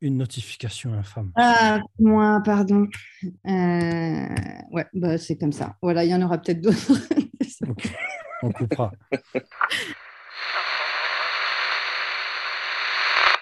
une 0.00 0.16
notification 0.16 0.94
infâme. 0.94 1.32
Ah, 1.36 1.80
moi, 1.98 2.40
pardon. 2.44 2.88
Euh, 3.24 4.34
ouais, 4.70 4.86
bah, 4.94 5.18
c'est 5.18 5.36
comme 5.36 5.52
ça. 5.52 5.76
Voilà, 5.82 6.04
il 6.04 6.10
y 6.10 6.14
en 6.14 6.22
aura 6.22 6.38
peut-être 6.38 6.60
d'autres. 6.60 6.92
On 8.42 8.50
coupera. 8.52 8.92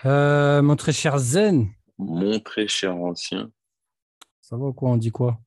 Euh, 0.04 0.62
mon 0.62 0.76
très 0.76 0.92
cher 0.92 1.18
Zen, 1.18 1.68
Mon 1.98 2.38
très 2.40 2.68
cher 2.68 2.96
ancien, 2.96 3.50
ça 4.40 4.56
va 4.56 4.66
ou 4.66 4.72
quoi? 4.72 4.90
On 4.90 4.96
dit 4.96 5.10
quoi? 5.10 5.40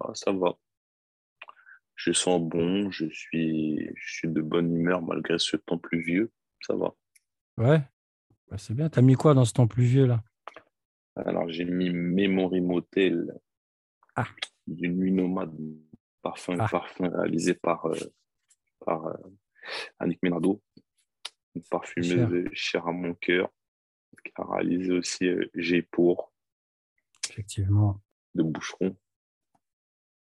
Ah, 0.00 0.10
ça 0.14 0.32
va. 0.32 0.54
Je 1.94 2.12
sens 2.12 2.40
bon, 2.40 2.90
je 2.90 3.06
suis, 3.10 3.88
je 3.94 4.12
suis 4.12 4.28
de 4.28 4.40
bonne 4.40 4.74
humeur 4.74 5.00
malgré 5.00 5.38
ce 5.38 5.56
temps 5.56 5.78
pluvieux. 5.78 6.32
Ça 6.60 6.74
va. 6.74 6.94
Ouais? 7.56 7.82
Bah, 8.52 8.58
C'est 8.58 8.74
bien. 8.74 8.90
T'as 8.90 9.00
mis 9.00 9.14
quoi 9.14 9.32
dans 9.32 9.46
ce 9.46 9.54
temps 9.54 9.66
pluvieux 9.66 10.04
là? 10.04 10.22
Alors, 11.16 11.48
j'ai 11.48 11.64
mis 11.64 11.88
Memory 11.88 12.60
Motel 12.60 13.32
Ah. 14.14 14.26
du 14.66 14.90
Nuit 14.90 15.10
Nomade, 15.10 15.58
parfum, 16.20 16.56
Ah. 16.60 16.68
parfum 16.68 17.08
réalisé 17.08 17.54
par, 17.54 17.86
euh, 17.86 17.96
par 18.84 19.06
euh, 19.06 19.16
Annick 19.98 20.22
Menado, 20.22 20.60
une 21.54 21.62
parfumeuse 21.70 22.46
chère 22.52 22.86
à 22.88 22.92
mon 22.92 23.14
cœur, 23.14 23.48
qui 24.22 24.32
a 24.34 24.44
réalisé 24.44 24.92
aussi 24.92 25.26
euh, 25.28 25.46
G 25.54 25.80
pour 25.80 26.30
Effectivement, 27.30 28.02
de 28.34 28.42
Boucheron. 28.42 28.94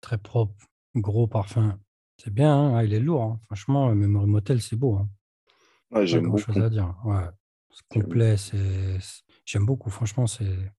très 0.01 0.17
propre, 0.17 0.55
gros 0.95 1.27
parfum. 1.27 1.79
C'est 2.17 2.33
bien, 2.33 2.57
hein 2.57 2.75
Ah, 2.79 2.85
il 2.85 2.95
est 2.95 3.01
lourd. 3.01 3.23
hein. 3.23 3.41
Franchement, 3.45 3.91
euh, 3.91 3.95
Memory 3.95 4.29
Motel, 4.29 4.63
c'est 4.63 4.77
beau. 4.77 4.95
Hein. 4.97 5.11
Ah, 5.91 5.97
Pas 5.97 6.07
J'aime 6.07 6.25
beaucoup. 6.25 6.39
chose 6.39 6.57
à 6.63 6.71
dire. 6.71 6.97
Ouais. 7.05 7.25
C'est 7.75 7.87
complet. 7.89 8.37
c'est 8.37 8.99
J'aime 9.45 9.67
beaucoup. 9.67 9.91
Franchement, 9.91 10.27
c'est 10.27 10.73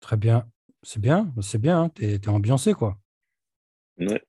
très 0.00 0.16
bien. 0.16 0.50
C'est 0.82 1.00
bien. 1.00 1.32
C'est 1.40 1.60
bien. 1.60 1.84
hein. 1.84 1.88
T'es 1.90 2.18
t'es 2.18 2.28
ambiancé, 2.28 2.74
quoi. 2.74 2.98
Ouais. 3.98 4.22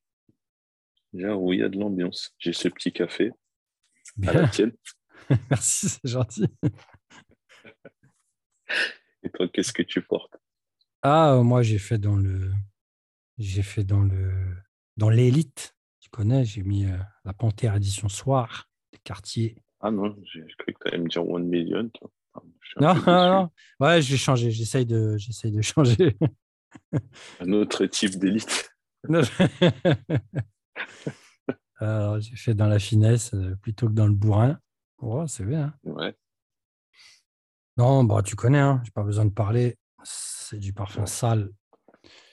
J'avoue, 1.14 1.54
il 1.54 1.60
y 1.60 1.64
a 1.64 1.70
de 1.70 1.78
l'ambiance. 1.78 2.34
J'ai 2.38 2.54
ce 2.54 2.68
petit 2.68 2.94
café 2.94 3.32
à 4.28 4.34
la 4.34 4.48
tienne. 4.48 4.74
Merci, 5.50 5.90
c'est 5.90 6.08
gentil. 6.08 6.46
Et 9.24 9.30
toi, 9.30 9.48
qu'est-ce 9.50 9.74
que 9.74 9.82
tu 9.82 10.02
portes? 10.02 10.38
Ah, 11.02 11.40
moi, 11.44 11.62
j'ai 11.64 11.80
fait 11.80 11.98
dans 11.98 12.16
le. 12.16 12.54
J'ai 13.38 13.64
fait 13.64 13.84
dans 13.84 14.02
le. 14.02 14.34
Dans 14.98 15.10
l'élite. 15.10 15.76
Tu 16.00 16.10
connais, 16.10 16.46
j'ai 16.46 16.64
mis 16.64 16.86
euh, 16.86 16.98
la 17.24 17.34
Panthère 17.34 17.76
édition 17.76 18.10
soir 18.10 18.70
des 18.94 19.00
quartiers. 19.00 19.58
Ah 19.88 19.92
non, 19.92 20.16
j'ai 20.24 20.42
j'ai 20.48 20.56
cru 20.58 20.74
que 20.74 20.80
tu 20.82 20.88
allais 20.88 20.98
me 20.98 21.08
dire 21.08 21.28
One 21.30 21.46
Million. 21.48 21.88
toi. 21.90 22.10
Non, 22.82 22.96
non, 23.08 23.30
non. 23.34 23.50
Ouais, 23.80 24.02
je 24.02 24.10
vais 24.12 24.18
changer. 24.18 24.50
J'essaye 24.50 24.84
de, 24.88 25.16
j'essaye 25.18 25.52
de 25.52 25.62
changer. 25.62 26.18
Un 27.40 27.52
autre 27.54 27.86
type 27.86 28.18
d'élite. 28.18 28.72
Alors, 31.78 32.20
j'ai 32.20 32.36
fait 32.36 32.56
dans 32.56 32.68
la 32.68 32.80
finesse 32.80 33.34
euh, 33.36 33.56
plutôt 33.62 33.88
que 33.88 33.94
dans 33.94 34.08
le 34.08 34.14
bourrin. 34.14 34.60
Ouais, 35.02 35.26
c'est 35.28 35.46
bien. 35.46 35.66
hein. 35.86 35.92
Ouais. 35.92 36.16
Non, 37.78 38.04
bah, 38.04 38.24
tu 38.24 38.36
connais, 38.36 38.58
hein, 38.60 38.82
j'ai 38.86 38.92
pas 38.92 39.04
besoin 39.04 39.26
de 39.26 39.30
parler. 39.34 39.78
C'est 40.04 40.58
du 40.58 40.74
parfum 40.74 41.02
Ouais. 41.02 41.08
sale, 41.08 41.52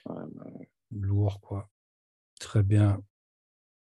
Ouais, 0.07 0.23
bah, 0.35 0.47
lourd, 0.93 1.39
quoi. 1.43 1.69
Très 2.41 2.63
bien. 2.63 3.03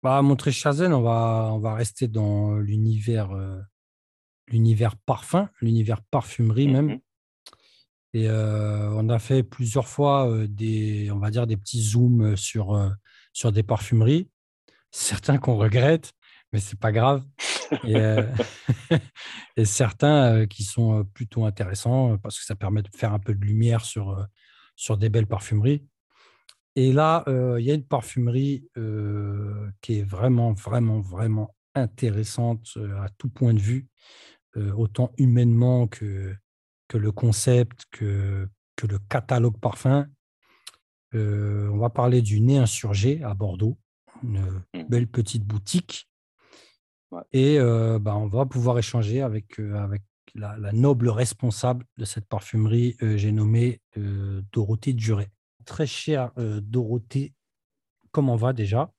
Bah, 0.03 0.23
mon 0.23 0.37
très 0.37 0.53
cher 0.53 0.73
Zen, 0.73 0.93
on 0.93 1.03
va, 1.03 1.51
on 1.53 1.59
va 1.59 1.75
rester 1.75 2.09
dans 2.09 2.57
l'univers 2.57 3.33
euh, 3.33 3.61
l'univers 4.49 4.97
parfum, 4.97 5.51
l'univers 5.61 6.03
parfumerie 6.03 6.69
même. 6.69 6.87
mhm. 6.87 7.01
Et 8.15 8.29
euh, 8.29 8.89
on 8.93 9.11
a 9.11 9.19
fait 9.19 9.43
plusieurs 9.43 9.89
fois 9.89 10.31
euh, 10.31 10.47
des, 10.49 11.11
on 11.11 11.19
va 11.19 11.31
dire, 11.31 11.47
des 11.47 11.57
petits 11.57 11.83
zooms 11.83 12.37
sur, 12.37 12.91
sur 13.33 13.53
des 13.53 13.63
parfumeries. 13.63 14.31
Certains 14.91 15.37
qu'on 15.37 15.57
regrette, 15.57 16.13
mais 16.53 16.61
c'est 16.61 16.79
pas 16.79 16.93
grave. 16.93 17.25
Et, 17.85 17.97
et 19.57 19.65
certains 19.65 20.47
qui 20.47 20.63
sont 20.63 21.05
plutôt 21.13 21.45
intéressants 21.45 22.17
parce 22.19 22.39
que 22.39 22.45
ça 22.45 22.55
permet 22.55 22.83
de 22.83 22.89
faire 22.97 23.13
un 23.13 23.19
peu 23.19 23.35
de 23.35 23.45
lumière 23.45 23.85
sur, 23.85 24.25
sur 24.77 24.97
des 24.97 25.11
belles 25.11 25.27
parfumeries. 25.27 25.85
Et 26.77 26.93
là, 26.93 27.25
euh, 27.27 27.59
il 27.59 27.67
y 27.67 27.71
a 27.71 27.75
une 27.75 27.85
parfumerie 27.87 28.69
euh, 28.77 29.69
qui 29.81 29.99
est 29.99 30.03
vraiment, 30.03 30.53
vraiment, 30.53 31.01
vraiment 31.01 31.55
intéressante 31.75 32.69
euh, 32.77 33.01
à 33.01 33.09
tout 33.19 33.29
point 33.29 33.55
de 33.55 33.59
vue, 33.61 33.89
autant 34.75 35.13
humainement 35.19 35.87
que, 35.87 36.35
que 36.89 36.97
le 36.97 37.13
concept, 37.13 37.85
que, 37.91 38.49
que 38.75 38.87
le 38.87 38.99
catalogue 38.99 39.59
parfum. 39.59 40.07
Euh, 41.15 41.69
on 41.69 41.77
va 41.77 41.91
parler 41.91 42.23
du 42.23 42.41
Nez 42.41 42.57
Insurgé 42.59 43.23
à 43.23 43.35
Bordeaux, 43.35 43.77
une 44.23 44.63
Mhm. 44.75 44.89
belle 44.89 45.07
petite 45.09 45.45
boutique. 45.45 46.09
Ouais. 47.11 47.23
Et 47.33 47.59
euh, 47.59 47.99
bah, 47.99 48.17
on 48.17 48.29
va 48.29 48.47
pouvoir 48.47 48.79
échanger 48.79 49.21
avec, 49.21 49.61
euh, 49.61 49.75
avec 49.77 50.03
la, 50.35 50.57
la 50.57 50.73
noble 50.73 51.09
responsable 51.09 51.85
de 51.99 52.05
cette 52.05 52.27
parfumerie, 52.27 52.97
j'ai 53.01 53.33
nommé 53.33 53.81
Dorothée 54.53 54.93
Duret. 54.93 55.31
Très 55.67 55.87
chère 55.87 56.31
euh, 56.39 56.61
Dorothée, 56.61 57.35
comment 58.13 58.37
va 58.37 58.53
déjà? 58.53 58.93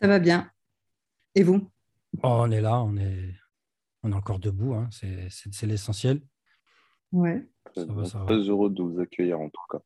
Ça 0.00 0.08
va 0.08 0.18
bien. 0.18 0.50
Et 1.34 1.42
vous? 1.42 1.70
Oh, 2.22 2.40
On 2.40 2.50
est 2.50 2.62
là, 2.62 2.82
on 2.82 2.96
est, 2.96 3.34
on 4.02 4.12
est 4.12 4.14
encore 4.14 4.38
debout, 4.38 4.72
hein, 4.74 4.88
c'est- 4.90 5.66
l'essentiel. 5.66 6.22
Ouais. 7.12 7.46
Très, 7.64 7.86
Ça 7.86 7.92
va, 7.92 8.04
ça 8.06 8.18
va. 8.20 8.24
très 8.24 8.38
heureux 8.48 8.70
de 8.70 8.82
vous 8.82 8.98
accueillir 8.98 9.38
en 9.38 9.50
tout 9.50 9.60
cas. 9.70 9.78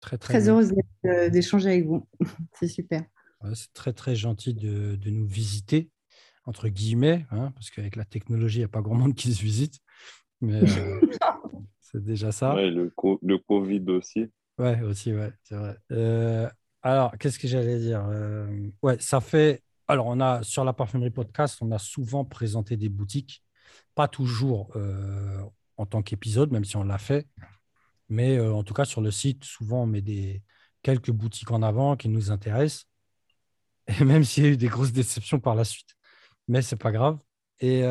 Très, 0.00 0.18
très, 0.18 0.34
Très 0.34 0.48
heureuse 0.48 0.72
euh, 1.04 1.28
d'échanger 1.28 1.70
avec 1.70 1.86
vous. 1.86 2.08
C'est 2.54 2.68
super. 2.68 3.02
Ouais, 3.42 3.54
c'est 3.56 3.72
très, 3.72 3.92
très 3.92 4.14
gentil 4.14 4.54
de, 4.54 4.94
de 4.94 5.10
nous 5.10 5.26
visiter, 5.26 5.90
entre 6.44 6.68
guillemets, 6.68 7.26
hein, 7.32 7.50
parce 7.56 7.70
qu'avec 7.70 7.96
la 7.96 8.04
technologie, 8.04 8.58
il 8.58 8.60
n'y 8.60 8.64
a 8.66 8.68
pas 8.68 8.82
grand 8.82 8.94
monde 8.94 9.16
qui 9.16 9.34
se 9.34 9.42
visite. 9.42 9.80
Mais 10.40 10.62
euh, 10.62 11.00
c'est 11.80 12.02
déjà 12.04 12.30
ça. 12.30 12.54
Ouais, 12.54 12.70
le, 12.70 12.88
co- 12.90 13.18
le 13.20 13.38
Covid 13.38 13.82
aussi. 13.88 14.30
Ouais, 14.62 14.80
aussi, 14.82 15.12
ouais, 15.12 15.32
c'est 15.42 15.56
vrai. 15.56 15.76
Euh, 15.90 16.48
alors, 16.82 17.16
qu'est-ce 17.18 17.38
que 17.38 17.48
j'allais 17.48 17.78
dire 17.78 18.04
Euh, 18.08 18.68
Ouais, 18.82 18.96
ça 19.00 19.20
fait. 19.20 19.62
Alors, 19.88 20.06
on 20.06 20.20
a 20.20 20.42
sur 20.44 20.64
la 20.64 20.72
parfumerie 20.72 21.10
podcast, 21.10 21.58
on 21.62 21.70
a 21.72 21.78
souvent 21.78 22.24
présenté 22.24 22.76
des 22.76 22.88
boutiques, 22.88 23.42
pas 23.94 24.06
toujours 24.08 24.70
euh, 24.76 25.42
en 25.76 25.86
tant 25.86 26.02
qu'épisode, 26.02 26.52
même 26.52 26.64
si 26.64 26.76
on 26.76 26.84
l'a 26.84 26.98
fait, 26.98 27.26
mais 28.08 28.38
euh, 28.38 28.54
en 28.54 28.64
tout 28.64 28.74
cas 28.74 28.84
sur 28.86 29.00
le 29.02 29.10
site, 29.12 29.44
souvent 29.44 29.84
on 29.84 29.86
met 29.86 30.02
des 30.02 30.42
quelques 30.82 31.12
boutiques 31.12 31.50
en 31.52 31.62
avant 31.62 31.96
qui 31.96 32.08
nous 32.10 32.30
intéressent, 32.32 32.86
et 33.88 34.04
même 34.04 34.24
s'il 34.24 34.44
y 34.44 34.46
a 34.46 34.50
eu 34.50 34.56
des 34.56 34.68
grosses 34.68 34.92
déceptions 34.92 35.40
par 35.40 35.54
la 35.54 35.64
suite, 35.64 35.96
mais 36.48 36.62
c'est 36.62 36.76
pas 36.76 36.92
grave. 36.92 37.18
Et 37.60 37.84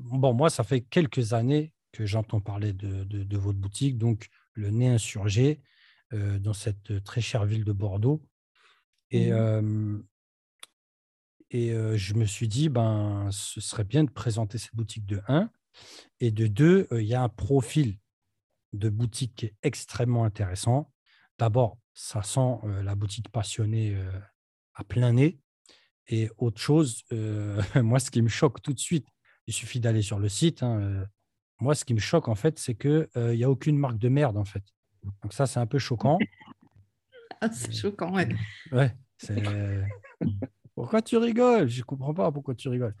bon, 0.00 0.34
moi, 0.34 0.50
ça 0.50 0.64
fait 0.64 0.80
quelques 0.80 1.32
années 1.32 1.72
que 1.92 2.06
j'entends 2.06 2.40
parler 2.40 2.72
de, 2.72 3.04
de- 3.04 3.22
de 3.24 3.36
votre 3.38 3.58
boutique, 3.58 3.98
donc 3.98 4.28
le 4.56 4.70
nez 4.70 4.88
insurgé 4.88 5.62
euh, 6.12 6.38
dans 6.38 6.52
cette 6.52 7.02
très 7.04 7.20
chère 7.20 7.44
ville 7.44 7.64
de 7.64 7.72
Bordeaux. 7.72 8.22
Et, 9.10 9.32
euh, 9.32 9.98
et 11.50 11.72
euh, 11.72 11.96
je 11.96 12.14
me 12.14 12.24
suis 12.24 12.48
dit, 12.48 12.68
ben, 12.68 13.28
ce 13.30 13.60
serait 13.60 13.84
bien 13.84 14.04
de 14.04 14.10
présenter 14.10 14.58
cette 14.58 14.74
boutique 14.74 15.06
de 15.06 15.20
1. 15.28 15.50
Et 16.20 16.30
de 16.30 16.46
2, 16.46 16.88
il 16.92 17.02
y 17.02 17.14
a 17.14 17.22
un 17.22 17.28
profil 17.28 17.98
de 18.72 18.88
boutique 18.88 19.34
qui 19.36 19.46
est 19.46 19.54
extrêmement 19.62 20.24
intéressant. 20.24 20.90
D'abord, 21.38 21.78
ça 21.94 22.22
sent 22.22 22.58
euh, 22.64 22.82
la 22.82 22.94
boutique 22.94 23.30
passionnée 23.30 23.94
euh, 23.94 24.10
à 24.74 24.84
plein 24.84 25.12
nez. 25.12 25.38
Et 26.08 26.30
autre 26.38 26.60
chose, 26.60 27.02
euh, 27.12 27.60
moi, 27.82 27.98
ce 27.98 28.10
qui 28.10 28.22
me 28.22 28.28
choque 28.28 28.62
tout 28.62 28.72
de 28.72 28.78
suite, 28.78 29.08
il 29.46 29.54
suffit 29.54 29.80
d'aller 29.80 30.02
sur 30.02 30.18
le 30.18 30.28
site. 30.28 30.62
hein, 30.62 30.80
euh, 30.80 31.06
moi, 31.60 31.74
ce 31.74 31.84
qui 31.84 31.94
me 31.94 32.00
choque, 32.00 32.28
en 32.28 32.34
fait, 32.34 32.58
c'est 32.58 32.74
qu'il 32.74 33.08
n'y 33.16 33.44
a 33.44 33.50
aucune 33.50 33.78
marque 33.78 33.98
de 33.98 34.08
merde, 34.08 34.36
en 34.36 34.44
fait. 34.44 34.62
Donc 35.22 35.32
ça, 35.32 35.46
c'est 35.46 35.60
un 35.60 35.66
peu 35.66 35.78
choquant. 35.78 36.18
Ah, 37.40 37.50
c'est 37.52 37.70
choquant, 37.70 38.14
ouais. 38.14 38.28
Ouais, 38.72 38.96
c'est... 39.18 39.42
Pourquoi 40.74 41.02
tu 41.02 41.18
rigoles? 41.18 41.68
Je 41.68 41.80
ne 41.80 41.84
comprends 41.84 42.14
pas 42.14 42.32
pourquoi 42.32 42.54
tu 42.54 42.68
rigoles. 42.70 42.94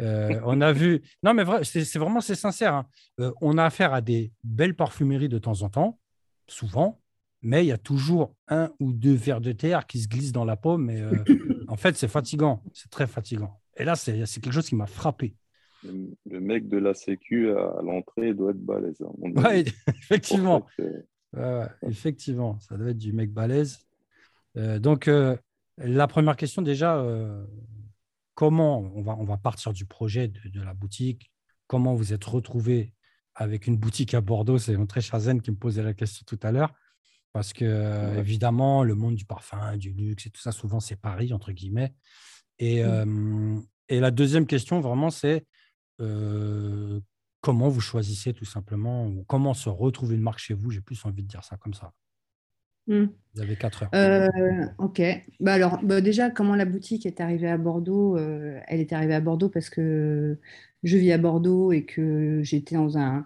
Euh, 0.00 0.40
on 0.44 0.60
a 0.60 0.72
vu... 0.72 1.02
Non, 1.24 1.34
mais 1.34 1.42
vrai, 1.42 1.64
c'est, 1.64 1.98
vraiment, 1.98 2.20
c'est 2.20 2.36
sincère. 2.36 2.74
hein. 2.74 2.86
Euh, 3.18 3.32
on 3.40 3.58
a 3.58 3.64
affaire 3.64 3.92
à 3.92 4.00
des 4.00 4.32
belles 4.44 4.76
parfumeries 4.76 5.28
de 5.28 5.38
temps 5.38 5.62
en 5.62 5.70
temps, 5.70 5.98
souvent, 6.46 7.00
mais 7.42 7.64
il 7.64 7.68
y 7.68 7.72
a 7.72 7.78
toujours 7.78 8.36
un 8.46 8.70
ou 8.78 8.92
deux 8.92 9.14
vers 9.14 9.40
de 9.40 9.50
terre 9.50 9.86
qui 9.88 10.00
se 10.00 10.06
glissent 10.06 10.32
dans 10.32 10.44
la 10.44 10.56
paume. 10.56 10.88
Et, 10.88 11.00
euh, 11.00 11.24
en 11.66 11.76
fait, 11.76 11.96
c'est 11.96 12.08
fatigant. 12.08 12.62
C'est 12.72 12.90
très 12.90 13.08
fatigant. 13.08 13.60
Et 13.76 13.82
là, 13.84 13.96
c'est 13.96 14.12
quelque 14.40 14.52
chose 14.52 14.68
qui 14.68 14.76
m'a 14.76 14.86
frappé. 14.86 15.34
Le, 15.84 16.10
le 16.28 16.40
mec 16.40 16.68
de 16.68 16.78
la 16.78 16.94
Sécu 16.94 17.50
à, 17.50 17.78
à 17.78 17.82
l'entrée 17.82 18.34
doit 18.34 18.50
être 18.50 18.60
balèze. 18.64 19.00
hein, 19.02 19.44
avis. 19.44 19.72
effectivement. 19.88 20.66
Ouais, 21.32 21.66
effectivement, 21.86 22.58
ça 22.60 22.76
doit 22.76 22.90
être 22.90 22.98
du 22.98 23.12
mec 23.12 23.32
balèze. 23.32 23.78
Euh, 24.56 24.78
donc, 24.78 25.08
euh, 25.08 25.36
la 25.78 26.06
première 26.06 26.36
question, 26.36 26.60
déjà, 26.62 26.98
euh, 26.98 27.44
comment 28.34 28.80
on 28.94 29.02
va, 29.02 29.16
on 29.16 29.24
va 29.24 29.36
partir 29.36 29.72
du 29.72 29.86
projet 29.86 30.28
de, 30.28 30.48
de 30.48 30.60
la 30.60 30.74
boutique, 30.74 31.30
comment 31.66 31.94
vous 31.94 32.12
êtes 32.12 32.24
retrouvé 32.24 32.92
avec 33.34 33.66
une 33.66 33.76
boutique 33.76 34.12
à 34.14 34.20
Bordeaux? 34.20 34.58
C'est 34.58 34.76
mon 34.76 34.86
très 34.86 35.00
cher 35.00 35.20
Zen 35.20 35.40
qui 35.40 35.50
me 35.50 35.56
posait 35.56 35.82
la 35.82 35.94
question 35.94 36.24
tout 36.26 36.38
à 36.42 36.52
l'heure. 36.52 36.74
Parce 37.32 37.52
que, 37.52 38.18
évidemment, 38.18 38.82
le 38.82 38.96
monde 38.96 39.14
du 39.14 39.24
parfum, 39.24 39.76
du 39.76 39.92
luxe 39.92 40.26
et 40.26 40.30
tout 40.30 40.40
ça, 40.40 40.50
souvent, 40.50 40.80
c'est 40.80 40.96
Paris, 40.96 41.32
entre 41.32 41.52
guillemets. 41.52 41.94
Et, 42.58 42.82
mmh. 42.82 43.62
et 43.88 44.00
la 44.00 44.10
deuxième 44.10 44.46
question, 44.46 44.80
vraiment, 44.80 45.10
c'est 45.10 45.46
comment 47.40 47.68
vous 47.68 47.80
choisissez 47.80 48.32
tout 48.32 48.44
simplement, 48.44 49.06
ou 49.06 49.24
comment 49.26 49.54
se 49.54 49.68
retrouver 49.68 50.16
une 50.16 50.22
marque 50.22 50.38
chez 50.38 50.54
vous? 50.54 50.70
J'ai 50.70 50.80
plus 50.80 51.04
envie 51.04 51.22
de 51.22 51.28
dire 51.28 51.44
ça 51.44 51.56
comme 51.56 51.74
ça. 51.74 51.92
Mmh. 52.86 53.04
Vous 53.34 53.40
avez 53.40 53.56
quatre 53.56 53.84
heures. 53.84 53.90
Euh, 53.94 54.66
ok. 54.78 55.00
Bah 55.38 55.54
alors, 55.54 55.78
bah 55.82 56.00
déjà, 56.00 56.30
comment 56.30 56.56
la 56.56 56.64
boutique 56.64 57.06
est 57.06 57.20
arrivée 57.20 57.48
à 57.48 57.56
Bordeaux? 57.56 58.16
Elle 58.16 58.80
est 58.80 58.92
arrivée 58.92 59.14
à 59.14 59.20
Bordeaux 59.20 59.48
parce 59.48 59.70
que 59.70 60.38
je 60.82 60.96
vis 60.96 61.12
à 61.12 61.18
Bordeaux 61.18 61.72
et 61.72 61.84
que 61.84 62.40
j'étais 62.42 62.74
dans 62.74 62.98
un, 62.98 63.24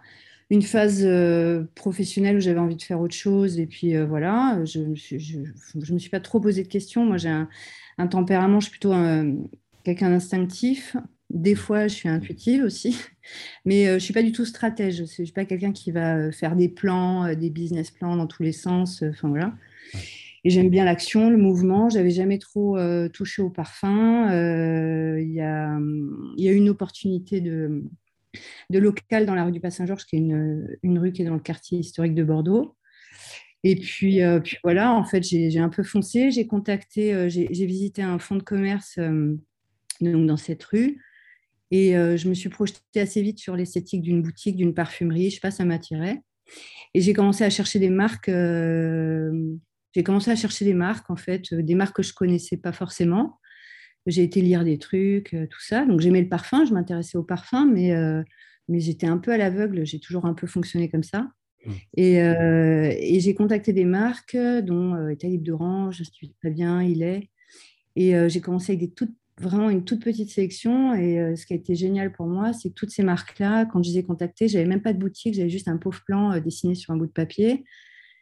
une 0.51 0.63
phase 0.63 1.03
euh, 1.05 1.65
professionnelle 1.75 2.37
où 2.37 2.41
j'avais 2.41 2.59
envie 2.59 2.77
de 2.77 2.83
faire 2.83 3.01
autre 3.01 3.15
chose. 3.15 3.59
Et 3.59 3.67
puis 3.67 3.97
euh, 3.97 4.05
voilà, 4.05 4.63
je 4.65 4.81
ne 4.81 4.87
me, 4.89 4.97
suis, 4.97 5.19
je, 5.19 5.93
me 5.93 5.99
suis 5.99 6.11
pas 6.11 6.21
trop 6.21 6.41
posé 6.41 6.63
de 6.63 6.69
questions. 6.69 7.07
Moi, 7.07 7.17
j'ai 7.17 7.31
un, 7.99 8.07
tempérament, 8.07 8.61
je 8.61 8.69
suis 8.69 8.79
plutôt 8.79 8.93
quelqu'un 9.85 10.11
d'instinctif. 10.11 10.97
Des 11.31 11.55
fois, 11.55 11.89
je 11.89 11.95
suis 11.95 12.09
intuitive 12.09 12.63
aussi, 12.63 12.97
mais 13.65 13.87
je 13.87 13.95
ne 13.95 13.99
suis 13.99 14.13
pas 14.13 14.23
du 14.23 14.33
tout 14.33 14.45
stratège. 14.45 14.97
Je 14.97 15.03
ne 15.03 15.07
suis 15.07 15.33
pas 15.33 15.45
quelqu'un 15.45 15.73
qui 15.73 15.91
va 15.91 16.31
faire 16.33 16.55
des 16.55 16.69
plans, 16.69 17.35
des 17.35 17.51
business 17.51 17.91
plans 17.91 18.17
dans 18.17 18.27
tous 18.27 18.43
les 18.43 18.53
sens. 18.53 19.03
Enfin 19.03 19.29
voilà. 19.29 19.55
Et 20.45 20.51
j'aime 20.51 20.69
bien 20.69 20.85
l'action, 20.85 21.31
le 21.31 21.39
mouvement. 21.39 21.89
J'avais 21.89 22.11
jamais 22.11 22.39
trop 22.39 22.79
touché 23.09 23.41
au 23.41 23.51
parfum. 23.51 24.29
Il 25.19 25.33
y, 25.33 25.41
a, 25.41 25.79
y 26.37 26.49
a 26.49 26.53
une 26.53 26.69
opportunité 26.69 27.41
de, 27.41 27.83
de 28.71 28.79
local 28.79 29.27
dans 29.27 29.35
la 29.35 29.45
rue 29.45 29.53
du 29.53 29.61
Pas-Saint-Georges, 29.61 30.05
qui 30.05 30.17
est 30.17 30.19
une, 30.19 30.99
rue 30.99 31.13
qui 31.13 31.23
est 31.23 31.25
dans 31.25 31.35
le 31.35 31.41
quartier 31.41 31.79
historique 31.79 32.15
de 32.15 32.25
Bordeaux. 32.25 32.77
Et 33.63 33.77
puis, 33.77 34.23
euh, 34.23 34.41
puis 34.41 34.59
voilà, 34.63 34.93
en 34.93 35.05
fait, 35.05 35.23
j'ai 35.23 35.59
un 35.59 35.71
peu 35.71 35.83
foncé. 35.83 36.31
J'ai 36.31 36.47
contacté, 36.47 37.29
j'ai 37.31 37.67
visité 37.67 38.03
un 38.03 38.19
fonds 38.19 38.37
de 38.37 38.43
commerce 38.43 38.99
donc 40.01 40.27
dans 40.27 40.37
cette 40.37 40.63
rue. 40.65 41.01
Et 41.71 41.93
je 41.93 42.29
me 42.29 42.35
suis 42.35 42.51
projetée 42.51 43.01
assez 43.01 43.21
vite 43.21 43.39
sur 43.39 43.57
l'esthétique 43.57 44.03
d'une 44.03 44.23
boutique, 44.23 44.57
d'une 44.57 44.75
parfumerie. 44.75 45.31
Je 45.31 45.37
sais 45.37 45.41
pas, 45.41 45.51
ça 45.51 45.65
m'attirait. 45.65 46.23
Et 46.95 47.01
j'ai 47.01 47.13
commencé 47.13 47.43
à 47.43 47.51
chercher 47.51 47.79
des 47.79 47.91
marques. 47.91 48.29
j'ai 48.31 50.03
commencé 50.05 50.31
à 50.31 50.37
chercher 50.37 50.65
des 50.65 50.75
marques, 50.75 51.11
en 51.11 51.17
fait, 51.17 51.53
des 51.53 51.75
marques 51.75 51.97
que 51.97 52.03
je 52.03 52.15
connaissais 52.15 52.57
pas 52.57 52.73
forcément 52.73 53.41
j'ai 54.07 54.23
été 54.23 54.41
lire 54.41 54.65
des 54.65 54.79
trucs, 54.79 55.35
euh, 55.35 55.47
tout 55.47 55.61
ça. 55.61 55.85
Donc 55.87 56.01
j'aimais 56.01 56.21
le 56.21 56.29
parfum, 56.29 56.65
je 56.65 56.73
m'intéressais 56.73 57.19
au 57.19 57.23
parfum, 57.23 57.67
mais, 57.67 57.93
euh, 57.93 58.23
mais 58.69 58.81
j'étais 58.81 59.07
un 59.07 59.19
peu 59.19 59.33
à 59.33 59.39
l'aveugle, 59.39 59.87
j'ai 59.87 60.01
toujours 60.01 60.27
un 60.27 60.35
peu 60.35 60.47
fonctionné 60.47 60.91
comme 60.91 61.03
ça. 61.03 61.29
Mmh. 61.65 61.73
Et, 61.97 62.23
euh, 62.23 62.93
et 62.99 63.21
j'ai 63.21 63.35
contacté 63.35 63.73
des 63.73 63.85
marques, 63.85 64.37
dont 64.37 64.95
euh, 64.95 65.15
Libre 65.23 65.45
d'Orange, 65.45 66.03
suis 66.03 66.31
très 66.41 66.51
bien, 66.51 66.83
il 66.83 67.03
est. 67.03 67.31
Et 67.97 68.29
j'ai 68.29 68.41
commencé 68.41 68.73
avec 68.73 68.81
des 68.81 68.91
toutes, 68.91 69.15
vraiment 69.41 69.71
une 69.71 69.85
toute 69.85 70.03
petite 70.03 70.31
sélection. 70.31 70.95
Et 70.95 71.37
ce 71.37 71.47
qui 71.47 71.53
a 71.53 71.57
été 71.57 71.75
génial 71.75 72.13
pour 72.13 72.27
moi, 72.27 72.53
c'est 72.53 72.71
que 72.71 72.75
toutes 72.75 72.91
ces 72.91 73.03
marques-là, 73.03 73.67
quand 73.67 73.83
je 73.83 73.91
les 73.91 73.99
ai 73.99 74.03
contactées, 74.05 74.49
j'avais 74.49 74.67
même 74.67 74.83
pas 74.83 74.93
de 74.93 74.99
boutique, 74.99 75.35
j'avais 75.35 75.51
juste 75.51 75.69
un 75.69 75.77
pauvre 75.77 76.01
plan 76.07 76.39
dessiné 76.41 76.75
sur 76.75 76.93
un 76.93 76.97
bout 76.97 77.07
de 77.07 77.13
papier. 77.13 77.65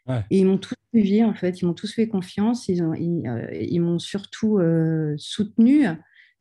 Et 0.09 0.41
ils 0.41 0.47
m'ont 0.47 0.59
tous 0.59 0.75
suivi, 0.93 1.23
en 1.23 1.35
fait, 1.35 1.61
ils 1.61 1.67
m'ont 1.67 1.75
tous 1.75 1.93
fait 1.95 2.09
confiance, 2.09 2.69
ils, 2.69 2.85
ils, 2.99 3.29
euh, 3.29 3.81
m'ont 3.81 3.99
surtout 3.99 4.59
euh, 4.59 5.15
soutenu. 5.17 5.87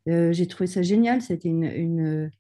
Euh, 0.10 0.34
j'ai 0.34 0.48
trouvé 0.48 0.68
ça 0.68 0.82
génial, 0.82 1.22
c'était 1.22 1.50
une, 1.50 1.64
une, 1.64 2.32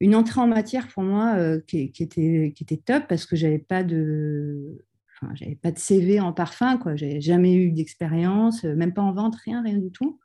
une, 0.00 0.14
entrée 0.16 0.40
en 0.40 0.48
matière 0.48 0.88
pour 0.88 1.04
moi 1.04 1.36
qui, 1.68 1.92
qui, 1.92 2.02
était, 2.02 2.52
qui 2.54 2.64
était 2.64 2.76
top 2.76 3.04
parce 3.08 3.26
que 3.26 3.36
j'avais 3.36 3.58
pas 3.58 3.84
de... 3.84 4.84
Enfin, 5.16 5.32
j'avais 5.36 5.54
pas 5.54 5.70
de 5.70 5.78
CV 5.78 6.18
en 6.18 6.32
parfum, 6.32 6.76
quoi. 6.76 6.96
J'avais 6.96 7.20
jamais 7.20 7.54
eu 7.54 7.70
d'expérience, 7.70 8.64
même 8.64 8.92
pas 8.92 9.02
en 9.02 9.12
vente, 9.12 9.36
rien, 9.36 9.62
rien 9.62 9.78
du 9.78 9.92
tout. 9.92 10.18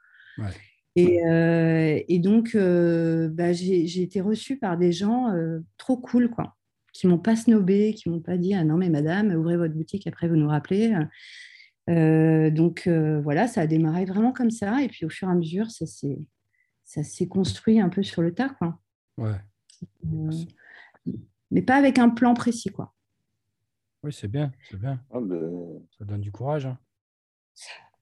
Et, 0.96 1.20
et, 2.08 2.20
donc, 2.20 2.56
bah, 2.56 3.54
j'ai 3.54 4.02
été 4.02 4.22
reçue 4.22 4.58
par 4.58 4.78
des 4.78 4.92
gens 4.92 5.34
trop 5.78 5.98
cool, 5.98 6.30
quoi 6.30 6.56
qui 7.00 7.08
m'ont 7.08 7.20
pas 7.20 7.36
snobé, 7.36 7.94
qui 7.94 8.10
m'ont 8.10 8.20
pas 8.20 8.38
dit 8.38 8.54
ah 8.54 8.64
non 8.64 8.76
mais 8.76 8.90
madame 8.90 9.34
ouvrez 9.34 9.58
votre 9.58 9.74
boutique 9.74 10.08
après 10.08 10.28
vous 10.28 10.36
nous 10.36 10.50
rappelez. 10.50 10.94
Euh, 11.90 12.52
donc 12.52 12.88
euh, 12.88 13.22
voilà, 13.22 13.48
ça 13.48 13.62
a 13.62 13.68
démarré 13.68 14.06
vraiment 14.06 14.32
comme 14.32 14.52
ça 14.52 14.82
et 14.84 14.90
puis 14.90 15.06
au 15.06 15.10
fur 15.10 15.28
et 15.28 15.32
à 15.32 15.36
mesure 15.36 15.72
ça 15.72 15.86
s'est 15.86 16.20
ça 16.84 17.04
s'est 17.04 17.28
construit 17.28 17.80
un 17.80 17.90
peu 17.90 18.04
sur 18.04 18.22
le 18.22 18.34
tas 18.34 18.50
quoi. 18.50 18.80
Ouais. 19.18 19.40
Euh, 20.06 20.32
mais 21.52 21.62
pas 21.62 21.76
avec 21.76 22.00
un 22.00 22.10
plan 22.10 22.34
précis 22.34 22.70
quoi. 22.70 22.94
Oui 24.04 24.14
c'est 24.14 24.28
bien, 24.28 24.52
c'est 24.70 24.80
bien. 24.80 25.02
Ah, 25.12 25.20
ben, 25.22 25.82
ça 25.98 26.06
donne 26.06 26.22
du 26.22 26.32
courage. 26.32 26.66
Hein. 26.66 26.78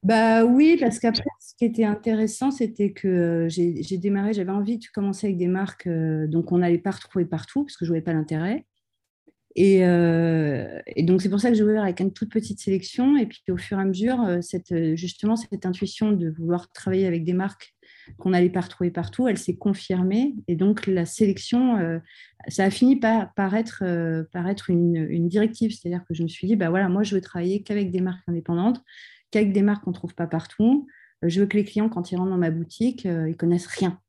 Bah 0.04 0.46
oui, 0.46 0.78
parce 0.80 1.00
qu'après, 1.00 1.24
ce 1.40 1.56
qui 1.56 1.66
était 1.66 1.84
intéressant, 1.84 2.52
c'était 2.52 2.92
que 2.92 3.48
j'ai 3.50 3.98
démarré, 3.98 4.34
j'avais 4.34 4.52
envie 4.52 4.78
de 4.78 4.86
commencer 4.94 5.28
avec 5.28 5.38
des 5.38 5.48
marques, 5.48 5.90
donc 5.90 6.52
on 6.52 6.60
n'allait 6.60 6.78
pas 6.78 6.92
retrouver 6.92 7.26
partout, 7.26 7.64
parce 7.64 7.76
que 7.76 7.86
je 7.86 7.90
ne 7.90 7.94
voyais 7.94 8.04
pas 8.04 8.14
l'intérêt. 8.14 8.66
Euh, 9.60 10.80
et, 10.86 11.04
donc, 11.04 11.22
c'est 11.22 11.30
pour 11.30 11.40
ça 11.40 11.50
que 11.50 11.56
j'ai 11.56 11.64
ouvert 11.64 11.84
avec 11.84 12.00
une 12.00 12.14
toute 12.14 12.32
petite 12.32 12.60
sélection. 12.60 13.18
Et 13.18 13.26
puis, 13.26 13.42
au 13.50 13.58
fur 13.58 13.78
et 13.80 13.82
à 13.82 13.86
mesure, 13.86 14.22
euh, 14.24 14.96
justement, 14.96 15.36
cette 15.36 15.66
intuition 15.66 16.12
de 16.12 16.30
vouloir 16.30 16.72
travailler 16.72 17.08
avec 17.08 17.24
des 17.24 17.34
marques 17.34 17.74
qu'on 18.18 18.30
n'allait 18.30 18.50
pas 18.50 18.62
retrouver 18.62 18.92
partout, 18.92 19.28
elle 19.28 19.38
s'est 19.38 19.58
confirmée. 19.58 20.36
Et 20.48 20.56
donc, 20.56 20.88
la 20.88 21.06
sélection, 21.06 21.78
euh, 21.78 22.00
ça 22.48 22.66
a 22.66 22.70
fini 22.70 22.98
par, 22.98 23.56
être, 23.56 23.84
par 24.32 24.48
être 24.48 24.70
une, 24.70 25.08
une 25.10 25.28
directive. 25.28 25.72
C'est-à-dire 25.72 26.04
que 26.08 26.14
je 26.14 26.24
me 26.24 26.28
suis 26.28 26.48
dit, 26.48 26.56
bah 26.56 26.70
voilà, 26.70 26.88
moi, 26.88 27.04
je 27.04 27.16
veux 27.16 27.22
travailler 27.22 27.64
qu'avec 27.64 27.92
des 27.92 28.02
marques 28.02 28.24
indépendantes, 28.28 28.84
qu'avec 29.32 29.52
des 29.54 29.62
marques 29.62 29.84
qu'on 29.84 29.92
ne 29.92 29.96
trouve 29.96 30.16
pas 30.16 30.28
partout. 30.28 30.88
Je 31.24 31.40
veux 31.40 31.48
que 31.48 31.58
les 31.58 31.66
clients, 31.66 31.90
quand 31.90 32.12
ils 32.12 32.16
rentrent 32.16 32.30
dans 32.30 32.38
ma 32.38 32.52
boutique, 32.52 33.06
ils 33.06 33.36
connaissent 33.36 33.68
rien. 33.68 34.00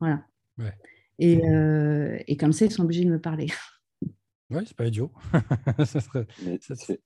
Voilà. 0.00 0.24
Et, 1.18 1.40
et 2.26 2.36
comme 2.36 2.52
ça, 2.52 2.66
ils 2.66 2.70
sont 2.70 2.84
obligés 2.84 3.04
de 3.04 3.10
me 3.10 3.20
parler. 3.20 3.46
Oui, 4.50 4.62
c'est 4.66 4.76
pas 4.76 4.86
idiot. 4.86 5.10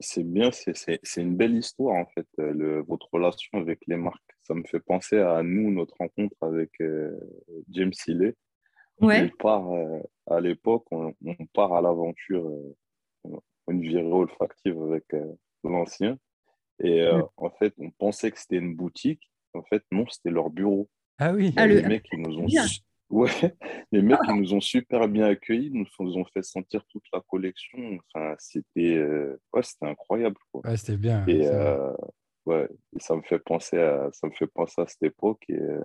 c'est 0.00 0.24
bien, 0.24 0.50
c'est 0.52 1.22
une 1.22 1.36
belle 1.36 1.54
histoire 1.54 1.94
en 1.94 2.06
fait, 2.06 2.26
euh, 2.40 2.52
le, 2.52 2.82
votre 2.82 3.08
relation 3.12 3.58
avec 3.58 3.80
les 3.86 3.96
marques. 3.96 4.20
Ça 4.42 4.54
me 4.54 4.64
fait 4.64 4.80
penser 4.80 5.18
à 5.18 5.42
nous, 5.42 5.70
notre 5.70 5.96
rencontre 5.98 6.36
avec 6.40 6.72
euh, 6.80 7.16
James 7.70 7.92
Hillet. 8.06 8.34
Ouais. 9.00 9.30
part, 9.38 9.72
euh, 9.72 10.00
à 10.26 10.40
l'époque, 10.40 10.86
on, 10.90 11.14
part 11.54 11.72
à 11.72 11.80
l'aventure, 11.80 12.50
une 13.68 13.80
virée 13.80 14.02
olfactive 14.02 14.80
avec 14.82 15.04
l'ancien. 15.64 16.18
Et 16.82 17.08
en 17.36 17.50
fait, 17.50 17.74
on 17.78 17.90
pensait 17.90 18.30
que 18.30 18.38
c'était 18.38 18.56
une 18.56 18.74
boutique. 18.74 19.30
En 19.54 19.62
fait, 19.62 19.82
non, 19.92 20.06
c'était 20.08 20.30
leur 20.30 20.50
bureau. 20.50 20.88
Ah 21.18 21.32
oui. 21.32 21.52
Ah, 21.56 21.66
les 21.66 21.82
mecs, 21.82 22.06
ils 22.12 22.20
nous 22.20 22.38
ont 22.38 22.46
Ouais, 23.12 23.30
les 23.92 24.00
mecs, 24.00 24.20
ils 24.26 24.34
nous 24.34 24.54
ont 24.54 24.60
super 24.60 25.06
bien 25.06 25.26
accueillis, 25.26 25.70
nous, 25.70 25.84
nous 26.00 26.16
ont 26.16 26.24
fait 26.24 26.42
sentir 26.42 26.82
toute 26.88 27.04
la 27.12 27.20
collection. 27.20 27.98
Enfin, 28.14 28.34
c'était 28.38 28.94
euh, 28.94 29.38
ouais, 29.52 29.62
c'était 29.62 29.84
incroyable. 29.84 30.36
Quoi. 30.50 30.62
Ouais, 30.64 30.78
c'était 30.78 30.96
bien. 30.96 31.22
Et, 31.26 31.46
euh, 31.46 31.92
ouais, 32.46 32.66
ça 32.96 33.14
me 33.14 33.20
fait 33.20 33.38
penser 33.38 33.78
à 33.78 34.08
ça 34.12 34.26
me 34.26 34.32
fait 34.32 34.46
penser 34.46 34.80
à 34.80 34.86
cette 34.86 35.02
époque 35.02 35.44
et 35.50 35.60
euh, 35.60 35.78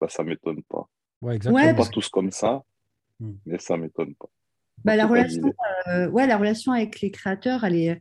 bah, 0.00 0.08
ça 0.08 0.22
m'étonne 0.22 0.62
pas. 0.62 0.88
Ouais, 1.22 1.34
exactement. 1.34 1.74
pas 1.74 1.90
tous 1.90 2.08
comme 2.08 2.30
ça, 2.30 2.62
hmm. 3.18 3.32
mais 3.44 3.58
ça 3.58 3.76
m'étonne 3.76 4.14
pas. 4.14 4.28
Bah, 4.84 4.96
la, 4.96 5.06
relation, 5.06 5.52
ouais, 6.12 6.26
la 6.26 6.36
relation 6.36 6.72
avec 6.72 7.00
les 7.00 7.10
créateurs, 7.10 7.64
elle 7.64 7.74
est, 7.74 8.00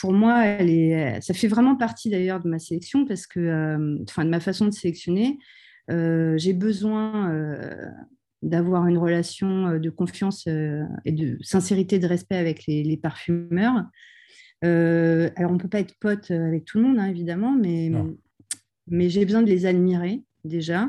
pour 0.00 0.12
moi, 0.12 0.44
elle 0.44 0.70
est, 0.70 1.20
ça 1.20 1.34
fait 1.34 1.48
vraiment 1.48 1.76
partie 1.76 2.08
d'ailleurs 2.08 2.40
de 2.40 2.48
ma 2.48 2.58
sélection 2.58 3.04
parce 3.04 3.26
que, 3.26 4.02
enfin, 4.08 4.24
de 4.24 4.30
ma 4.30 4.40
façon 4.40 4.66
de 4.66 4.70
sélectionner. 4.70 5.38
Euh, 5.90 6.38
j'ai 6.38 6.52
besoin 6.52 7.32
euh, 7.32 7.74
d'avoir 8.42 8.86
une 8.86 8.98
relation 8.98 9.66
euh, 9.66 9.78
de 9.78 9.90
confiance 9.90 10.46
et 10.46 11.12
de 11.12 11.38
sincérité, 11.42 11.98
de 11.98 12.06
respect 12.06 12.36
avec 12.36 12.66
les, 12.66 12.96
parfumeurs. 12.96 13.84
alors, 14.62 15.50
on 15.50 15.54
ne 15.54 15.58
peut 15.58 15.68
pas 15.68 15.80
être 15.80 15.98
pote 15.98 16.30
avec 16.30 16.64
tout 16.64 16.78
le 16.78 16.84
monde, 16.84 16.98
hein, 16.98 17.06
évidemment, 17.06 17.52
mais, 17.52 17.90
mais 18.86 19.08
j'ai 19.10 19.24
besoin 19.24 19.42
de 19.42 19.48
les 19.48 19.66
admirer 19.66 20.22
déjà. 20.44 20.88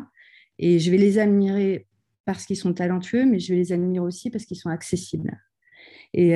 Et 0.59 0.79
je 0.79 0.91
vais 0.91 0.97
les 0.97 1.17
admirer 1.17 1.87
parce 2.25 2.45
qu'ils 2.45 2.57
sont 2.57 2.73
talentueux, 2.73 3.25
mais 3.25 3.39
je 3.39 3.53
vais 3.53 3.59
les 3.59 3.71
admirer 3.71 4.05
aussi 4.05 4.29
parce 4.29 4.45
qu'ils 4.45 4.57
sont 4.57 4.69
accessibles. 4.69 5.39
Et, 6.15 6.33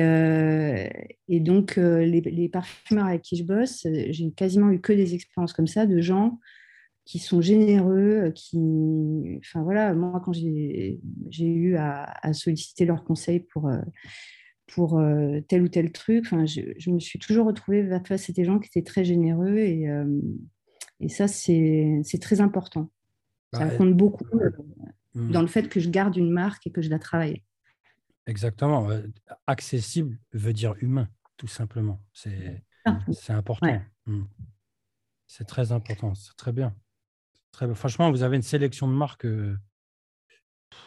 et 1.28 1.40
donc, 1.40 1.76
les, 1.76 2.20
les, 2.20 2.48
parfumeurs 2.48 3.06
avec 3.06 3.22
qui 3.22 3.36
je 3.36 3.44
bosse, 3.44 3.86
j'ai 4.10 4.32
quasiment 4.32 4.70
eu 4.70 4.80
que 4.80 4.92
des 4.92 5.14
expériences 5.14 5.52
comme 5.52 5.68
ça, 5.68 5.86
de 5.86 6.00
gens 6.00 6.38
qui 7.08 7.18
sont 7.18 7.40
généreux, 7.40 8.24
euh, 8.24 8.30
qui, 8.32 9.38
enfin 9.38 9.62
voilà, 9.62 9.94
moi 9.94 10.20
quand 10.22 10.34
j'ai 10.34 11.00
eu 11.40 11.76
à, 11.76 12.32
solliciter 12.34 12.84
leurs 12.84 13.02
conseils 13.02 13.40
pour, 13.40 13.66
euh, 13.66 13.80
pour 14.66 14.98
euh, 14.98 15.40
tel 15.48 15.62
ou 15.62 15.68
tel 15.68 15.90
truc, 15.90 16.26
enfin, 16.26 16.44
je, 16.44 16.90
me 16.90 17.00
suis 17.00 17.18
toujours 17.18 17.46
retrouvée 17.46 17.88
face 18.04 18.28
à 18.28 18.34
des 18.34 18.44
gens 18.44 18.58
qui 18.58 18.68
étaient 18.68 18.84
très 18.84 19.06
généreux 19.06 19.56
et, 19.56 19.88
et 21.00 21.08
ça 21.08 21.28
c'est 21.28 22.02
très 22.20 22.42
important. 22.42 22.90
ça 23.54 23.64
bah, 23.64 23.74
compte 23.74 23.94
beaucoup. 23.94 24.26
Mmh. 25.18 25.30
dans 25.32 25.42
le 25.42 25.48
fait 25.48 25.68
que 25.68 25.80
je 25.80 25.88
garde 25.88 26.16
une 26.16 26.30
marque 26.30 26.66
et 26.66 26.70
que 26.70 26.82
je 26.82 26.90
la 26.90 26.98
travaille. 26.98 27.42
Exactement. 28.26 28.88
Accessible 29.46 30.18
veut 30.32 30.52
dire 30.52 30.74
humain, 30.80 31.08
tout 31.36 31.46
simplement. 31.46 32.02
C'est 32.12 32.62
ah. 32.84 33.00
important. 33.28 33.80
Mmh. 34.06 34.22
C'est 35.26 35.46
très 35.46 35.72
important. 35.72 36.14
C'est 36.14 36.36
très 36.36 36.52
bien. 36.52 36.74
Très, 37.52 37.72
franchement, 37.74 38.10
vous 38.10 38.22
avez 38.22 38.36
une 38.36 38.42
sélection 38.42 38.86
de 38.86 38.92
marques, 38.92 39.24
euh, 39.24 39.56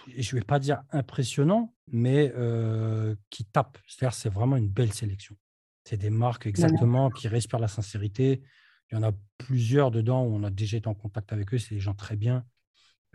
je 0.07 0.35
ne 0.35 0.39
vais 0.39 0.45
pas 0.45 0.59
dire 0.59 0.83
impressionnant, 0.91 1.73
mais 1.87 2.31
euh, 2.35 3.15
qui 3.29 3.45
tape. 3.45 3.77
C'est-à-dire 3.87 4.13
c'est 4.13 4.29
vraiment 4.29 4.57
une 4.57 4.69
belle 4.69 4.93
sélection. 4.93 5.35
C'est 5.83 5.97
des 5.97 6.09
marques 6.09 6.45
exactement 6.45 7.09
qui 7.09 7.27
respirent 7.27 7.59
la 7.59 7.67
sincérité. 7.67 8.43
Il 8.91 8.95
y 8.95 8.97
en 8.97 9.03
a 9.03 9.11
plusieurs 9.37 9.89
dedans 9.89 10.23
où 10.23 10.35
on 10.35 10.43
a 10.43 10.51
déjà 10.51 10.77
été 10.77 10.87
en 10.87 10.93
contact 10.93 11.33
avec 11.33 11.53
eux. 11.53 11.57
C'est 11.57 11.75
des 11.75 11.81
gens 11.81 11.95
très 11.95 12.15
bien. 12.15 12.45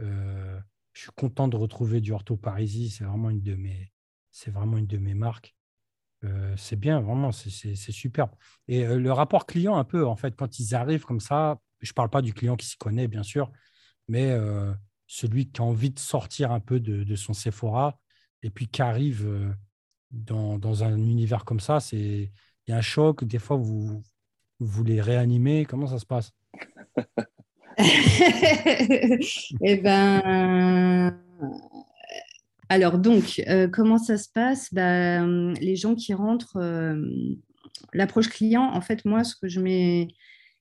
Euh, 0.01 0.59
je 0.97 1.03
suis 1.03 1.11
content 1.15 1.47
de 1.47 1.57
retrouver 1.57 2.01
du 2.01 2.13
Ortho 2.13 2.39
Parisi. 2.39 2.89
C'est 2.89 3.05
vraiment 3.05 3.29
une 3.29 3.43
de 3.43 3.55
mes, 3.55 3.93
c'est 4.31 4.51
vraiment 4.51 4.79
une 4.79 4.87
de 4.87 4.97
mes 4.97 5.13
marques. 5.13 5.55
Euh, 6.25 6.55
c'est 6.57 6.77
bien, 6.77 7.03
vraiment, 7.03 7.33
c'est 7.33 7.77
superbe. 7.77 8.31
Et 8.67 8.87
euh, 8.87 8.99
le 8.99 9.13
rapport 9.13 9.45
client, 9.45 9.77
un 9.77 9.85
peu, 9.85 10.07
en 10.07 10.17
fait, 10.17 10.35
quand 10.35 10.59
ils 10.59 10.75
arrivent 10.75 11.05
comme 11.05 11.21
ça, 11.21 11.61
je 11.81 11.91
ne 11.91 11.95
parle 11.95 12.09
pas 12.09 12.23
du 12.23 12.33
client 12.33 12.57
qui 12.57 12.67
s'y 12.67 12.79
connaît, 12.79 13.09
bien 13.09 13.23
sûr, 13.23 13.53
mais 14.09 14.35
celui 15.07 15.51
qui 15.51 15.61
a 15.61 15.65
envie 15.65 15.91
de 15.91 15.99
sortir 15.99 16.51
un 16.51 16.61
peu 16.61 16.81
de, 16.81 17.15
son 17.15 17.35
Sephora 17.35 18.01
et 18.43 18.49
puis 18.49 18.67
qui 18.67 18.81
arrive 18.81 19.55
dans, 20.11 20.59
dans, 20.59 20.83
un 20.83 20.97
univers 20.97 21.45
comme 21.45 21.61
ça, 21.61 21.79
il 21.93 22.31
y 22.69 22.73
a 22.73 22.77
un 22.79 22.81
choc. 22.81 23.25
Des 23.25 23.39
fois, 23.39 23.59
vous, 23.59 24.03
vous 24.61 24.85
les 24.85 25.03
réanimez. 25.03 25.67
Comment 25.67 25.89
ça 25.89 25.99
se 25.99 26.07
passe? 26.07 26.33
Eh 29.63 29.77
ben, 29.77 31.15
alors 32.69 32.99
donc, 32.99 33.43
euh, 33.49 33.69
comment 33.69 33.99
ça 33.99 34.17
se 34.17 34.29
passe? 34.29 34.73
Ben, 34.73 35.55
Les 35.61 35.77
gens 35.77 35.95
qui 35.95 36.15
rentrent, 36.15 36.57
euh, 36.57 37.01
l'approche 37.93 38.29
client, 38.29 38.65
en 38.73 38.81
fait, 38.81 39.05
moi, 39.05 39.25
ce 39.25 39.37
que 39.37 39.49
je 39.49 39.61
mets, 39.61 40.09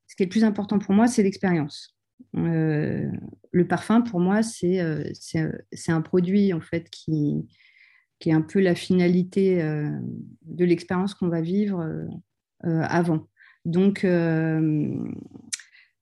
ce 0.08 0.16
qui 0.16 0.24
est 0.24 0.28
le 0.28 0.30
plus 0.30 0.44
important 0.44 0.78
pour 0.78 0.94
moi, 0.94 1.08
c'est 1.08 1.24
l'expérience. 1.24 1.98
Euh, 2.38 3.10
le 3.52 3.68
parfum, 3.68 4.02
pour 4.02 4.20
moi, 4.20 4.44
c'est 4.44 4.80
un 5.88 6.02
produit 6.02 6.54
en 6.54 6.62
fait 6.62 6.90
qui, 6.90 7.48
qui 8.20 8.30
est 8.30 8.34
un 8.34 8.42
peu 8.42 8.60
la 8.60 8.76
finalité 8.76 9.58
de 10.44 10.66
l'expérience 10.66 11.14
qu'on 11.14 11.30
va 11.30 11.42
vivre 11.42 11.84
avant. 12.62 13.28
Donc, 13.64 14.06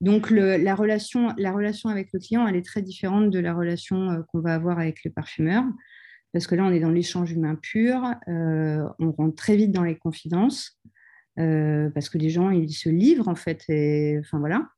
donc 0.00 0.30
la, 0.30 0.74
relation, 0.74 1.32
la 1.38 1.52
relation 1.52 1.88
avec 1.88 2.12
le 2.12 2.20
client, 2.20 2.46
elle 2.46 2.56
est 2.56 2.64
très 2.64 2.82
différente 2.82 3.30
de 3.30 3.38
la 3.38 3.54
relation 3.54 4.10
euh, 4.10 4.22
qu'on 4.28 4.40
va 4.40 4.54
avoir 4.54 4.78
avec 4.78 5.04
le 5.04 5.10
parfumeur, 5.10 5.64
parce 6.32 6.46
que 6.46 6.54
là, 6.54 6.64
on 6.64 6.72
est 6.72 6.80
dans 6.80 6.90
l'échange 6.90 7.32
humain 7.32 7.54
pur, 7.54 8.04
euh, 8.28 8.84
on 8.98 9.12
rentre 9.12 9.36
très 9.36 9.56
vite 9.56 9.70
dans 9.70 9.84
les 9.84 9.96
confidences, 9.96 10.80
euh, 11.38 11.90
parce 11.90 12.08
que 12.08 12.18
les 12.18 12.30
gens, 12.30 12.50
ils 12.50 12.72
se 12.72 12.88
livrent, 12.88 13.28
en 13.28 13.34
fait, 13.34 13.64
et, 13.68 14.18
enfin. 14.20 14.68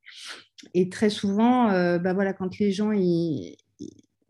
Et 0.75 0.89
très 0.89 1.11
souvent, 1.11 1.67
bah 1.99 2.13
voilà, 2.15 2.33
quand 2.33 2.59
les 2.59 2.73
gens, 2.73 2.93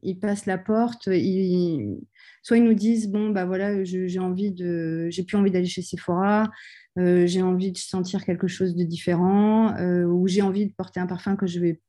ils 0.02 0.18
passent 0.18 0.46
la 0.46 0.58
porte, 0.58 1.04
soit 1.04 1.16
ils 1.16 2.64
nous 2.64 2.74
disent, 2.74 3.08
bon, 3.08 3.30
bah 3.30 3.44
voilà, 3.44 3.84
j'ai 3.84 4.18
envie 4.18 4.52
de, 4.52 5.08
j'ai 5.10 5.24
plus 5.24 5.36
envie 5.36 5.50
d'aller 5.50 5.66
chez 5.66 5.82
Sephora, 5.82 6.50
euh, 6.98 7.26
j'ai 7.26 7.42
envie 7.42 7.72
de 7.72 7.78
sentir 7.78 8.24
quelque 8.24 8.46
chose 8.46 8.74
de 8.74 8.84
différent, 8.84 9.74
euh, 9.76 10.04
ou 10.04 10.26
j'ai 10.28 10.42
envie 10.42 10.66
de 10.66 10.72
porter 10.72 11.00
un 11.00 11.06
parfum 11.06 11.36
que 11.36 11.46
je 11.46 11.60
vais 11.60 11.80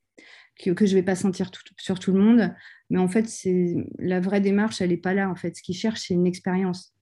que, 0.60 0.86
je 0.88 0.96
vais 0.96 1.04
pas 1.04 1.16
sentir 1.16 1.52
sur 1.78 2.00
tout 2.00 2.12
le 2.12 2.20
monde. 2.20 2.54
Mais 2.90 2.98
en 2.98 3.08
fait, 3.08 3.28
c'est 3.28 3.76
la 4.00 4.20
vraie 4.20 4.42
démarche, 4.42 4.82
elle 4.82 4.90
n'est 4.90 4.98
pas 4.98 5.14
là. 5.14 5.30
En 5.30 5.36
fait, 5.36 5.56
ce 5.56 5.62
qu'ils 5.62 5.76
cherchent, 5.76 6.08
c'est 6.08 6.16
une 6.16 6.26
expérience. 6.26 6.94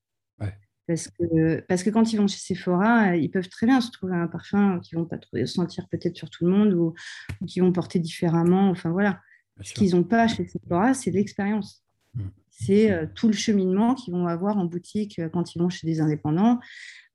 Parce, 0.88 1.08
que, 1.08 1.62
parce 1.62 1.82
que 1.82 1.90
quand 1.90 2.14
ils 2.14 2.18
vont 2.18 2.28
chez 2.28 2.38
Sephora, 2.38 3.16
ils 3.16 3.32
peuvent 3.32 3.50
très 3.50 3.66
bien 3.66 3.82
se 3.82 3.90
trouver 3.90 4.16
un 4.16 4.28
parfum 4.28 4.80
qu'ils 4.84 5.00
vont 5.00 5.06
pas 5.06 5.18
sentir 5.46 5.88
peut-être 5.90 6.16
sur 6.16 6.30
tout 6.30 6.46
le 6.46 6.52
monde 6.52 6.74
ou, 6.74 6.94
ou 7.42 7.46
qu'ils 7.46 7.64
vont 7.64 7.72
porter 7.72 7.98
différemment. 7.98 8.70
Enfin 8.70 8.92
voilà. 8.92 9.20
Ce 9.62 9.74
qu'ils 9.74 9.96
n'ont 9.96 10.04
pas 10.04 10.28
chez 10.28 10.48
Sephora, 10.48 10.94
c'est 10.94 11.12
l'expérience. 11.12 11.84
Mm. 12.14 12.24
C'est 12.50 12.92
euh, 12.92 13.06
tout 13.14 13.28
le 13.28 13.34
cheminement 13.34 13.96
qu'ils 13.96 14.14
vont 14.14 14.28
avoir 14.28 14.58
en 14.58 14.66
boutique 14.66 15.22
quand 15.34 15.56
ils 15.56 15.60
vont 15.60 15.70
chez 15.70 15.88
des 15.88 16.02
indépendants. 16.02 16.60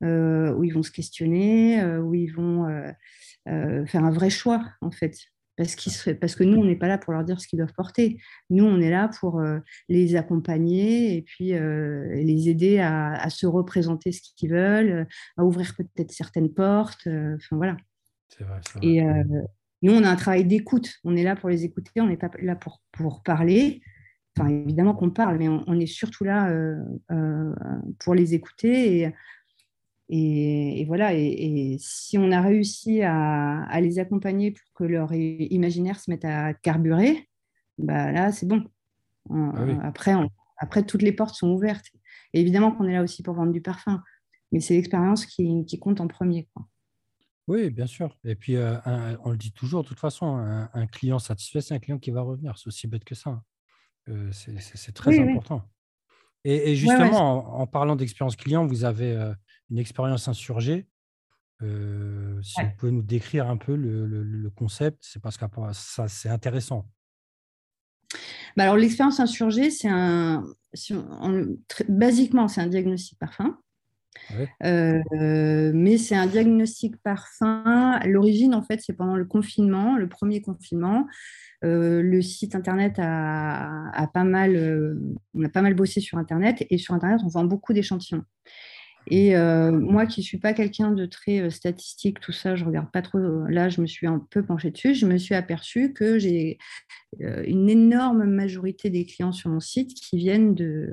Euh, 0.03 0.55
où 0.55 0.65
ils 0.65 0.73
vont 0.73 0.83
se 0.83 0.91
questionner, 0.91 1.79
euh, 1.83 2.01
où 2.01 2.15
ils 2.15 2.33
vont 2.33 2.67
euh, 2.67 3.87
faire 3.87 4.03
un 4.03 4.11
vrai 4.11 4.31
choix, 4.31 4.65
en 4.81 4.91
fait. 4.91 5.15
Parce, 5.59 5.77
parce 6.19 6.35
que 6.35 6.43
nous, 6.43 6.59
on 6.59 6.65
n'est 6.65 6.77
pas 6.77 6.89
là 6.89 6.97
pour 6.97 7.13
leur 7.13 7.23
dire 7.23 7.39
ce 7.39 7.47
qu'ils 7.47 7.59
doivent 7.59 7.75
porter. 7.75 8.19
Nous, 8.49 8.65
on 8.65 8.81
est 8.81 8.89
là 8.89 9.11
pour 9.21 9.43
les 9.91 10.17
accompagner 10.17 11.17
et 11.17 11.21
puis 11.21 11.51
les 11.51 12.49
aider 12.49 12.79
à, 12.79 13.29
se 13.29 13.47
représenter 13.47 14.11
ce 14.11 14.23
qu'ils 14.23 14.53
veulent, 14.53 15.07
à 15.37 15.45
ouvrir 15.45 15.75
peut-être 15.77 16.13
certaines 16.13 16.51
portes. 16.51 17.07
Enfin, 17.07 17.57
voilà. 17.57 17.77
Vrai, 18.39 18.61
Et 18.81 19.03
nous, 19.83 19.93
on 19.93 20.05
a 20.05 20.11
un 20.11 20.17
travail 20.17 20.45
d'écoute. 20.45 20.95
On 21.05 21.17
est 21.17 21.23
là 21.23 21.37
pour 21.37 21.49
les 21.49 21.65
écouter, 21.65 22.01
on 22.01 22.07
n'est 22.07 22.17
pas 22.17 22.31
là 22.43 22.57
pour, 22.57 22.83
pour 22.93 23.23
parler. 23.23 23.81
Enfin, 24.37 24.49
évidemment 24.49 24.95
qu'on 24.95 25.11
parle, 25.11 25.39
mais 25.39 25.49
on, 25.49 25.81
est 25.81 25.87
surtout 25.87 26.25
là 26.25 26.53
pour 27.99 28.15
les 28.15 28.35
écouter 28.35 28.99
et 29.01 29.13
et, 30.13 30.85
voilà, 30.87 31.15
et, 31.15 31.77
si 31.79 32.19
on 32.19 32.33
a 32.33 32.41
réussi 32.41 33.01
à, 33.03 33.81
les 33.81 34.01
accompagner 34.01 34.51
pour 34.51 34.73
que 34.75 34.85
leur 34.85 35.13
imaginaire 35.15 36.01
se 36.01 36.11
mette 36.11 36.25
à 36.25 36.53
carburer, 36.53 37.29
bah 37.79 38.11
là, 38.11 38.33
c'est 38.33 38.47
bon. 38.47 38.65
Ah 39.31 39.53
après, 39.85 40.13
après, 40.59 40.83
toutes 40.83 41.03
les 41.03 41.13
portes 41.13 41.37
sont 41.37 41.51
ouvertes. 41.51 41.87
Et 42.35 42.41
évidemment 42.41 42.73
qu'on 42.73 42.89
est 42.89 42.95
là 42.95 43.05
aussi 43.05 43.23
pour 43.23 43.35
vendre 43.35 43.53
du 43.53 43.61
parfum, 43.61 44.03
mais 44.51 44.59
c'est 44.59 44.75
l'expérience 44.75 45.27
qui, 45.27 45.79
compte 45.81 46.01
en 46.01 46.09
premier. 46.09 46.49
Oui, 47.51 47.69
bien 47.71 47.89
sûr. 47.89 48.17
Et 48.23 48.37
puis, 48.37 48.55
euh, 48.55 48.77
on 49.25 49.33
le 49.33 49.37
dit 49.37 49.51
toujours, 49.51 49.83
de 49.83 49.89
toute 49.89 49.99
façon, 49.99 50.37
un, 50.73 50.87
client 50.87 51.19
satisfait, 51.19 51.61
c'est 51.61 51.75
un 51.75 51.81
client 51.81 51.99
qui 51.99 52.13
va 52.13 52.21
revenir. 52.21 52.57
C'est 52.57 52.69
aussi 52.69 52.87
bête 52.87 53.03
que 53.03 53.17
ça. 53.17 53.43
Euh, 54.09 54.31
c'est 54.31 54.93
très 54.93 55.19
important. 55.19 55.69
Et, 56.45 56.77
justement, 56.77 57.61
en, 57.61 57.67
parlant 57.67 57.97
d'expérience 57.97 58.37
client, 58.37 58.65
vous 58.67 58.85
avez 58.85 59.17
euh, 59.17 59.35
une 59.69 59.79
expérience 59.79 60.29
insurgée. 60.29 60.87
Euh, 61.61 62.41
si 62.41 62.63
vous 62.63 62.71
pouvez 62.79 62.93
nous 62.93 63.03
décrire 63.03 63.51
un 63.51 63.57
peu 63.57 63.75
le, 63.75 64.51
concept, 64.55 64.99
c'est 65.03 65.21
parce 65.21 65.37
que 65.37 65.45
ça, 65.73 66.07
c'est 66.07 66.29
intéressant. 66.29 66.89
Bah 68.57 68.63
alors, 68.63 68.77
l'expérience 68.77 69.19
insurgée, 69.19 69.71
c'est 69.71 69.89
un, 69.89 70.45
basiquement, 71.89 72.47
c'est 72.47 72.61
un 72.61 72.69
diagnostic 72.69 73.19
parfum. 73.19 73.59
Euh, 74.63 75.73
mais 75.75 75.99
c'est 75.99 76.15
un 76.15 76.27
diagnostic 76.27 76.97
parfum. 77.03 77.99
L'origine, 78.05 78.55
en 78.55 78.63
fait, 78.63 78.81
c'est 78.81 78.93
pendant 78.93 79.17
le 79.17 79.25
confinement, 79.25 79.97
le 79.97 80.09
premier 80.09 80.41
confinement. 80.41 81.07
Euh, 81.65 82.03
le 82.03 82.23
site 82.23 82.55
internet 82.55 82.95
a, 82.99 84.11
pas 84.15 84.25
mal, 84.25 84.97
on 85.35 85.45
a 85.45 85.49
pas 85.49 85.63
mal 85.63 85.75
bossé 85.75 86.01
sur 86.01 86.19
internet 86.19 86.67
et 86.71 86.79
sur 86.79 86.95
internet, 86.95 87.21
on 87.25 87.29
vend 87.29 87.45
beaucoup 87.45 87.73
d'échantillons. 87.73 88.25
Et 89.07 89.37
euh, 89.37 89.73
moi 89.73 90.07
qui 90.07 90.21
ne 90.21 90.25
suis 90.25 90.39
pas 90.39 90.53
quelqu'un 90.53 90.93
de 90.93 91.07
très 91.07 91.41
euh, 91.41 91.51
statistique, 91.51 92.21
tout 92.21 92.33
ça, 92.33 92.55
je 92.55 92.63
ne 92.63 92.69
regarde 92.69 92.91
pas 92.91 93.03
trop. 93.03 93.19
Là, 93.19 93.69
je 93.69 93.81
me 93.81 93.87
suis 93.87 94.07
un 94.07 94.25
peu 94.31 94.45
penchée 94.45 94.71
dessus. 94.71 94.95
Je 94.95 95.07
me 95.07 95.17
suis 95.17 95.35
aperçue 95.35 95.93
que 95.93 96.19
j'ai 96.19 96.59
euh, 97.23 97.43
une 97.47 97.71
énorme 97.71 98.25
majorité 98.25 98.91
des 98.91 99.07
clients 99.07 99.33
sur 99.33 99.51
mon 99.51 99.61
site 99.61 99.95
qui 99.95 100.19
viennent 100.19 100.55
de, 100.55 100.93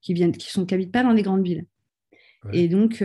qui 0.00 0.14
viennent, 0.14 0.32
qui 0.32 0.50
sont, 0.50 0.70
habitent 0.72 0.92
pas 0.92 1.02
dans 1.02 1.12
les 1.12 1.22
grandes 1.22 1.44
villes. 1.44 1.66
Et 2.52 2.68
donc, 2.68 3.04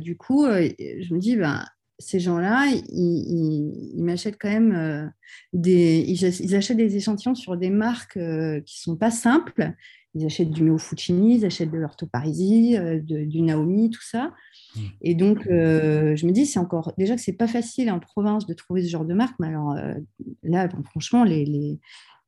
du 0.00 0.16
coup, 0.16 0.46
je 0.46 1.14
me 1.14 1.18
dis, 1.18 1.36
ben, 1.36 1.64
ces 1.98 2.18
gens-là, 2.18 2.66
ils, 2.88 3.94
m'achètent 3.96 4.38
quand 4.38 4.50
même 4.50 5.12
des, 5.52 6.04
ils, 6.08 6.54
achètent 6.54 6.76
des 6.76 6.96
échantillons 6.96 7.34
sur 7.34 7.56
des 7.56 7.70
marques 7.70 8.14
qui 8.14 8.20
ne 8.20 8.62
sont 8.64 8.96
pas 8.96 9.10
simples 9.10 9.74
ils 10.14 10.24
achètent 10.24 10.50
du 10.50 10.62
Mio 10.62 10.78
Fucini, 10.78 11.38
ils 11.38 11.44
achètent 11.44 11.70
de 11.70 11.78
l'Ortho 11.78 12.06
Parisi, 12.06 12.76
euh, 12.76 13.00
du 13.00 13.42
Naomi, 13.42 13.90
tout 13.90 14.02
ça. 14.02 14.32
Hmm. 14.76 14.80
Et 15.02 15.14
donc, 15.14 15.46
euh, 15.46 16.14
je 16.14 16.26
me 16.26 16.32
dis, 16.32 16.46
c'est 16.46 16.60
encore 16.60 16.92
déjà 16.96 17.16
que 17.16 17.20
c'est 17.20 17.32
pas 17.32 17.48
facile 17.48 17.90
en 17.90 17.98
province 17.98 18.46
de 18.46 18.54
trouver 18.54 18.84
ce 18.84 18.90
genre 18.90 19.04
de 19.04 19.14
marque, 19.14 19.34
mais 19.40 19.48
alors 19.48 19.72
euh, 19.72 19.94
là, 20.42 20.68
franchement, 20.90 21.24
les, 21.24 21.44
les, 21.44 21.80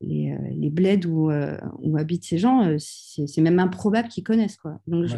euh, 0.02 0.36
les 0.50 0.68
bleds 0.68 1.06
où, 1.06 1.30
euh, 1.30 1.56
où, 1.78 1.96
habitent 1.96 2.24
ces 2.24 2.36
gens, 2.36 2.66
euh, 2.66 2.76
c'est 2.78 3.40
même 3.40 3.58
improbable 3.58 4.08
qu'ils 4.08 4.24
connaissent. 4.24 4.58
Quoi. 4.58 4.78
Donc, 4.86 5.06
je, 5.06 5.16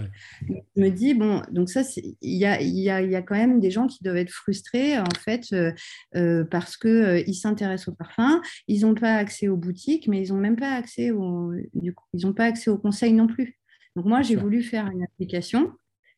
me 0.77 0.89
dis, 0.91 1.15
bon, 1.15 1.43
donc 1.51 1.69
ça, 1.69 1.83
il 1.97 2.37
y 2.37 2.45
a, 2.45 2.63
y, 2.63 2.89
a, 2.89 3.03
y 3.03 3.17
a, 3.17 3.23
quand 3.23 3.35
même 3.35 3.59
des 3.59 3.73
gens 3.73 3.89
qui 3.89 4.05
doivent 4.05 4.19
être 4.19 4.31
frustrés, 4.31 4.97
en 4.99 5.05
fait, 5.19 5.53
parce 6.51 6.77
qu'ils 6.77 7.35
s'intéressent 7.35 7.89
au 7.89 7.93
parfum, 7.93 8.41
ils 8.69 8.83
n'ont 8.83 8.95
pas 8.95 9.15
accès 9.15 9.49
aux 9.49 9.57
boutiques, 9.57 10.07
mais 10.07 10.25
ils 10.25 10.33
n'ont 10.33 10.41
même 10.41 10.57
pas 10.57 10.75
accès 10.75 11.11
au, 11.11 11.53
du 11.75 11.93
coup, 11.93 12.05
ils 12.15 12.25
n'ont 12.25 12.33
pas 12.33 12.45
accès 12.45 12.71
aux 12.71 12.79
conseils 12.79 13.13
non 13.13 13.27
plus. 13.27 13.59
Donc, 13.97 14.07
moi, 14.07 14.23
j'ai 14.23 14.37
voulu 14.37 14.63
faire 14.63 14.89
une 14.89 15.03
application 15.03 15.73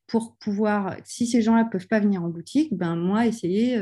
pour 0.06 0.36
pouvoir, 0.36 0.96
si 1.04 1.26
ces 1.26 1.40
gens-là 1.40 1.64
ne 1.64 1.70
peuvent 1.70 1.86
pas 1.86 2.00
venir 2.00 2.22
en 2.22 2.28
boutique, 2.28 2.76
ben 2.76 2.94
moi, 2.94 3.26
essayer 3.26 3.78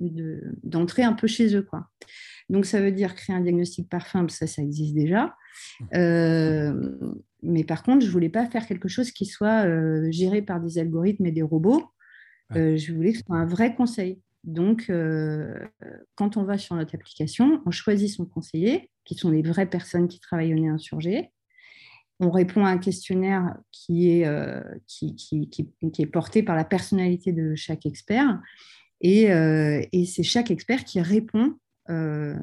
d'entrer 0.00 1.02
un 1.02 1.12
peu 1.12 1.26
chez 1.26 1.54
eux. 1.56 1.62
Quoi. 1.62 1.86
Donc, 2.48 2.66
ça 2.66 2.80
veut 2.80 2.92
dire 2.92 3.14
créer 3.14 3.34
un 3.34 3.40
diagnostic 3.40 3.88
parfum, 3.88 4.28
ça, 4.28 4.46
ça 4.46 4.62
existe 4.62 4.94
déjà. 4.94 5.34
Euh, 5.94 6.96
mais 7.42 7.64
par 7.64 7.82
contre, 7.82 8.02
je 8.02 8.06
ne 8.06 8.12
voulais 8.12 8.28
pas 8.28 8.46
faire 8.46 8.66
quelque 8.66 8.88
chose 8.88 9.10
qui 9.10 9.26
soit 9.26 9.66
euh, 9.66 10.10
géré 10.10 10.42
par 10.42 10.60
des 10.60 10.78
algorithmes 10.78 11.26
et 11.26 11.32
des 11.32 11.42
robots. 11.42 11.84
Euh, 12.54 12.76
je 12.76 12.92
voulais 12.92 13.12
que 13.12 13.18
ce 13.18 13.24
soit 13.24 13.36
un 13.36 13.46
vrai 13.46 13.74
conseil. 13.74 14.20
Donc, 14.44 14.92
quand 16.16 16.36
on 16.36 16.44
va 16.44 16.58
sur 16.58 16.76
notre 16.76 16.94
application, 16.94 17.62
on 17.64 17.70
choisit 17.70 18.10
son 18.10 18.26
conseiller, 18.26 18.90
qui 19.04 19.14
sont 19.14 19.30
les 19.30 19.40
vraies 19.40 19.68
personnes 19.68 20.06
qui 20.06 20.20
travaillent 20.20 20.52
au 20.52 20.58
nez 20.58 20.68
insurgé. 20.68 21.30
On 22.20 22.30
répond 22.30 22.64
à 22.66 22.68
un 22.68 22.78
questionnaire 22.78 23.56
qui 23.72 24.10
est, 24.10 24.28
qui, 24.86 25.16
qui, 25.16 25.48
qui, 25.48 25.72
qui, 25.90 26.02
est 26.02 26.06
porté 26.06 26.42
par 26.42 26.56
la 26.56 26.64
personnalité 26.64 27.32
de 27.32 27.54
chaque 27.54 27.86
expert. 27.86 28.38
Et, 29.00 29.24
et 29.24 30.06
c'est 30.06 30.22
chaque 30.22 30.50
expert 30.50 30.84
qui 30.84 31.00
répond 31.00 31.56
euh, 31.90 32.34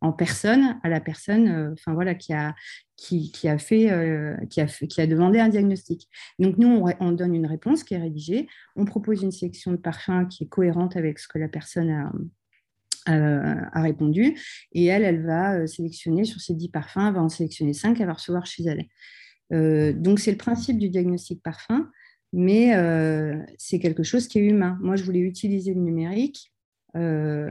en 0.00 0.12
personne 0.12 0.78
à 0.84 0.88
la 0.88 1.00
personne 1.00 1.48
euh, 1.48 1.74
voilà 1.88 2.14
qui 2.14 2.32
a 2.32 2.54
qui, 2.96 3.32
a 3.48 3.58
fait, 3.58 3.90
euh, 3.90 4.36
qui 4.48 5.00
a 5.00 5.06
demandé 5.08 5.40
un 5.40 5.48
diagnostic. 5.48 6.08
Donc 6.38 6.56
nous 6.56 6.84
on, 7.00 7.12
donne 7.12 7.34
une 7.34 7.46
réponse 7.46 7.82
qui 7.82 7.94
est 7.94 7.98
rédigée. 7.98 8.46
On 8.76 8.84
propose 8.84 9.22
une 9.22 9.32
sélection 9.32 9.72
de 9.72 9.76
parfums 9.76 10.26
qui 10.28 10.44
est 10.44 10.46
cohérente 10.46 10.96
avec 10.96 11.18
ce 11.18 11.26
que 11.26 11.38
la 11.38 11.48
personne 11.48 11.90
a, 11.90 12.12
a 13.06 13.82
répondu. 13.82 14.36
Et 14.72 14.84
elle 14.86 15.02
elle 15.02 15.24
va 15.24 15.66
sélectionner 15.66 16.24
sur 16.24 16.40
ces 16.40 16.54
10 16.54 16.68
parfums 16.68 17.08
elle 17.08 17.14
va 17.14 17.22
en 17.22 17.28
sélectionner 17.28 17.72
5 17.72 18.00
elle 18.00 18.06
va 18.06 18.14
recevoir 18.14 18.46
chez 18.46 18.64
elle. 18.64 19.94
Donc 20.00 20.20
c'est 20.20 20.32
le 20.32 20.38
principe 20.38 20.78
du 20.78 20.90
diagnostic 20.90 21.42
parfum 21.42 21.90
mais 22.32 22.72
c'est 23.58 23.78
quelque 23.78 24.02
chose 24.02 24.28
qui 24.28 24.38
est 24.38 24.42
humain 24.42 24.78
moi 24.80 24.96
je 24.96 25.04
voulais 25.04 25.20
utiliser 25.20 25.74
le 25.74 25.80
numérique 25.80 26.52
euh, 26.96 27.50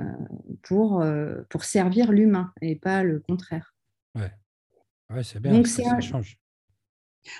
pour, 0.63 1.01
euh, 1.01 1.43
pour 1.49 1.63
servir 1.63 2.11
l'humain 2.11 2.51
et 2.59 2.75
pas 2.75 3.03
le 3.03 3.19
contraire. 3.19 3.75
Ouais, 4.15 4.31
ouais 5.11 5.23
c'est 5.23 5.39
bien, 5.39 5.51
Donc, 5.51 5.67
ça, 5.67 5.99
change. 5.99 6.39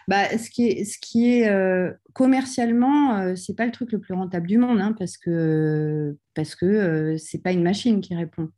Bah, 0.08 0.38
ce 0.38 0.51
qui 0.51 0.67
est, 0.67 0.86
ce 0.86 1.00
qui 1.00 1.27
est 1.27 1.50
euh, 1.50 1.91
commercialement, 2.13 3.36
c'est 3.36 3.56
pas 3.56 3.65
le 3.65 3.72
truc 3.72 3.91
le 3.91 4.00
plus 4.00 4.13
rentable 4.13 4.46
du 4.46 4.60
monde, 4.60 4.79
hein, 4.79 4.94
parce 4.98 5.17
que 5.17 6.15
parce 6.36 6.56
que 6.56 7.17
c'est 7.17 7.41
pas 7.41 7.51
une 7.51 7.63
machine 7.63 8.00
qui 8.00 8.15
répond. 8.15 8.51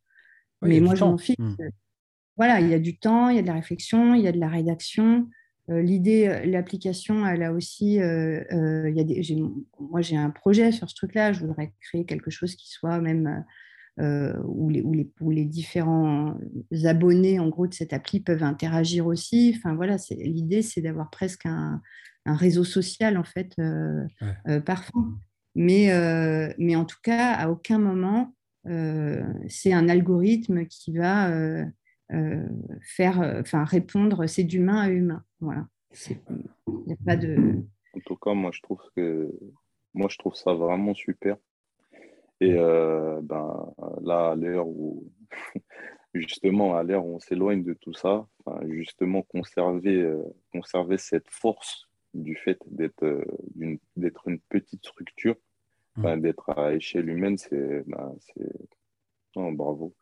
Mais 0.61 0.81
moi, 0.81 0.95
je 0.95 1.05
m'en 1.05 1.17
fiche. 1.17 1.37
Mmh. 1.39 1.55
Voilà, 2.35 2.59
il 2.59 2.67
y 2.67 2.73
a 2.73 2.79
du 2.79 2.97
temps, 2.99 3.29
il 3.29 3.37
y 3.37 3.39
a 3.39 3.41
de 3.41 3.47
la 3.47 3.53
réflexion, 3.53 4.15
il 4.15 4.21
y 4.21 4.27
a 4.27 4.33
de 4.33 4.39
la 4.39 4.49
rédaction. 4.49 5.29
Euh, 5.69 5.81
l'idée, 5.81 6.27
euh, 6.27 6.45
l'application, 6.45 7.25
elle 7.27 7.43
a 7.43 7.53
aussi, 7.53 8.01
euh, 8.01 8.89
il 8.89 8.95
y 8.95 9.01
a 9.01 9.35
moi 9.79 10.01
j'ai 10.01 10.17
un 10.17 10.29
projet 10.29 10.71
sur 10.71 10.89
ce 10.89 10.95
truc-là, 10.95 11.31
je 11.31 11.45
voudrais 11.45 11.73
créer 11.81 12.05
quelque 12.05 12.31
chose 12.31 12.55
qui 12.55 12.69
soit 12.69 12.99
même 12.99 13.45
où, 13.97 14.69
les, 14.69 14.81
où, 14.81 14.93
les, 14.93 15.11
où, 15.19 15.29
les, 15.29 15.43
différents 15.43 16.37
abonnés 16.85 17.37
en 17.37 17.49
gros 17.49 17.67
de 17.67 17.73
cette 17.73 17.91
appli 17.91 18.21
peuvent 18.21 18.43
interagir 18.43 19.05
aussi. 19.07 19.53
Enfin 19.57 19.75
voilà, 19.75 19.97
l'idée 20.11 20.61
c'est 20.61 20.79
d'avoir 20.79 21.09
presque 21.09 21.45
un, 21.45 21.81
un, 22.25 22.35
réseau 22.35 22.63
social 22.63 23.17
en 23.17 23.25
fait 23.25 23.57
parfois. 24.65 25.03
Mais, 25.53 25.89
mais 26.57 26.77
en 26.77 26.85
tout 26.85 26.99
cas, 27.03 27.33
à 27.33 27.49
aucun 27.49 27.77
moment 27.77 28.33
c'est 28.63 29.73
un 29.73 29.89
algorithme 29.89 30.65
qui 30.65 30.93
va 30.93 31.29
faire, 32.81 33.21
euh, 33.21 33.41
enfin 33.41 33.63
répondre, 33.63 34.25
c'est 34.25 34.43
d'humain 34.43 34.81
à 34.81 34.89
humain. 34.89 35.23
Voilà. 35.39 35.67
Il 36.07 36.17
n'y 36.87 36.93
a 36.93 36.97
pas 37.05 37.15
de. 37.15 37.63
En 37.95 37.99
tout 38.05 38.15
cas, 38.15 38.33
moi 38.33 38.51
je 38.53 38.61
trouve 38.61 38.81
que 38.95 39.31
moi 39.93 40.07
je 40.09 40.17
trouve 40.17 40.35
ça 40.35 40.53
vraiment 40.53 40.93
super. 40.93 41.37
Et 42.41 42.53
euh, 42.53 43.19
ben, 43.21 43.73
là, 44.01 44.31
à 44.31 44.35
l'heure 44.35 44.67
où 44.67 45.11
justement 46.13 46.75
à 46.75 46.83
l'heure 46.83 47.05
où 47.05 47.15
on 47.15 47.19
s'éloigne 47.19 47.63
de 47.63 47.73
tout 47.73 47.93
ça, 47.93 48.27
justement 48.67 49.21
conserver, 49.23 50.11
conserver 50.51 50.97
cette 50.97 51.29
force 51.29 51.87
du 52.13 52.35
fait 52.35 52.59
d'être 52.67 53.25
d'être 53.95 54.27
une 54.27 54.39
petite 54.39 54.85
structure, 54.85 55.35
mmh. 55.97 56.19
d'être 56.21 56.49
à 56.57 56.73
échelle 56.73 57.09
humaine, 57.09 57.37
c'est 57.37 57.83
ben, 57.87 58.15
bravo. 59.51 59.95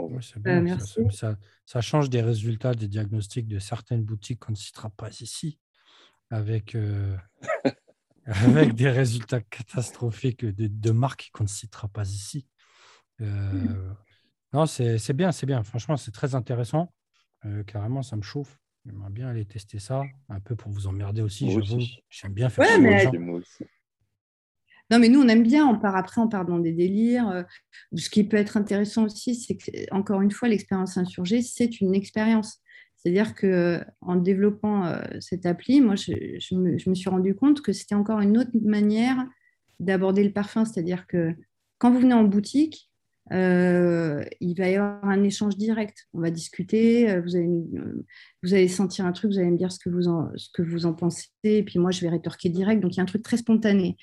Euh, 0.00 1.36
ça, 1.64 1.80
change 1.80 2.10
des 2.10 2.20
résultats 2.20 2.74
des 2.74 2.88
diagnostics 2.88 3.46
de 3.46 3.58
certaines 3.58 4.02
boutiques 4.02 4.40
qu'on 4.40 4.52
ne 4.52 4.56
citera 4.56 4.90
pas 4.90 5.10
ici, 5.20 5.58
avec, 6.30 6.74
euh, 6.74 7.16
avec 8.26 8.74
des 8.74 8.90
résultats 8.90 9.40
catastrophiques 9.40 10.44
de, 10.44 10.90
marques 10.90 11.30
qu'on 11.32 11.44
ne 11.44 11.48
citera 11.48 11.88
pas 11.88 12.08
ici. 12.08 12.46
Euh, 13.20 13.52
mmh. 13.52 13.96
Non, 14.52 14.66
c'est 14.66 15.12
bien, 15.12 15.32
c'est 15.32 15.46
bien. 15.46 15.62
Franchement, 15.62 15.96
c'est 15.96 16.12
très 16.12 16.34
intéressant. 16.34 16.92
carrément, 17.66 18.02
ça 18.02 18.16
me 18.16 18.22
chauffe. 18.22 18.58
J'aimerais 18.84 19.10
bien 19.10 19.28
aller 19.28 19.46
tester 19.46 19.78
ça, 19.78 20.02
un 20.28 20.40
peu 20.40 20.56
pour 20.56 20.70
vous 20.70 20.86
emmerder 20.86 21.22
aussi. 21.22 21.48
J'aime 22.10 22.34
bien 22.34 22.50
faire 22.50 22.66
ça. 22.66 23.10
Non, 24.90 24.98
mais 24.98 25.08
nous, 25.08 25.20
on 25.22 25.28
aime 25.28 25.42
bien, 25.42 25.66
on 25.66 25.78
part 25.78 25.96
après, 25.96 26.20
on 26.20 26.28
part 26.28 26.44
dans 26.44 26.58
des 26.58 26.72
délires. 26.72 27.28
Euh, 27.30 27.42
ce 27.96 28.10
qui 28.10 28.24
peut 28.24 28.36
être 28.36 28.56
intéressant 28.56 29.04
aussi, 29.04 29.34
c'est 29.34 29.56
que, 29.56 29.70
encore 29.94 30.20
une 30.20 30.30
fois, 30.30 30.48
l'expérience 30.48 30.98
insurgée, 30.98 31.40
c'est 31.40 31.80
une 31.80 31.94
expérience. 31.94 32.60
C'est-à-dire 32.96 33.34
qu'en 33.34 34.16
développant 34.16 34.86
euh, 34.86 35.02
cette 35.20 35.46
appli, 35.46 35.80
moi, 35.80 35.94
je, 35.94 36.54
me, 36.54 36.94
suis 36.94 37.08
rendu 37.08 37.34
compte 37.34 37.62
que 37.62 37.72
c'était 37.72 37.94
encore 37.94 38.20
une 38.20 38.36
autre 38.38 38.50
manière 38.62 39.24
d'aborder 39.80 40.22
le 40.22 40.32
parfum. 40.32 40.64
C'est-à-dire 40.64 41.06
que 41.06 41.34
quand 41.78 41.90
vous 41.90 42.00
venez 42.00 42.14
en 42.14 42.24
boutique, 42.24 42.90
euh, 43.32 44.22
il 44.40 44.54
va 44.54 44.68
y 44.68 44.76
avoir 44.76 45.04
un 45.04 45.22
échange 45.22 45.56
direct. 45.56 46.08
On 46.12 46.20
va 46.20 46.30
discuter, 46.30 47.20
vous 47.20 47.36
allez, 47.36 47.48
vous 48.42 48.52
allez 48.52 48.68
sentir 48.68 49.06
un 49.06 49.12
truc, 49.12 49.32
vous 49.32 49.38
allez 49.38 49.50
me 49.50 49.56
dire 49.56 49.72
ce 49.72 49.78
que 49.78 49.88
vous 49.88 50.08
en, 50.08 50.30
ce 50.36 50.48
que 50.52 50.62
vous 50.62 50.84
en 50.84 50.92
pensez, 50.92 51.28
et 51.42 51.62
puis 51.62 51.78
moi, 51.78 51.90
je 51.90 52.02
vais 52.02 52.10
rétorquer 52.10 52.50
direct. 52.50 52.82
Donc, 52.82 52.94
il 52.94 52.98
y 52.98 53.00
a 53.00 53.02
un 53.02 53.06
truc 53.06 53.22
très 53.22 53.38
spontané. 53.38 53.96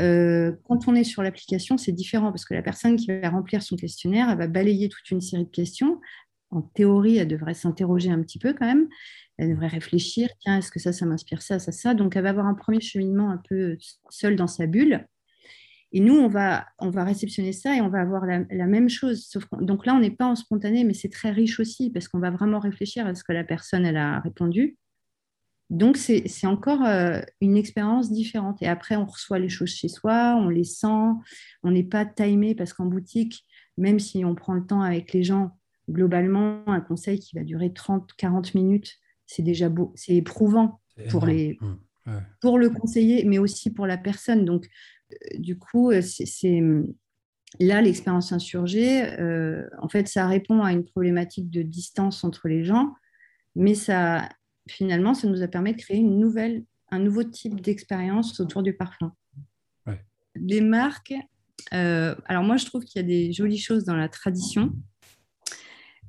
Euh, 0.00 0.52
quand 0.64 0.88
on 0.88 0.94
est 0.94 1.04
sur 1.04 1.22
l'application, 1.22 1.76
c'est 1.76 1.92
différent 1.92 2.30
parce 2.30 2.44
que 2.44 2.54
la 2.54 2.62
personne 2.62 2.96
qui 2.96 3.06
va 3.06 3.30
remplir 3.30 3.62
son 3.62 3.76
questionnaire, 3.76 4.28
elle 4.30 4.38
va 4.38 4.46
balayer 4.46 4.88
toute 4.88 5.10
une 5.10 5.20
série 5.20 5.44
de 5.44 5.50
questions. 5.50 6.00
En 6.50 6.62
théorie, 6.62 7.16
elle 7.16 7.28
devrait 7.28 7.54
s'interroger 7.54 8.10
un 8.10 8.22
petit 8.22 8.38
peu 8.38 8.52
quand 8.52 8.66
même. 8.66 8.88
Elle 9.38 9.50
devrait 9.50 9.68
réfléchir, 9.68 10.28
tiens, 10.40 10.58
est-ce 10.58 10.70
que 10.70 10.78
ça, 10.78 10.92
ça 10.92 11.06
m'inspire 11.06 11.42
ça, 11.42 11.58
ça, 11.58 11.72
ça? 11.72 11.94
Donc, 11.94 12.16
elle 12.16 12.22
va 12.22 12.30
avoir 12.30 12.46
un 12.46 12.54
premier 12.54 12.80
cheminement 12.80 13.30
un 13.30 13.40
peu 13.48 13.76
seul 14.10 14.36
dans 14.36 14.46
sa 14.46 14.66
bulle. 14.66 15.06
Et 15.94 16.00
nous, 16.00 16.14
on 16.14 16.26
va, 16.26 16.66
on 16.80 16.90
va 16.90 17.04
réceptionner 17.04 17.52
ça 17.52 17.76
et 17.76 17.80
on 17.80 17.88
va 17.88 18.00
avoir 18.00 18.26
la, 18.26 18.66
même 18.66 18.88
chose. 18.88 19.26
Sauf 19.28 19.44
donc 19.60 19.86
là, 19.86 19.94
on 19.94 20.00
n'est 20.00 20.10
pas 20.10 20.26
en 20.26 20.34
spontané, 20.34 20.82
mais 20.82 20.92
c'est 20.92 21.08
très 21.08 21.30
riche 21.30 21.60
aussi 21.60 21.88
parce 21.90 22.08
qu'on 22.08 22.18
va 22.18 22.32
vraiment 22.32 22.58
réfléchir 22.58 23.06
à 23.06 23.14
ce 23.14 23.22
que 23.22 23.32
la 23.32 23.44
personne 23.44 23.86
elle 23.86 23.96
a 23.96 24.18
répondu. 24.18 24.76
Donc, 25.70 25.96
c'est 25.96 26.46
encore 26.46 26.84
euh, 26.84 27.20
une 27.40 27.56
expérience 27.56 28.12
différente. 28.12 28.60
Et 28.62 28.66
après, 28.66 28.96
on 28.96 29.06
reçoit 29.06 29.38
les 29.38 29.48
choses 29.48 29.70
chez 29.70 29.88
soi, 29.88 30.36
on 30.38 30.48
les 30.48 30.64
sent, 30.64 31.08
on 31.62 31.70
n'est 31.70 31.84
pas 31.84 32.04
timé 32.04 32.54
parce 32.54 32.72
qu'en 32.72 32.86
boutique, 32.86 33.44
même 33.78 33.98
si 33.98 34.24
on 34.24 34.34
prend 34.34 34.54
le 34.54 34.66
temps 34.66 34.82
avec 34.82 35.12
les 35.12 35.24
gens, 35.24 35.58
globalement, 35.90 36.62
un 36.66 36.80
conseil 36.80 37.18
qui 37.18 37.34
va 37.34 37.44
durer 37.44 37.68
30-40 37.68 38.56
minutes, 38.56 38.94
c'est 39.26 39.42
déjà 39.42 39.68
beau, 39.68 39.92
c'est 39.96 40.14
éprouvant 40.14 40.80
pour, 41.10 41.26
les, 41.26 41.58
mmh, 41.60 42.12
pour 42.40 42.58
le 42.58 42.70
conseiller, 42.70 43.24
mais 43.24 43.38
aussi 43.38 43.72
pour 43.72 43.86
la 43.86 43.96
personne. 43.96 44.44
Donc, 44.44 44.68
euh, 45.12 45.38
du 45.38 45.58
coup, 45.58 45.90
euh, 45.90 46.02
c'est 46.02 46.62
là 47.58 47.80
l'expérience 47.80 48.32
insurgée. 48.32 49.02
en 49.80 49.88
fait, 49.88 50.08
ça 50.08 50.26
répond 50.26 50.62
à 50.62 50.72
une 50.72 50.84
problématique 50.84 51.50
de 51.50 51.62
distance 51.62 52.22
entre 52.22 52.48
les 52.48 52.64
gens, 52.64 52.94
mais 53.54 53.74
ça 53.74 54.28
finalement, 54.68 55.14
ça 55.14 55.28
nous 55.28 55.42
a 55.42 55.48
permis 55.48 55.72
de 55.72 55.80
créer 55.80 55.98
une 55.98 56.18
nouvelle, 56.18 56.64
un 56.90 56.98
nouveau 56.98 57.24
type 57.24 57.60
d'expérience 57.60 58.38
autour 58.40 58.62
du 58.62 58.74
parfum. 58.74 59.12
Les 60.36 60.60
marques, 60.60 61.14
euh, 61.72 62.16
alors 62.26 62.42
moi 62.42 62.56
je 62.56 62.66
trouve 62.66 62.84
qu'il 62.84 63.00
y 63.00 63.04
a 63.04 63.06
des 63.06 63.32
jolies 63.32 63.58
choses 63.58 63.84
dans 63.84 63.94
la 63.94 64.08
tradition, 64.08 64.72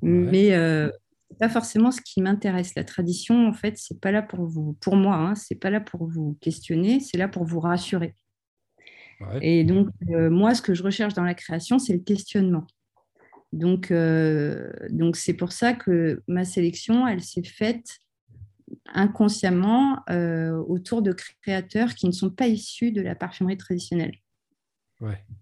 mais 0.02 0.52
euh, 0.52 0.90
pas 1.38 1.48
forcément 1.48 1.90
ce 1.90 2.00
qui 2.00 2.20
m'intéresse. 2.22 2.74
La 2.74 2.84
tradition, 2.84 3.46
en 3.46 3.52
fait, 3.52 3.76
c'est 3.76 4.00
pas 4.00 4.10
là 4.10 4.22
pour 4.22 4.46
vous, 4.46 4.74
pour 4.80 4.96
moi, 4.96 5.14
hein, 5.14 5.34
c'est 5.34 5.54
pas 5.54 5.70
là 5.70 5.80
pour 5.80 6.08
vous 6.08 6.36
questionner, 6.40 7.00
c'est 7.00 7.18
là 7.18 7.28
pour 7.28 7.44
vous 7.44 7.60
rassurer. 7.60 8.14
Et 9.40 9.64
donc, 9.64 9.88
euh, 10.10 10.28
moi, 10.28 10.54
ce 10.54 10.60
que 10.60 10.74
je 10.74 10.82
recherche 10.82 11.14
dans 11.14 11.24
la 11.24 11.34
création, 11.34 11.78
c'est 11.78 11.94
le 11.94 12.00
questionnement. 12.00 12.66
Donc, 13.52 13.90
euh, 13.90 14.70
donc 14.90 15.16
c'est 15.16 15.32
pour 15.32 15.52
ça 15.52 15.72
que 15.72 16.22
ma 16.28 16.44
sélection, 16.44 17.06
elle 17.06 17.22
s'est 17.22 17.44
faite 17.44 17.98
inconsciemment 18.94 20.00
euh, 20.10 20.56
autour 20.68 21.02
de 21.02 21.14
créateurs 21.42 21.94
qui 21.94 22.06
ne 22.06 22.12
sont 22.12 22.30
pas 22.30 22.46
issus 22.46 22.92
de 22.92 23.00
la 23.00 23.14
parfumerie 23.14 23.56
traditionnelle. 23.56 24.14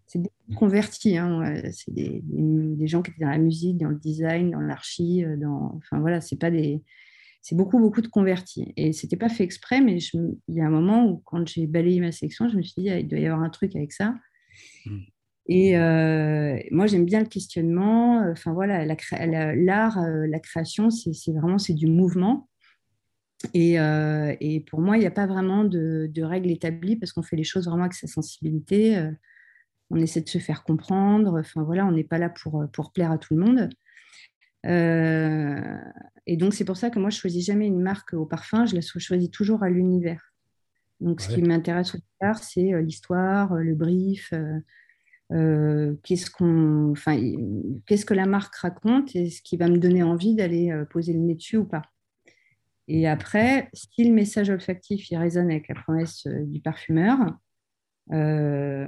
C'est 0.07 0.21
des 0.21 0.31
convertis, 0.57 1.17
hein, 1.17 1.63
c'est 1.73 1.95
des, 1.95 2.23
gens 2.87 3.03
qui 3.03 3.13
étaient 3.13 3.25
dans 3.25 3.31
la 3.31 3.39
musique, 3.39 3.79
dans 3.79 3.89
le 3.89 3.99
design, 3.99 4.51
dans 4.51 4.61
l'archi, 4.61 5.25
euh, 5.25 5.37
dans... 5.37 5.77
enfin 5.77 6.01
voilà, 6.01 6.21
c'est 6.21 6.39
pas 6.39 6.51
des, 6.51 6.83
c'est 7.41 7.55
beaucoup 7.55 7.79
beaucoup 7.79 8.01
de 8.01 8.09
convertis. 8.09 8.73
Et 8.77 8.93
c'était 8.93 9.17
pas 9.17 9.29
fait 9.29 9.45
exprès, 9.45 9.81
mais 9.81 9.99
il 9.99 10.55
y 10.55 10.61
a 10.61 10.67
un 10.67 10.71
moment 10.71 11.07
où 11.07 11.19
quand 11.25 11.47
j'ai 11.47 11.69
balayé 11.69 12.01
ma 12.01 12.11
section, 12.11 12.49
je 12.49 12.57
me 12.57 12.63
suis 12.63 12.83
dit 12.83 12.91
ah, 12.91 12.99
il 12.99 13.07
doit 13.07 13.21
y 13.21 13.27
avoir 13.27 13.43
un 13.43 13.51
truc 13.51 13.77
avec 13.77 13.93
ça. 13.93 14.17
Hmm. 14.87 14.99
Et 15.47 15.77
moi, 16.71 16.87
j'aime 16.87 17.05
bien 17.05 17.21
le 17.21 17.27
questionnement. 17.27 18.27
Enfin 18.33 18.55
voilà, 18.55 18.85
l'art, 18.87 19.99
la, 20.01 20.41
création, 20.41 20.91
c'est 20.91 21.33
vraiment 21.33 21.59
c'est 21.59 21.75
du 21.75 21.87
mouvement. 21.87 22.49
Et, 23.53 24.65
pour 24.71 24.81
moi, 24.81 24.97
il 24.97 25.01
n'y 25.01 25.07
a 25.07 25.11
pas 25.11 25.27
vraiment 25.27 25.65
de, 25.65 26.09
de 26.13 26.23
règles 26.23 26.51
établies 26.51 26.97
parce 26.97 27.13
qu'on 27.13 27.23
fait 27.23 27.37
les 27.37 27.45
choses 27.45 27.67
vraiment 27.67 27.85
avec 27.85 27.95
sa 27.95 28.07
sensibilité. 28.07 29.11
on 29.91 29.97
essaie 29.97 30.21
de 30.21 30.29
se 30.29 30.39
faire 30.39 30.65
comprendre. 30.65 31.39
Enfin 31.41 31.63
voilà, 31.63 31.87
on 31.87 31.93
n'est 31.93 32.05
pas 32.05 32.19
là 32.19 32.31
pour, 32.31 32.65
pour 32.73 32.93
plaire 32.93 33.11
à 33.11 33.19
tout 33.19 33.35
le 33.35 33.41
monde. 33.41 33.71
Euh, 34.67 35.79
et 36.27 36.37
donc, 36.37 36.55
c'est 36.55 36.65
pour 36.65 36.77
ça 36.77 36.91
que 36.91 36.99
moi, 36.99 37.11
je 37.11 37.17
ne 37.17 37.21
choisis 37.21 37.45
jamais 37.45 37.67
une 37.67 37.81
marque 37.81 38.15
au 38.15 38.27
parfum, 38.27 38.67
je 38.67 38.75
la 38.75 38.81
choisis 38.81 39.31
toujours 39.31 39.63
à 39.63 39.71
l'univers. 39.71 40.33
Donc, 41.01 41.21
ce 41.21 41.29
qui 41.29 41.43
m'intéresse 41.43 41.95
au 41.95 41.99
départ, 41.99 42.43
c'est 42.43 42.73
euh, 42.73 42.81
l'histoire, 42.81 43.53
euh, 43.53 43.63
le 43.63 43.75
brief, 43.75 44.33
qu'est-ce 45.31 46.31
qu'on, 46.31 46.93
enfin, 46.93 47.19
qu'est-ce 47.87 48.07
que 48.07 48.15
la 48.15 48.27
marque 48.27 48.55
raconte 48.57 49.17
et 49.17 49.31
ce 49.31 49.43
qui 49.43 49.57
va 49.57 49.69
me 49.69 49.79
donner 49.79 50.03
envie 50.03 50.35
d'aller 50.35 50.73
poser 50.91 51.13
le 51.13 51.19
nez 51.19 51.35
dessus 51.35 51.57
ou 51.57 51.65
pas. 51.65 51.83
Et 52.89 53.09
après, 53.09 53.71
si 53.73 54.05
le 54.05 54.13
message 54.13 54.51
olfactif 54.51 55.11
il 55.11 55.17
résonne 55.17 55.51
avec 55.51 55.69
la 55.69 55.75
promesse 55.75 56.27
du 56.27 56.61
parfumeur, 56.61 57.19
euh, 58.13 58.87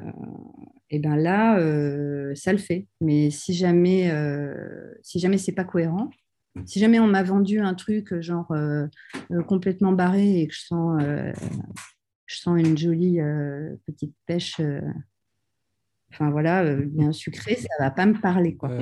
et 0.91 0.99
ben 0.99 1.17
là, 1.17 1.59
euh, 1.59 2.35
ça 2.35 2.53
le 2.53 2.59
fait. 2.59 2.87
Mais 3.01 3.31
si 3.31 3.55
jamais, 3.55 4.11
euh, 4.11 4.93
si 5.03 5.19
jamais 5.19 5.39
c'est 5.39 5.53
pas 5.53 5.65
cohérent, 5.65 6.11
si 6.65 6.79
jamais 6.79 6.99
on 6.99 7.07
m'a 7.07 7.23
vendu 7.23 7.61
un 7.61 7.75
truc 7.75 8.19
genre 8.21 8.51
complètement 9.47 9.93
barré 9.93 10.41
et 10.41 10.49
que 10.49 10.55
je 10.55 10.65
sens, 10.65 11.03
je 12.25 12.37
sens 12.37 12.59
une 12.59 12.79
jolie 12.79 13.19
petite 13.87 14.15
pêche, 14.25 14.63
enfin 16.11 16.31
voilà, 16.31 16.75
bien 16.75 17.13
sucrée, 17.13 17.57
ça 17.57 17.69
va 17.79 17.91
pas 17.91 18.07
me 18.07 18.19
parler 18.19 18.57
quoi. 18.57 18.71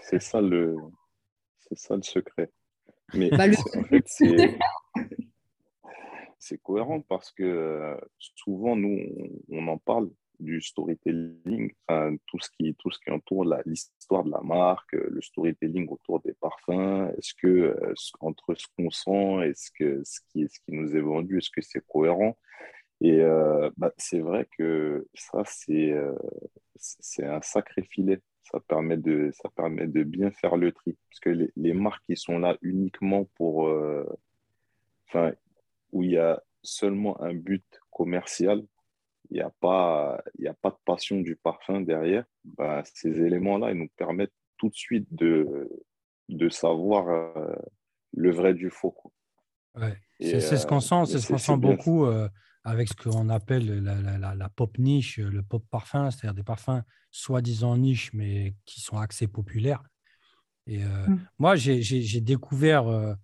C'est 0.00 0.20
ça 0.20 0.40
le, 0.40 0.74
c'est 1.74 1.88
ça 1.88 1.96
le 1.96 2.02
secret. 2.02 2.50
Mais 3.14 3.30
bah, 3.30 3.44
en 3.76 3.84
fait, 3.84 4.04
c'est 4.06 4.58
c'est 6.38 6.58
cohérent 6.58 7.00
parce 7.00 7.32
que 7.32 7.42
euh, 7.42 7.96
souvent, 8.18 8.76
nous, 8.76 9.00
on, 9.48 9.66
en 9.68 9.78
parle 9.78 10.10
du 10.40 10.60
storytelling, 10.60 11.72
tout, 12.26 12.38
ce 12.40 12.50
qui, 12.50 12.74
tout 12.74 12.90
ce 12.90 12.98
qui 12.98 13.10
entoure 13.10 13.46
l'histoire 13.64 14.24
de 14.24 14.30
la 14.30 14.40
marque, 14.42 14.92
le 14.92 15.20
storytelling 15.22 15.88
autour 15.88 16.20
des 16.20 16.34
parfums, 16.34 17.10
est-ce 17.16 17.34
que 17.34 17.46
euh, 17.46 17.94
entre 18.20 18.54
ce 18.54 18.66
qu'on 18.76 18.90
sent 18.90 19.48
et 19.48 19.54
ce, 19.54 19.70
que, 19.70 20.02
ce, 20.04 20.20
qui, 20.28 20.48
ce 20.48 20.58
qui 20.60 20.72
nous 20.72 20.94
est 20.96 21.00
vendu, 21.00 21.38
est-ce 21.38 21.50
que 21.50 21.62
c'est 21.62 21.84
cohérent? 21.86 22.36
Et 23.00 23.20
euh, 23.20 23.70
bah, 23.76 23.92
c'est 23.96 24.20
vrai 24.20 24.48
que 24.56 25.06
ça, 25.14 25.42
c'est 25.44 25.94
c'est 26.76 27.24
un 27.24 27.40
sacré 27.40 27.82
filet. 27.82 28.20
Ça 28.54 28.60
permet, 28.68 28.96
de, 28.96 29.32
ça 29.32 29.48
permet 29.50 29.88
de 29.88 30.04
bien 30.04 30.30
faire 30.30 30.56
le 30.56 30.70
tri. 30.70 30.96
Parce 31.10 31.18
que 31.18 31.30
les, 31.30 31.50
les 31.56 31.72
marques 31.72 32.04
qui 32.06 32.16
sont 32.16 32.38
là 32.38 32.56
uniquement 32.62 33.24
pour... 33.34 33.68
Enfin, 35.08 35.32
où 35.90 36.02
il 36.02 36.12
y 36.12 36.18
a 36.18 36.40
seulement 36.62 37.20
un 37.20 37.34
but 37.34 37.64
commercial, 37.90 38.64
il 39.30 39.34
n'y 39.34 39.42
a, 39.42 39.50
pas, 39.60 40.22
il 40.38 40.46
a 40.48 40.54
pas 40.54 40.70
de 40.70 40.78
passion 40.84 41.20
du 41.20 41.36
parfum 41.36 41.80
derrière, 41.80 42.24
bah, 42.44 42.82
ces 42.84 43.20
éléments-là, 43.20 43.72
ils 43.72 43.78
nous 43.78 43.88
permettent 43.96 44.32
tout 44.56 44.68
de 44.68 44.74
suite 44.74 45.06
de, 45.10 45.68
de 46.28 46.48
savoir 46.48 47.08
euh, 47.08 47.54
le 48.12 48.30
vrai 48.30 48.54
du 48.54 48.70
faux. 48.70 48.94
Ouais. 49.74 49.96
C'est 50.20 50.40
ce 50.40 50.66
qu'on 50.66 50.80
sent, 50.80 51.06
c'est 51.06 51.18
ce 51.18 51.28
qu'on 51.28 51.38
sent 51.38 51.56
beaucoup 51.56 52.06
euh, 52.06 52.28
avec 52.64 52.88
ce 52.88 52.94
qu'on 52.94 53.28
appelle 53.28 53.82
la, 53.82 54.18
la, 54.18 54.34
la, 54.34 54.48
pop 54.48 54.78
niche, 54.78 55.18
le 55.18 55.42
pop 55.42 55.64
parfum, 55.70 56.10
c'est-à-dire 56.10 56.34
des 56.34 56.42
parfums 56.42 56.82
soi-disant 57.10 57.76
niche, 57.76 58.10
mais 58.14 58.56
qui 58.64 58.80
sont 58.80 58.98
axés 58.98 59.26
populaires. 59.26 59.82
Et 60.66 60.82
euh, 60.82 61.06
mmh. 61.06 61.26
moi, 61.38 61.56
j'ai 61.56 62.20
découvert 62.20 63.16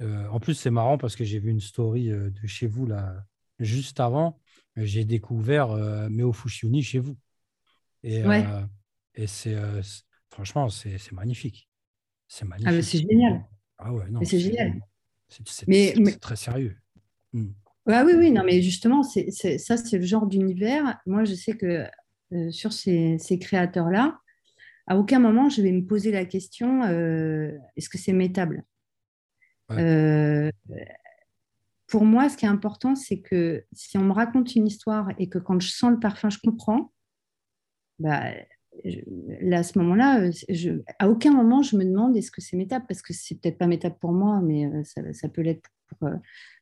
euh, 0.00 0.26
en 0.28 0.40
plus, 0.40 0.54
c'est 0.54 0.70
marrant 0.70 0.98
parce 0.98 1.16
que 1.16 1.24
j'ai 1.24 1.38
vu 1.38 1.50
une 1.50 1.60
story 1.60 2.10
euh, 2.10 2.30
de 2.30 2.46
chez 2.46 2.66
vous 2.66 2.86
là, 2.86 3.24
juste 3.58 4.00
avant. 4.00 4.40
J'ai 4.76 5.04
découvert 5.04 5.70
euh, 5.70 6.08
Meo 6.08 6.32
Fushuni 6.32 6.82
chez 6.82 6.98
vous. 6.98 7.16
Et, 8.02 8.22
et 9.14 9.26
c'est 9.26 9.56
franchement, 10.28 10.68
c'est 10.68 11.12
magnifique. 11.12 11.70
C'est 12.28 12.44
magnifique. 12.44 12.74
Ah, 12.74 12.82
c'est 12.82 12.98
génial. 12.98 13.44
Ah 13.78 13.92
ouais, 13.92 14.10
non. 14.10 14.20
C'est 14.24 14.40
génial. 14.40 14.78
C'est 15.28 16.20
très 16.20 16.36
sérieux. 16.36 16.76
Hmm. 17.32 17.52
Ah 17.86 18.04
oui, 18.06 18.12
oui, 18.16 18.30
non, 18.30 18.42
mais 18.44 18.62
justement, 18.62 19.02
c'est 19.02 19.30
ça, 19.30 19.76
c'est 19.76 19.98
le 19.98 20.04
genre 20.04 20.26
d'univers. 20.26 20.98
Moi, 21.06 21.24
je 21.24 21.34
sais 21.34 21.52
que 21.52 21.84
sur 22.50 22.72
ces, 22.72 23.18
ces 23.18 23.38
créateurs-là, 23.38 24.18
à 24.86 24.98
aucun 24.98 25.18
moment, 25.18 25.48
je 25.48 25.62
vais 25.62 25.72
me 25.72 25.84
poser 25.86 26.10
la 26.10 26.24
question 26.24 26.82
est-ce 27.76 27.88
que 27.88 27.98
c'est 27.98 28.12
métable? 28.12 28.64
Euh, 29.70 30.50
pour 31.86 32.04
moi, 32.04 32.28
ce 32.28 32.36
qui 32.36 32.44
est 32.44 32.48
important, 32.48 32.94
c'est 32.94 33.20
que 33.20 33.64
si 33.72 33.96
on 33.98 34.04
me 34.04 34.12
raconte 34.12 34.54
une 34.56 34.66
histoire 34.66 35.08
et 35.18 35.28
que 35.28 35.38
quand 35.38 35.60
je 35.60 35.70
sens 35.70 35.90
le 35.92 36.00
parfum, 36.00 36.30
je 36.30 36.38
comprends, 36.38 36.92
bah, 37.98 38.32
là, 39.40 39.58
à 39.58 39.62
ce 39.62 39.78
moment-là, 39.78 40.30
je, 40.48 40.82
à 40.98 41.08
aucun 41.08 41.32
moment, 41.32 41.62
je 41.62 41.76
me 41.76 41.84
demande 41.84 42.16
est-ce 42.16 42.30
que 42.30 42.40
c'est 42.40 42.56
métable, 42.56 42.86
parce 42.88 43.02
que 43.02 43.12
c'est 43.12 43.36
peut-être 43.36 43.58
pas 43.58 43.66
métable 43.66 43.96
pour 44.00 44.12
moi, 44.12 44.40
mais 44.42 44.66
euh, 44.66 44.82
ça, 44.84 45.00
ça 45.12 45.28
peut 45.28 45.42
l'être 45.42 45.70
pour, 45.88 46.08
euh, 46.08 46.16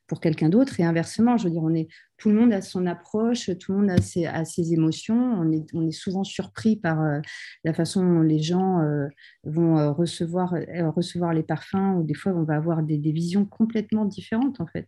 pour 0.07 0.19
quelqu'un 0.19 0.49
d'autre. 0.49 0.79
Et 0.79 0.83
inversement, 0.83 1.37
je 1.37 1.45
veux 1.45 1.49
dire, 1.49 1.63
on 1.63 1.73
est, 1.73 1.87
tout 2.17 2.29
le 2.29 2.35
monde 2.35 2.53
a 2.53 2.61
son 2.61 2.85
approche, 2.85 3.49
tout 3.59 3.71
le 3.71 3.79
monde 3.79 3.89
a 3.89 3.97
ses, 4.01 4.25
a 4.25 4.45
ses 4.45 4.73
émotions. 4.73 5.15
On 5.15 5.51
est, 5.51 5.65
on 5.73 5.87
est, 5.87 5.91
souvent 5.91 6.23
surpris 6.23 6.75
par 6.75 7.01
euh, 7.01 7.19
la 7.63 7.73
façon 7.73 8.03
dont 8.03 8.21
les 8.21 8.39
gens 8.39 8.81
euh, 8.81 9.07
vont 9.43 9.77
euh, 9.77 9.91
recevoir, 9.91 10.53
recevoir 10.95 11.33
les 11.33 11.43
parfums, 11.43 11.97
ou 11.97 12.03
des 12.03 12.13
fois, 12.13 12.33
on 12.33 12.43
va 12.43 12.55
avoir 12.55 12.83
des, 12.83 12.97
des 12.97 13.11
visions 13.11 13.45
complètement 13.45 14.05
différentes, 14.05 14.59
en 14.59 14.67
fait. 14.67 14.87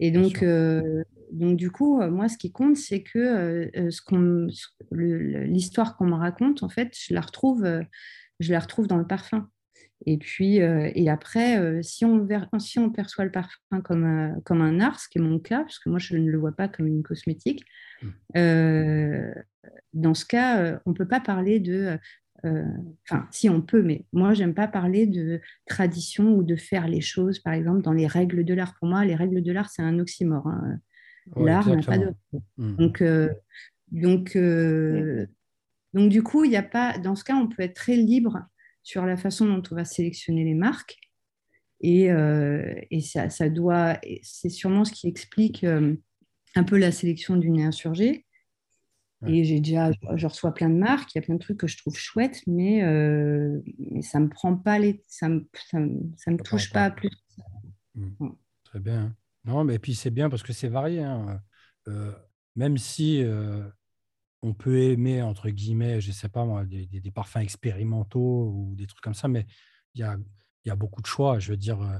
Et 0.00 0.10
donc, 0.10 0.44
donc 1.30 1.56
du 1.56 1.70
coup, 1.70 2.02
moi, 2.02 2.28
ce 2.28 2.36
qui 2.36 2.50
compte, 2.50 2.76
c'est 2.76 3.04
que 3.04 3.70
ce 3.90 4.02
qu'on, 4.02 4.48
l'histoire 4.90 5.96
qu'on 5.96 6.06
me 6.06 6.16
raconte, 6.16 6.64
en 6.64 6.68
fait, 6.68 6.96
je 6.98 7.14
la 7.14 7.20
retrouve, 7.20 7.64
je 8.40 8.52
la 8.52 8.58
retrouve 8.58 8.88
dans 8.88 8.96
le 8.96 9.06
parfum. 9.06 9.48
Et 10.06 10.18
puis, 10.18 10.60
euh, 10.60 10.90
et 10.94 11.08
après, 11.08 11.58
euh, 11.58 11.82
si, 11.82 12.04
on 12.04 12.26
si 12.58 12.78
on 12.78 12.90
perçoit 12.90 13.24
le 13.24 13.30
parfum 13.30 13.80
comme, 13.82 14.04
un, 14.04 14.40
comme 14.44 14.60
un 14.60 14.80
art, 14.80 15.00
ce 15.00 15.08
qui 15.08 15.18
est 15.18 15.22
mon 15.22 15.38
cas, 15.38 15.60
parce 15.60 15.78
que 15.78 15.88
moi, 15.88 15.98
je 15.98 16.16
ne 16.16 16.30
le 16.30 16.38
vois 16.38 16.52
pas 16.52 16.68
comme 16.68 16.86
une 16.86 17.02
cosmétique, 17.02 17.64
mmh. 18.02 18.08
euh, 18.36 19.34
dans 19.92 20.14
ce 20.14 20.26
cas, 20.26 20.80
on 20.84 20.90
ne 20.90 20.94
peut 20.94 21.08
pas 21.08 21.20
parler 21.20 21.60
de... 21.60 21.98
Enfin, 23.08 23.26
si 23.30 23.48
on 23.48 23.62
peut, 23.62 23.82
mais 23.82 24.04
moi, 24.12 24.34
j'aime 24.34 24.52
pas 24.52 24.68
parler 24.68 25.06
de 25.06 25.40
tradition 25.66 26.34
ou 26.34 26.42
de 26.42 26.56
faire 26.56 26.86
les 26.88 27.00
choses, 27.00 27.38
par 27.38 27.54
exemple, 27.54 27.80
dans 27.80 27.94
les 27.94 28.06
règles 28.06 28.44
de 28.44 28.52
l'art. 28.52 28.74
Pour 28.78 28.86
moi, 28.86 29.02
les 29.06 29.14
règles 29.14 29.42
de 29.42 29.50
l'art, 29.50 29.70
c'est 29.70 29.80
un 29.80 29.98
oxymore. 29.98 30.46
Hein. 30.48 30.78
l'art 31.36 31.66
n'a 31.74 31.82
pas 31.82 31.96
de... 31.96 32.12
Mmh. 32.58 32.76
Donc, 32.76 33.02
donc, 33.92 34.36
donc, 35.94 36.10
du 36.10 36.22
coup, 36.22 36.44
il 36.44 36.50
n'y 36.50 36.56
a 36.58 36.62
pas... 36.62 36.98
Dans 36.98 37.14
ce 37.14 37.24
cas, 37.24 37.34
on 37.34 37.48
peut 37.48 37.62
être 37.62 37.76
très 37.76 37.96
libre 37.96 38.46
sur 38.84 39.04
la 39.06 39.16
façon 39.16 39.46
dont 39.46 39.62
on 39.72 39.74
va 39.74 39.84
sélectionner 39.84 40.44
les 40.44 40.54
marques. 40.54 40.98
Et, 41.80 42.12
euh, 42.12 42.72
ça, 43.00 43.28
ça, 43.30 43.48
doit, 43.48 43.98
c'est 44.22 44.50
sûrement 44.50 44.84
ce 44.84 44.92
qui 44.92 45.08
explique 45.08 45.64
euh, 45.64 45.96
un 46.54 46.62
peu 46.62 46.78
la 46.78 46.92
sélection 46.92 47.36
du 47.36 47.50
nez 47.50 47.64
insurgé. 47.64 48.24
Et 49.26 49.42
j'ai 49.44 49.58
déjà, 49.58 49.90
je 50.16 50.26
reçois 50.26 50.52
plein 50.52 50.68
de 50.68 50.74
marques, 50.74 51.14
il 51.14 51.18
y 51.18 51.18
a 51.18 51.22
plein 51.22 51.36
de 51.36 51.40
trucs 51.40 51.56
que 51.56 51.66
je 51.66 51.78
trouve 51.78 51.96
chouettes, 51.96 52.42
mais, 52.46 52.84
euh, 52.84 53.58
mais 53.78 54.02
ça 54.02 54.20
me 54.20 54.28
prend 54.28 54.54
pas 54.54 54.78
les, 54.78 55.02
ça 55.08 55.30
me, 55.30 55.48
ça 55.62 55.78
me, 55.78 56.36
touche 56.42 56.70
pas, 56.70 56.90
plus. 56.90 57.08
Mmh. 57.94 58.28
Très 58.64 58.80
bien. 58.80 59.00
Hein. 59.00 59.16
Non, 59.46 59.64
mais 59.64 59.78
puis 59.78 59.94
c'est 59.94 60.10
bien 60.10 60.28
parce 60.28 60.42
que 60.42 60.52
c'est 60.52 60.68
varié. 60.68 61.00
Hein. 61.00 61.40
même 62.54 62.76
si 62.76 63.24
on 64.44 64.52
peut 64.52 64.78
aimer, 64.82 65.22
entre 65.22 65.48
guillemets, 65.48 66.02
je 66.02 66.08
ne 66.08 66.12
sais 66.12 66.28
pas 66.28 66.44
moi, 66.44 66.64
des, 66.66 67.10
parfums 67.10 67.38
expérimentaux 67.38 68.52
ou 68.54 68.74
des 68.76 68.86
trucs 68.86 69.00
comme 69.00 69.14
ça, 69.14 69.26
mais 69.26 69.46
il 69.94 70.02
y 70.02 70.04
a, 70.04 70.18
y 70.66 70.70
a, 70.70 70.76
beaucoup 70.76 71.00
de 71.00 71.06
choix. 71.06 71.38
Je 71.38 71.50
veux 71.50 71.56
dire, 71.56 71.80
euh, 71.80 71.98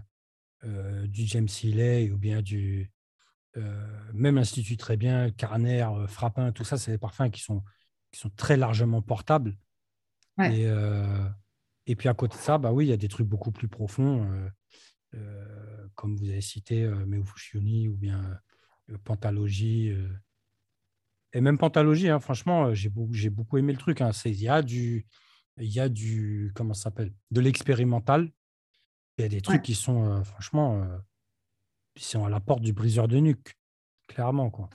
euh, 0.64 1.06
du 1.06 1.26
James 1.26 1.48
Healy 1.48 2.10
ou 2.10 2.18
bien 2.18 2.42
du. 2.42 2.92
Euh, 3.56 4.12
même 4.12 4.36
Institut 4.36 4.76
très 4.76 4.96
bien, 4.98 5.30
Carner, 5.30 5.88
Frappin, 6.06 6.52
tout 6.52 6.64
ça, 6.64 6.76
c'est 6.76 6.90
des 6.90 6.98
parfums 6.98 7.30
qui 7.30 7.40
sont, 7.40 7.62
qui 8.10 8.20
sont 8.20 8.30
très 8.30 8.56
largement 8.56 9.00
portables. 9.00 9.56
Et, 10.42 10.66
et, 11.86 11.94
puis 11.94 12.08
à 12.08 12.14
côté 12.14 12.36
de 12.36 12.42
ça, 12.42 12.58
bah 12.58 12.72
oui, 12.72 12.86
il 12.86 12.88
y 12.88 12.92
a 12.92 12.96
des 12.96 13.06
trucs 13.06 13.28
beaucoup 13.28 13.52
plus 13.52 13.68
profonds, 13.68 14.28
comme 15.94 16.16
vous 16.16 16.28
avez 16.28 16.40
cité 16.40 16.84
Meufuscioni 17.06 17.86
ou 17.86 17.96
bien 17.96 18.36
Pantalogie 19.04 19.94
et 21.34 21.40
même 21.40 21.58
Pantalogie, 21.58 22.08
hein, 22.08 22.20
franchement, 22.20 22.66
euh, 22.66 22.74
j'ai 22.74 22.88
beaucoup, 22.88 23.12
beaucoup 23.32 23.58
aimé 23.58 23.72
le 23.72 23.78
truc. 23.78 24.00
Hein. 24.00 24.10
Il 24.24 24.40
y 24.40 24.48
a 24.48 24.62
du, 24.62 25.04
il 25.58 25.68
y 25.68 25.80
a 25.80 25.88
du, 25.88 26.52
comment 26.54 26.74
ça 26.74 26.84
s'appelle, 26.84 27.12
de 27.32 27.40
l'expérimental. 27.40 28.30
Il 29.18 29.22
y 29.22 29.24
a 29.24 29.28
des 29.28 29.40
trucs 29.40 29.62
qui 29.62 29.74
sont, 29.74 30.04
euh, 30.04 30.22
franchement, 30.22 30.82
euh, 30.82 30.96
qui 31.94 32.04
sont 32.04 32.24
à 32.24 32.30
la 32.30 32.38
porte 32.38 32.62
du 32.62 32.72
briseur 32.72 33.08
de 33.08 33.18
nuque, 33.18 33.56
clairement, 34.06 34.50
quoi. 34.50 34.70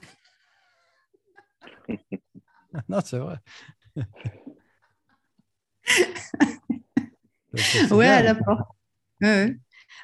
non, 2.88 3.00
c'est 3.04 3.18
vrai. 3.18 3.38
ouais, 7.90 8.06
à 8.06 8.22
la 8.22 8.34
porte. 8.34 8.60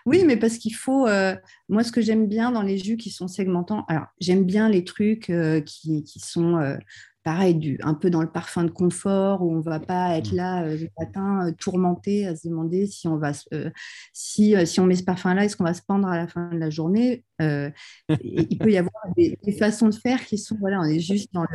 Oui, 0.07 0.25
mais 0.25 0.37
parce 0.37 0.59
qu'il 0.59 0.75
faut. 0.75 1.07
Euh, 1.09 1.35
moi, 1.69 1.83
ce 1.83 1.91
que 1.91 2.01
j'aime 2.01 2.29
bien 2.29 2.53
dans 2.53 2.63
les 2.63 2.79
jus 2.79 2.97
qui 2.97 3.11
sont 3.11 3.27
segmentants, 3.27 3.85
alors 3.89 4.07
j'aime 4.21 4.45
bien 4.45 4.69
les 4.69 4.85
trucs 4.85 5.31
euh, 5.31 5.61
qui, 5.61 6.05
sont 6.21 6.59
euh, 6.59 6.77
pareil, 7.27 7.57
du, 7.57 7.77
un 7.83 7.95
peu 7.95 8.09
dans 8.09 8.23
le 8.23 8.31
parfum 8.31 8.63
de 8.63 8.71
confort, 8.71 9.43
où 9.43 9.51
on 9.53 9.57
ne 9.57 9.63
va 9.63 9.81
pas 9.81 10.17
être 10.17 10.33
mmh. 10.33 10.37
là 10.37 10.63
euh, 10.63 10.77
le 10.77 10.89
matin 10.97 11.49
euh, 11.49 11.51
tourmenté 11.51 12.25
à 12.25 12.37
se 12.37 12.47
demander 12.47 12.87
si 12.87 13.09
on, 13.09 13.17
va, 13.17 13.33
euh, 13.53 13.69
si, 14.13 14.55
si 14.65 14.79
on 14.79 14.87
met 14.87 14.95
ce 14.95 15.03
parfum-là, 15.03 15.45
est-ce 15.45 15.57
qu'on 15.57 15.65
va 15.65 15.75
se 15.75 15.83
pendre 15.83 16.07
à 16.07 16.17
la 16.17 16.29
fin 16.29 16.49
de 16.51 16.59
la 16.59 16.71
journée 16.71 17.25
Il 17.41 18.59
peut 18.61 18.71
y 18.71 18.77
avoir 18.77 19.03
des, 19.17 19.37
façons 19.59 19.89
de 19.89 19.95
faire 19.97 20.25
qui 20.25 20.39
sont, 20.39 20.57
voilà, 20.61 20.79
on 20.79 20.85
est 20.85 21.01
juste 21.01 21.35
dans 21.35 21.47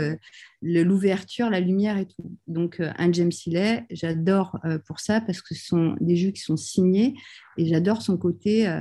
l'ouverture, 0.62 1.46
le, 1.46 1.54
la 1.54 1.62
lumière 1.62 1.98
et 1.98 2.06
tout. 2.06 2.38
Donc, 2.48 2.82
un 2.82 3.12
James 3.14 3.32
Hillet, 3.46 3.86
j'adore 3.92 4.60
pour 4.86 5.00
ça 5.00 5.22
parce 5.22 5.42
que 5.42 5.56
ce 5.56 5.68
sont 5.68 5.96
des 6.02 6.18
jus 6.18 6.34
qui 6.34 6.42
sont 6.42 6.58
signés 6.58 7.16
et 7.58 7.66
j'adore 7.66 8.02
son 8.02 8.18
côté 8.18 8.78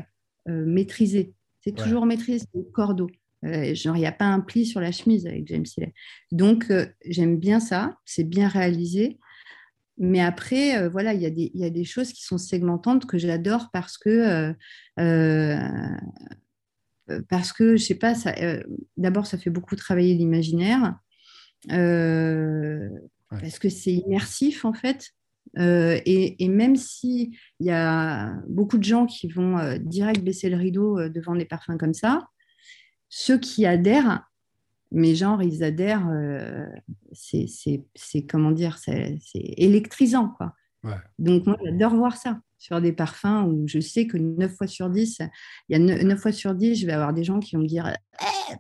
maîtrisé. 0.48 1.34
C'est 1.60 1.76
toujours 1.76 2.04
maîtrisé, 2.04 2.44
c'est 2.52 2.72
cordeau. 2.72 3.06
Euh, 3.44 3.74
genre, 3.74 3.96
il 3.96 4.00
n'y 4.00 4.06
a 4.06 4.12
pas 4.12 4.26
un 4.26 4.40
pli 4.40 4.66
sur 4.66 4.80
la 4.80 4.92
chemise 4.92 5.26
avec 5.26 5.46
James 5.46 5.64
Hillet. 5.76 5.94
Donc, 6.30 6.70
euh, 6.70 6.86
j'aime 7.06 7.38
bien 7.38 7.60
ça, 7.60 7.96
c'est 8.04 8.24
bien 8.24 8.48
réalisé. 8.48 9.18
Mais 9.98 10.20
après, 10.20 10.78
euh, 10.78 10.88
voilà, 10.88 11.14
il 11.14 11.22
y, 11.22 11.50
y, 11.54 11.64
a 11.64 11.70
des 11.70 11.84
choses 11.84 12.12
qui 12.12 12.22
sont 12.22 12.38
segmentantes 12.38 13.06
que 13.06 13.18
j'adore 13.18 13.68
parce 13.72 13.98
que, 13.98 14.54
parce 17.28 17.52
que, 17.52 17.76
je 17.76 17.84
sais 17.84 17.96
pas, 17.96 18.14
d'abord, 18.96 19.26
ça 19.26 19.36
fait 19.36 19.50
beaucoup 19.50 19.76
travailler 19.76 20.14
l'imaginaire, 20.14 20.98
parce 21.68 23.58
que 23.58 23.68
c'est 23.68 23.92
immersif, 23.92 24.64
en 24.64 24.72
fait. 24.72 25.10
Et, 25.58 26.44
et, 26.44 26.48
même 26.48 26.76
s'il 26.76 27.36
y 27.58 27.70
a 27.70 28.32
beaucoup 28.48 28.78
de 28.78 28.84
gens 28.84 29.04
qui 29.04 29.28
vont 29.28 29.76
direct 29.80 30.22
baisser 30.22 30.48
le 30.48 30.56
rideau 30.56 31.08
devant 31.10 31.34
des 31.34 31.44
parfums 31.44 31.76
comme 31.78 31.94
ça, 31.94 32.28
ceux 33.10 33.38
qui 33.38 33.66
adhèrent, 33.66 34.24
mais 34.92 35.14
genre, 35.14 35.42
ils 35.42 35.62
adhèrent, 35.62 36.08
euh, 36.08 36.66
c'est 37.12 38.26
comment 38.26 38.52
dire, 38.52 38.78
c'est 38.78 39.18
électrisant. 39.34 40.28
Quoi. 40.28 40.54
Donc, 41.18 41.46
moi, 41.46 41.56
j'adore 41.62 41.94
voir 41.94 42.16
ça 42.16 42.40
sur 42.56 42.80
des 42.80 42.92
parfums 42.92 43.46
où 43.46 43.66
je 43.66 43.80
sais 43.80 44.06
que 44.06 44.16
9 44.16 44.54
fois 44.54 44.66
sur 44.66 44.90
10, 44.90 45.20
il 45.68 45.72
y 45.72 45.74
a 45.76 46.04
9, 46.04 46.18
fois 46.18 46.32
sur 46.32 46.54
10, 46.54 46.76
je 46.76 46.86
vais 46.86 46.92
avoir 46.92 47.12
des 47.12 47.24
gens 47.24 47.40
qui 47.40 47.56
vont 47.56 47.62
me 47.62 47.66
dire 47.66 47.92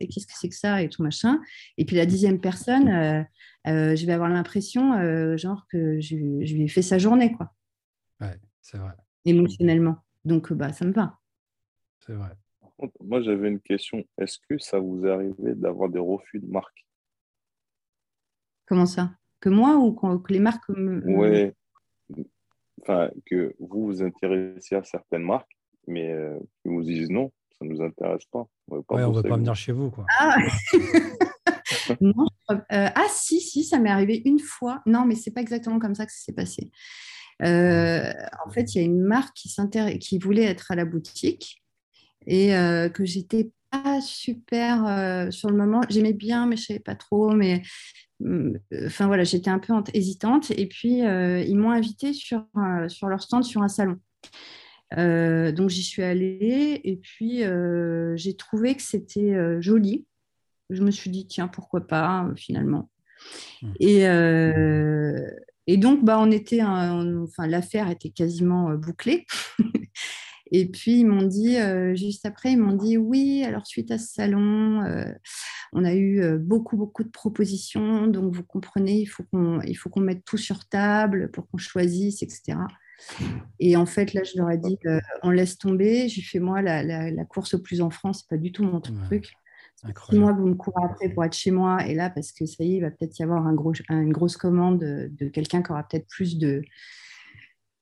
eh, 0.00 0.06
qu'est-ce 0.06 0.26
que 0.26 0.32
c'est 0.34 0.48
que 0.48 0.54
ça 0.54 0.82
et 0.82 0.88
tout 0.88 1.02
machin. 1.02 1.40
Et 1.78 1.84
puis 1.84 1.96
la 1.96 2.06
dixième 2.06 2.40
personne, 2.40 2.88
euh, 2.88 3.22
euh, 3.66 3.96
je 3.96 4.06
vais 4.06 4.12
avoir 4.12 4.28
l'impression, 4.28 5.36
genre, 5.36 5.66
que 5.68 6.00
je, 6.00 6.16
lui 6.16 6.64
ai 6.64 6.68
fait 6.68 6.82
sa 6.82 6.98
journée. 6.98 7.32
Quoi. 7.32 7.52
Ouais, 8.20 8.38
c'est 8.60 8.78
vrai. 8.78 8.92
Émotionnellement. 9.24 9.98
Donc, 10.24 10.52
bah, 10.52 10.72
ça 10.72 10.84
me 10.84 10.92
va. 10.92 11.18
C'est 12.00 12.14
vrai 12.14 12.30
moi 13.00 13.20
j'avais 13.22 13.48
une 13.48 13.60
question. 13.60 14.04
Est-ce 14.18 14.38
que 14.48 14.58
ça 14.58 14.78
vous 14.78 15.06
est 15.06 15.10
arrivé 15.10 15.54
d'avoir 15.54 15.88
des 15.88 15.98
refus 15.98 16.38
de 16.38 16.46
marque? 16.46 16.86
Comment 18.66 18.86
ça? 18.86 19.10
Que 19.40 19.48
moi 19.48 19.76
ou 19.76 19.92
que 19.92 20.32
les 20.32 20.38
marques 20.38 20.68
me... 20.68 21.02
Oui. 21.06 22.24
Enfin, 22.82 23.10
que 23.26 23.54
vous 23.58 23.86
vous 23.86 24.02
intéressiez 24.02 24.76
à 24.76 24.84
certaines 24.84 25.22
marques, 25.22 25.56
mais 25.86 26.12
euh, 26.12 26.38
vous 26.64 26.82
disent 26.82 27.10
non, 27.10 27.30
ça 27.58 27.64
ne 27.64 27.70
nous 27.70 27.82
intéresse 27.82 28.24
pas. 28.30 28.46
On 28.68 28.76
ne 28.76 29.14
veut 29.14 29.22
pas 29.22 29.36
venir 29.36 29.54
chez 29.54 29.72
vous. 29.72 29.90
Quoi. 29.90 30.06
Ah. 30.18 30.36
Euh, 32.50 32.88
ah 32.96 33.06
si, 33.08 33.40
si, 33.40 33.62
ça 33.62 33.78
m'est 33.78 33.90
arrivé 33.90 34.22
une 34.24 34.40
fois. 34.40 34.82
Non, 34.84 35.04
mais 35.04 35.14
c'est 35.14 35.30
pas 35.30 35.40
exactement 35.40 35.78
comme 35.78 35.94
ça 35.94 36.04
que 36.04 36.10
ça 36.10 36.18
s'est 36.18 36.32
passé. 36.32 36.68
Euh, 37.42 38.12
en 38.44 38.50
fait, 38.50 38.74
il 38.74 38.78
y 38.78 38.80
a 38.80 38.84
une 38.84 39.00
marque 39.00 39.34
qui, 39.34 39.54
qui 40.00 40.18
voulait 40.18 40.44
être 40.44 40.72
à 40.72 40.74
la 40.74 40.84
boutique 40.84 41.62
et 42.26 42.54
euh, 42.54 42.88
que 42.88 43.04
j'étais 43.04 43.50
pas 43.70 44.00
super 44.00 44.86
euh, 44.86 45.30
sur 45.30 45.50
le 45.50 45.56
moment. 45.56 45.82
J'aimais 45.88 46.12
bien, 46.12 46.46
mais 46.46 46.56
je 46.56 46.64
savais 46.64 46.80
pas 46.80 46.94
trop. 46.94 47.30
Mais 47.32 47.62
mm, 48.20 48.56
enfin 48.86 49.06
voilà, 49.06 49.24
j'étais 49.24 49.50
un 49.50 49.58
peu 49.58 49.72
hésitante. 49.94 50.50
Et 50.56 50.66
puis 50.66 51.04
euh, 51.04 51.40
ils 51.40 51.56
m'ont 51.56 51.70
invitée 51.70 52.12
sur, 52.12 52.44
sur 52.88 53.08
leur 53.08 53.22
stand 53.22 53.44
sur 53.44 53.62
un 53.62 53.68
salon. 53.68 53.98
donc 54.96 55.70
j'y 55.70 55.82
suis 55.82 56.02
allée 56.02 56.80
et 56.84 56.96
puis 56.96 57.42
j'ai 58.16 58.36
trouvé 58.36 58.74
que 58.74 58.82
c'était 58.82 59.60
joli. 59.60 60.06
Je 60.68 60.82
me 60.82 60.90
suis 60.90 61.10
dit 61.10 61.26
tiens 61.26 61.48
pourquoi 61.48 61.86
pas 61.86 62.28
finalement. 62.36 62.90
Mmh. 63.62 63.72
Et, 63.80 64.04
et 65.66 65.76
donc 65.76 66.04
bah 66.04 66.18
on 66.18 66.30
était, 66.30 66.62
enfin 66.62 67.46
l'affaire 67.46 67.90
était 67.90 68.10
quasiment 68.10 68.74
bouclée. 68.74 69.26
Et 70.52 70.66
puis, 70.66 71.00
ils 71.00 71.06
m'ont 71.06 71.22
dit, 71.22 71.58
euh, 71.58 71.94
juste 71.94 72.26
après, 72.26 72.52
ils 72.52 72.58
m'ont 72.58 72.74
dit, 72.74 72.96
oui, 72.96 73.44
alors 73.46 73.66
suite 73.66 73.90
à 73.90 73.98
ce 73.98 74.12
salon, 74.12 74.82
euh, 74.82 75.04
on 75.72 75.84
a 75.84 75.94
eu 75.94 76.20
euh, 76.20 76.38
beaucoup, 76.38 76.76
beaucoup 76.76 77.04
de 77.04 77.10
propositions. 77.10 78.06
Donc, 78.08 78.34
vous 78.34 78.42
comprenez, 78.42 79.00
il 79.00 79.06
faut 79.06 79.22
qu'on, 79.24 79.60
qu'on 79.90 80.00
mette 80.00 80.24
tout 80.24 80.36
sur 80.36 80.68
table 80.68 81.30
pour 81.30 81.48
qu'on 81.48 81.58
choisisse, 81.58 82.22
etc. 82.22 82.58
Et 83.60 83.76
en 83.76 83.86
fait, 83.86 84.12
là, 84.12 84.22
je 84.24 84.38
leur 84.38 84.50
ai 84.50 84.58
dit, 84.58 84.76
on 85.22 85.30
laisse 85.30 85.56
tomber. 85.56 86.08
J'ai 86.08 86.22
fait, 86.22 86.40
moi, 86.40 86.62
la, 86.62 87.24
course 87.24 87.54
au 87.54 87.60
plus 87.60 87.80
en 87.80 87.90
France, 87.90 88.20
c'est 88.20 88.28
pas 88.28 88.40
du 88.40 88.52
tout 88.52 88.64
mon 88.64 88.80
truc. 88.80 89.32
Moi 90.12 90.32
vous 90.32 90.46
me 90.46 90.54
courez 90.54 90.84
après 90.84 91.08
pour 91.08 91.24
être 91.24 91.32
chez 91.32 91.50
moi. 91.50 91.86
Et 91.86 91.94
là, 91.94 92.10
parce 92.10 92.32
que 92.32 92.44
ça 92.44 92.62
y 92.64 92.74
est, 92.74 92.76
il 92.76 92.80
va 92.82 92.90
peut-être 92.90 93.18
y 93.18 93.22
avoir 93.22 93.46
un 93.46 93.54
gros, 93.54 93.72
une 93.88 94.12
grosse 94.12 94.36
commande 94.36 94.80
de 94.80 95.28
quelqu'un 95.28 95.62
qui 95.62 95.72
aura 95.72 95.84
peut-être 95.84 96.06
plus 96.06 96.36
de, 96.36 96.60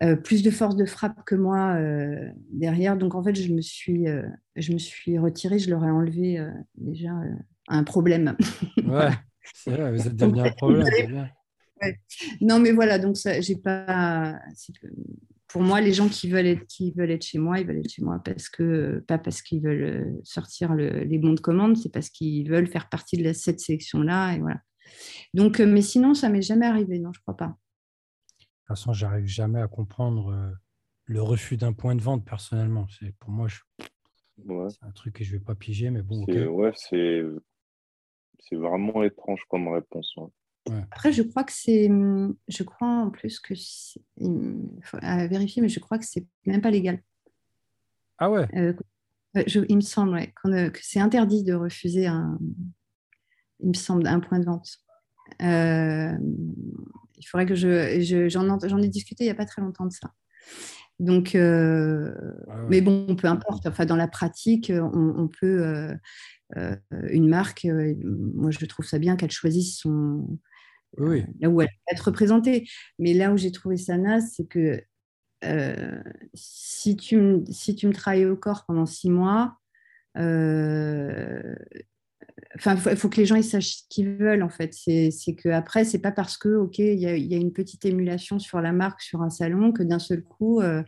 euh, 0.00 0.14
plus 0.14 0.44
de 0.44 0.50
force 0.52 0.76
de 0.76 0.84
frappe 0.84 1.24
que 1.24 1.34
moi 1.34 1.74
euh, 1.74 2.28
derrière. 2.50 2.96
Donc 2.96 3.16
en 3.16 3.22
fait, 3.22 3.34
je 3.34 3.52
me 3.52 3.60
suis, 3.60 4.06
euh, 4.06 4.22
je 4.54 4.72
me 4.72 4.78
suis 4.78 5.18
retirée, 5.18 5.58
je 5.58 5.70
leur 5.70 5.84
ai 5.84 5.90
enlevé 5.90 6.40
déjà 6.76 7.10
un 7.66 7.82
problème. 7.82 8.36
ouais, 8.76 9.10
c'est 9.54 9.72
vrai, 9.72 9.90
vous 9.92 10.06
êtes 10.06 10.14
devenu 10.14 10.40
un 10.40 10.52
problème. 10.52 11.28
Non, 12.40 12.60
mais 12.60 12.72
voilà, 12.72 12.98
donc 12.98 13.16
ça, 13.16 13.40
j'ai 13.40 13.56
pas. 13.56 14.38
Pour 15.48 15.62
moi, 15.62 15.80
les 15.80 15.92
gens 15.92 16.08
qui 16.08 16.28
veulent 16.28 16.46
être, 16.46 16.66
qui 16.66 16.92
veulent 16.92 17.10
être 17.10 17.24
chez 17.24 17.38
moi, 17.38 17.58
ils 17.58 17.66
veulent 17.66 17.78
être 17.78 17.90
chez 17.90 18.02
moi 18.02 18.20
parce 18.24 18.48
que 18.48 19.02
pas 19.08 19.18
parce 19.18 19.42
qu'ils 19.42 19.62
veulent 19.62 20.14
sortir 20.22 20.74
les 20.74 21.18
bons 21.18 21.32
de 21.32 21.40
commande, 21.40 21.76
c'est 21.76 21.92
parce 21.92 22.08
qu'ils 22.10 22.48
veulent 22.48 22.68
faire 22.68 22.88
partie 22.88 23.16
de 23.16 23.32
cette 23.32 23.58
sélection-là 23.58 24.34
et 24.34 24.38
voilà. 24.38 24.60
Donc, 25.34 25.58
mais 25.58 25.82
sinon, 25.82 26.14
ça 26.14 26.28
m'est 26.28 26.42
jamais 26.42 26.66
arrivé, 26.66 27.00
non, 27.00 27.12
je 27.12 27.20
crois 27.20 27.36
pas 27.36 27.56
toute 28.68 28.76
façon, 28.76 28.92
j'arrive 28.92 29.26
jamais 29.26 29.60
à 29.60 29.68
comprendre 29.68 30.32
euh, 30.32 30.50
le 31.04 31.22
refus 31.22 31.56
d'un 31.56 31.72
point 31.72 31.94
de 31.94 32.02
vente 32.02 32.24
personnellement. 32.24 32.86
C'est 32.88 33.14
pour 33.16 33.30
moi, 33.30 33.48
c'est 33.48 34.84
un 34.84 34.90
truc 34.92 35.14
que 35.14 35.24
je 35.24 35.32
vais 35.32 35.40
pas 35.40 35.54
piger, 35.54 35.90
mais 35.90 36.02
bon. 36.02 36.24
Ouais, 36.24 36.72
c'est 36.74 37.22
c'est 38.38 38.56
vraiment 38.56 39.02
étrange 39.02 39.42
comme 39.48 39.68
réponse. 39.68 40.14
Après, 40.90 41.12
je 41.12 41.22
crois 41.22 41.44
que 41.44 41.52
c'est, 41.52 41.88
je 41.88 42.62
crois 42.62 42.88
en 42.88 43.10
plus 43.10 43.40
que 43.40 43.54
il 44.18 44.80
faut 44.82 44.98
vérifier, 45.00 45.62
mais 45.62 45.68
je 45.68 45.80
crois 45.80 45.98
que 45.98 46.04
c'est 46.04 46.26
même 46.44 46.60
pas 46.60 46.70
légal. 46.70 47.02
Ah 48.18 48.30
ouais? 48.30 48.46
Euh, 48.54 48.74
il 49.68 49.76
me 49.76 49.80
semble 49.80 50.18
euh, 50.46 50.70
que 50.70 50.80
c'est 50.82 51.00
interdit 51.00 51.44
de 51.44 51.54
refuser 51.54 52.06
un, 52.06 52.38
il 53.60 53.68
me 53.68 53.74
semble, 53.74 54.06
un 54.06 54.20
point 54.20 54.38
de 54.38 54.44
vente. 54.44 54.78
Euh, 55.42 56.18
il 57.18 57.24
faudrait 57.26 57.46
que 57.46 57.54
je. 57.54 58.28
J'en 58.28 58.82
ai 58.82 58.88
discuté 58.88 59.24
il 59.24 59.26
n'y 59.26 59.32
a 59.32 59.34
pas 59.34 59.46
très 59.46 59.62
longtemps 59.62 59.86
de 59.86 59.92
ça. 59.92 60.12
Donc, 60.98 61.34
euh, 61.34 62.12
mais 62.68 62.80
bon, 62.80 63.14
peu 63.14 63.28
importe. 63.28 63.66
Enfin, 63.66 63.86
dans 63.86 63.96
la 63.96 64.08
pratique, 64.08 64.72
on, 64.74 65.28
peut. 65.28 65.64
Euh, 65.64 65.94
euh, 66.56 66.76
une 67.10 67.28
marque, 67.28 67.66
moi, 68.04 68.50
je 68.50 68.64
trouve 68.66 68.86
ça 68.86 68.98
bien 68.98 69.16
qu'elle 69.16 69.30
choisisse 69.30 69.78
son. 69.78 70.38
là 70.96 71.48
où 71.48 71.60
elle 71.60 71.68
va 71.68 71.92
être 71.92 72.06
représentée. 72.06 72.68
Mais 72.98 73.14
là 73.14 73.32
où 73.32 73.36
j'ai 73.36 73.52
trouvé 73.52 73.76
ça 73.76 73.96
naze, 73.96 74.32
c'est 74.34 74.46
que 74.46 74.82
si, 76.34 76.96
tu, 76.96 77.44
si 77.48 77.76
tu 77.76 77.86
me 77.86 77.92
travailles 77.92 78.26
au 78.26 78.36
corps 78.36 78.64
pendant 78.66 78.86
six 78.86 79.10
mois, 79.10 79.56
Enfin, 82.54 82.76
il 82.90 82.96
faut, 82.96 83.08
que 83.08 83.18
les 83.18 83.26
gens 83.26 83.36
ils 83.36 83.44
sachent 83.44 83.76
ce 83.76 83.82
qu'ils 83.90 84.08
veulent 84.16 84.42
en 84.42 84.48
fait. 84.48 84.72
C'est 84.72 85.34
que 85.34 85.50
après, 85.50 85.84
c'est 85.84 85.98
pas 85.98 86.12
parce 86.12 86.38
que 86.38 86.48
ok, 86.48 86.78
il 86.78 86.98
y, 86.98 87.34
a 87.34 87.36
une 87.36 87.52
petite 87.52 87.84
émulation 87.84 88.38
sur 88.38 88.60
la 88.60 88.72
marque 88.72 89.02
sur 89.02 89.22
un 89.22 89.30
salon 89.30 89.72
que 89.72 89.82
d'un 89.82 89.98
seul 89.98 90.22
coup, 90.22 90.60
euh, 90.60 90.82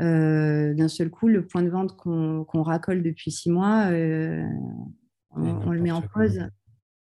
euh, 0.00 0.72
d'un 0.74 0.88
seul 0.88 1.10
coup, 1.10 1.26
le 1.26 1.46
point 1.46 1.62
de 1.62 1.68
vente 1.68 1.96
qu'on 1.96 2.62
racole 2.62 3.02
depuis 3.02 3.32
six 3.32 3.50
mois, 3.50 3.86
euh, 3.90 4.44
on, 5.30 5.72
le 5.72 5.80
met 5.80 5.90
en 5.90 6.02
pause. 6.02 6.48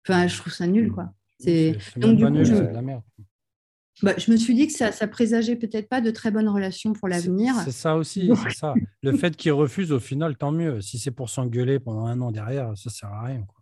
Enfin, 0.07 0.27
je 0.27 0.37
trouve 0.37 0.53
ça 0.53 0.67
nul 0.67 0.93
quoi. 0.93 1.13
C'est 1.39 1.77
donc 1.97 2.17
du 2.17 2.27
coup, 2.27 2.45
je... 2.45 2.55
de 2.55 2.61
la 2.61 2.83
merde. 2.83 3.03
Bah, 4.03 4.15
je 4.17 4.31
me 4.31 4.37
suis 4.37 4.55
dit 4.55 4.67
que 4.67 4.73
ça, 4.73 4.93
ça 4.93 5.07
présageait 5.07 5.57
peut-être 5.57 5.89
pas 5.89 6.01
de 6.01 6.11
très 6.11 6.31
bonnes 6.31 6.49
relations 6.49 6.93
pour 6.95 7.09
l'avenir. 7.09 7.55
C'est 7.65 7.73
ça 7.73 7.97
aussi, 7.97 8.31
c'est 8.43 8.57
ça. 8.57 8.75
Le 9.03 9.15
fait 9.17 9.37
qu'ils 9.37 9.53
refusent, 9.53 9.93
au 9.93 10.01
final, 10.01 10.37
tant 10.37 10.53
mieux. 10.53 10.81
Si 10.81 10.99
c'est 10.99 11.11
pour 11.11 11.29
s'engueuler 11.29 11.79
pendant 11.79 12.07
un 12.07 12.19
an 12.23 12.31
derrière, 12.31 12.77
ça 12.79 12.89
sert 12.89 13.11
à 13.11 13.25
rien. 13.25 13.43
Quoi. 13.47 13.60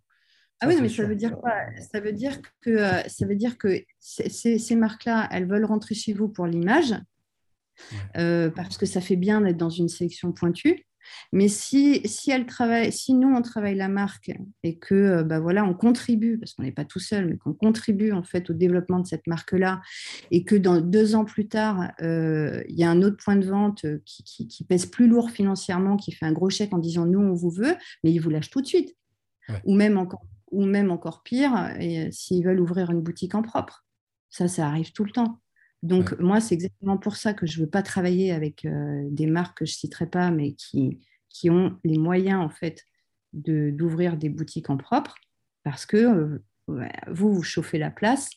Ah 0.61 0.67
oui, 0.67 0.75
mais 0.81 0.89
ça 0.89 1.05
veut 1.05 1.15
dire 1.15 1.37
quoi? 1.37 1.53
Ça 1.91 1.99
veut 1.99 2.11
dire 2.11 2.39
que, 2.61 2.77
ça 3.07 3.25
veut 3.25 3.35
dire 3.35 3.57
que 3.57 3.81
ces, 3.99 4.75
marques-là, 4.75 5.27
elles 5.31 5.47
veulent 5.47 5.65
rentrer 5.65 5.95
chez 5.95 6.13
vous 6.13 6.27
pour 6.27 6.47
l'image, 6.47 6.95
parce 8.13 8.77
que 8.77 8.85
ça 8.85 9.01
fait 9.01 9.15
bien 9.15 9.41
d'être 9.41 9.57
dans 9.57 9.69
une 9.69 9.89
sélection 9.89 10.31
pointue. 10.33 10.85
Mais 11.31 11.47
si, 11.47 12.01
si, 12.05 12.31
elle 12.31 12.45
travaille, 12.45 12.91
si 12.91 13.13
nous, 13.13 13.29
on 13.29 13.41
travaille 13.41 13.75
la 13.75 13.87
marque 13.87 14.31
et 14.63 14.77
que 14.77 14.95
euh, 14.95 15.23
bah 15.23 15.39
voilà, 15.39 15.63
on 15.65 15.73
contribue, 15.73 16.37
parce 16.37 16.53
qu'on 16.53 16.63
n'est 16.63 16.71
pas 16.71 16.85
tout 16.85 16.99
seul, 16.99 17.27
mais 17.27 17.37
qu'on 17.37 17.53
contribue 17.53 18.11
en 18.11 18.23
fait 18.23 18.49
au 18.49 18.53
développement 18.53 18.99
de 18.99 19.07
cette 19.07 19.27
marque-là, 19.27 19.81
et 20.31 20.43
que 20.43 20.55
dans 20.55 20.81
deux 20.81 21.15
ans 21.15 21.25
plus 21.25 21.47
tard, 21.47 21.91
euh, 22.01 22.63
il 22.67 22.77
y 22.77 22.83
a 22.83 22.89
un 22.89 23.01
autre 23.01 23.17
point 23.23 23.35
de 23.35 23.45
vente 23.45 23.85
qui, 24.05 24.47
qui, 24.47 24.63
pèse 24.63 24.85
plus 24.85 25.07
lourd 25.07 25.29
financièrement, 25.31 25.97
qui 25.97 26.11
fait 26.11 26.25
un 26.25 26.33
gros 26.33 26.49
chèque 26.49 26.73
en 26.73 26.79
disant 26.79 27.05
nous, 27.05 27.19
on 27.19 27.33
vous 27.33 27.51
veut, 27.51 27.75
mais 28.03 28.11
il 28.11 28.19
vous 28.19 28.29
lâche 28.29 28.49
tout 28.49 28.61
de 28.61 28.67
suite. 28.67 28.95
Ou, 29.65 29.73
même 29.73 29.97
encore, 29.97 30.21
ou 30.51 30.65
même 30.65 30.91
encore 30.91 31.23
pire, 31.23 31.73
et, 31.79 32.07
euh, 32.07 32.11
s'ils 32.11 32.43
veulent 32.43 32.59
ouvrir 32.59 32.91
une 32.91 33.01
boutique 33.01 33.35
en 33.35 33.41
propre. 33.41 33.85
Ça, 34.29 34.47
ça 34.47 34.67
arrive 34.67 34.91
tout 34.91 35.03
le 35.03 35.11
temps. 35.11 35.39
Donc, 35.81 36.17
moi, 36.19 36.41
c'est 36.41 36.55
exactement 36.55 36.97
pour 36.97 37.15
ça 37.15 37.33
que 37.33 37.45
je 37.45 37.59
ne 37.59 37.65
veux 37.65 37.69
pas 37.69 37.81
travailler 37.81 38.31
avec 38.31 38.65
euh, 38.65 39.07
des 39.11 39.27
marques 39.27 39.59
que 39.59 39.65
je 39.65 39.71
ne 39.71 39.77
citerai 39.77 40.07
pas, 40.07 40.29
mais 40.29 40.53
qui, 40.53 40.99
qui 41.29 41.49
ont 41.49 41.77
les 41.83 41.97
moyens, 41.97 42.41
en 42.41 42.49
fait, 42.49 42.83
d'ouvrir 43.33 44.17
des 44.17 44.29
boutiques 44.29 44.69
en 44.69 44.77
propre, 44.77 45.15
parce 45.63 45.85
que 45.85 45.97
euh, 45.97 46.43
vous, 47.07 47.33
vous 47.33 47.43
chauffez 47.43 47.77
la 47.77 47.91
place. 47.91 48.29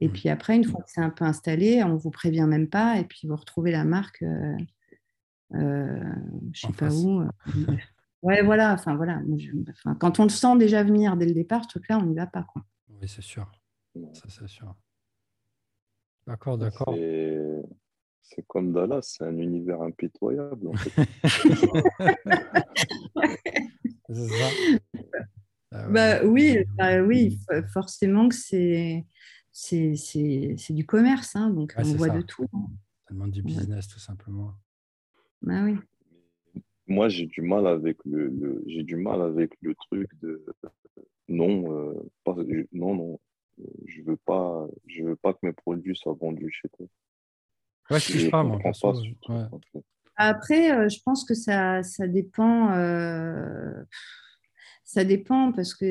Et 0.00 0.08
mmh. 0.08 0.12
puis 0.12 0.28
après, 0.30 0.56
une 0.56 0.64
fois 0.64 0.82
que 0.82 0.90
c'est 0.90 1.00
un 1.00 1.10
peu 1.10 1.24
installé, 1.24 1.82
on 1.84 1.90
ne 1.90 1.98
vous 1.98 2.10
prévient 2.10 2.46
même 2.48 2.68
pas, 2.68 2.98
et 2.98 3.04
puis 3.04 3.28
vous 3.28 3.36
retrouvez 3.36 3.70
la 3.70 3.84
marque, 3.84 4.22
euh, 4.22 4.56
je 5.52 5.56
ne 5.58 6.72
sais 6.72 6.72
pas 6.76 6.92
où. 6.92 7.22
Ouais, 8.22 8.42
voilà. 8.42 8.72
Enfin, 8.72 8.96
voilà. 8.96 9.20
quand 9.98 10.20
on 10.20 10.24
le 10.24 10.28
sent 10.30 10.56
déjà 10.58 10.82
venir 10.82 11.16
dès 11.16 11.26
le 11.26 11.34
départ, 11.34 11.64
ce 11.64 11.68
truc-là, 11.68 11.98
on 11.98 12.06
n'y 12.06 12.14
va 12.14 12.26
pas. 12.26 12.42
Quoi. 12.44 12.62
Oui, 12.88 13.08
c'est 13.08 13.22
sûr. 13.22 13.50
Ça, 14.14 14.28
c'est 14.28 14.48
sûr. 14.48 14.74
D'accord, 16.26 16.56
d'accord. 16.56 16.94
C'est 18.22 18.46
comme 18.46 18.72
Dallas, 18.72 19.02
c'est 19.02 19.24
un 19.24 19.36
univers 19.36 19.82
impitoyable. 19.82 20.70
c'est 24.08 24.28
ça. 24.28 24.48
Ah 25.72 25.88
bah, 25.88 26.24
oui, 26.24 26.64
bah, 26.76 27.02
oui, 27.02 27.38
forcément 27.72 28.28
que 28.28 28.34
c'est 28.34 29.04
c'est 29.52 30.70
du 30.70 30.86
commerce, 30.86 31.36
hein, 31.36 31.50
donc 31.50 31.74
on 31.76 31.82
voit 31.94 32.08
de 32.08 32.22
tout. 32.22 32.48
Ça 33.06 33.12
demande 33.12 33.32
du 33.32 33.42
business, 33.42 33.88
tout 33.88 33.98
simplement. 33.98 34.54
Bah 35.42 35.62
oui. 35.64 35.76
Moi, 36.92 37.08
j'ai 37.08 37.26
du 37.26 37.40
mal 37.40 37.66
avec 37.66 37.96
le, 38.04 38.62
j'ai 38.66 38.82
du 38.82 38.96
mal 38.96 39.22
avec 39.22 39.52
le 39.62 39.74
truc 39.74 40.10
de 40.20 40.44
non, 41.28 41.72
euh, 41.72 41.94
pas, 42.22 42.36
non, 42.72 42.94
non, 42.94 43.20
je 43.86 44.02
veux 44.02 44.18
pas, 44.18 44.66
je 44.86 45.02
veux 45.02 45.16
pas 45.16 45.32
que 45.32 45.38
mes 45.42 45.54
produits 45.54 45.96
soient 45.96 46.16
vendus 46.20 46.52
chez 46.52 46.68
toi. 46.68 46.86
Ouais, 47.90 47.98
je, 47.98 48.18
je 48.18 48.28
pas, 48.28 48.42
moi. 48.42 48.58
Après, 50.16 50.70
euh, 50.70 50.88
je 50.90 50.98
pense 51.02 51.24
que 51.24 51.32
ça, 51.32 51.82
ça 51.82 52.06
dépend. 52.06 52.72
Euh, 52.72 53.72
ça 54.84 55.04
dépend 55.04 55.52
parce 55.52 55.74
que 55.74 55.86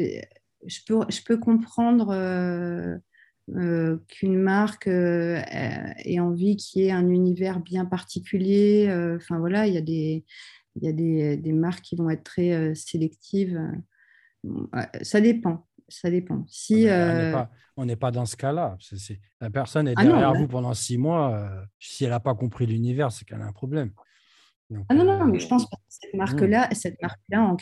je 0.67 0.79
peux, 0.85 0.99
je 1.09 1.23
peux 1.23 1.37
comprendre 1.37 2.11
euh, 2.11 3.97
qu'une 4.07 4.37
marque 4.37 4.85
ait 4.85 6.19
envie 6.19 6.55
qu'il 6.57 6.83
y 6.83 6.85
ait 6.85 6.91
un 6.91 7.09
univers 7.09 7.59
bien 7.59 7.85
particulier. 7.85 8.85
Enfin 9.15 9.39
voilà, 9.39 9.65
il 9.65 9.73
y 9.73 9.77
a 9.77 9.81
des, 9.81 10.23
il 10.75 10.84
y 10.84 10.88
a 10.88 10.93
des, 10.93 11.38
des, 11.38 11.53
marques 11.53 11.84
qui 11.84 11.95
vont 11.95 12.10
être 12.10 12.23
très 12.23 12.73
sélectives. 12.75 13.60
Ça 15.01 15.21
dépend 15.21 15.67
ça 15.91 16.10
dépend. 16.10 16.43
Si, 16.47 16.88
ah, 16.89 17.49
On 17.77 17.86
n'est 17.86 17.95
pas, 17.95 18.12
dans 18.12 18.25
ce 18.25 18.36
cas-là. 18.36 18.77
la 19.39 19.49
personne 19.49 19.88
est 19.88 19.93
ah 19.97 20.03
derrière 20.03 20.34
vous 20.34 20.47
pendant 20.47 20.73
six 20.73 20.97
mois. 20.97 21.36
Euh, 21.36 21.65
si 21.79 22.05
elle 22.05 22.12
n'a 22.12 22.19
pas 22.19 22.36
compris 22.36 22.65
l'univers, 22.65 23.12
c'est 23.12 23.25
qu'elle 23.25 23.41
a 23.41 23.45
un 23.45 23.51
problème. 23.51 23.91
ah 24.89 24.93
non, 24.93 25.03
non, 25.03 25.25
mais 25.25 25.39
je 25.39 25.47
pense 25.47 25.65
que 25.65 25.75
cette 25.88 26.13
marque-là, 26.13 26.69
mmh. 26.69 26.75
cette 26.75 27.01
marque-là, 27.01 27.55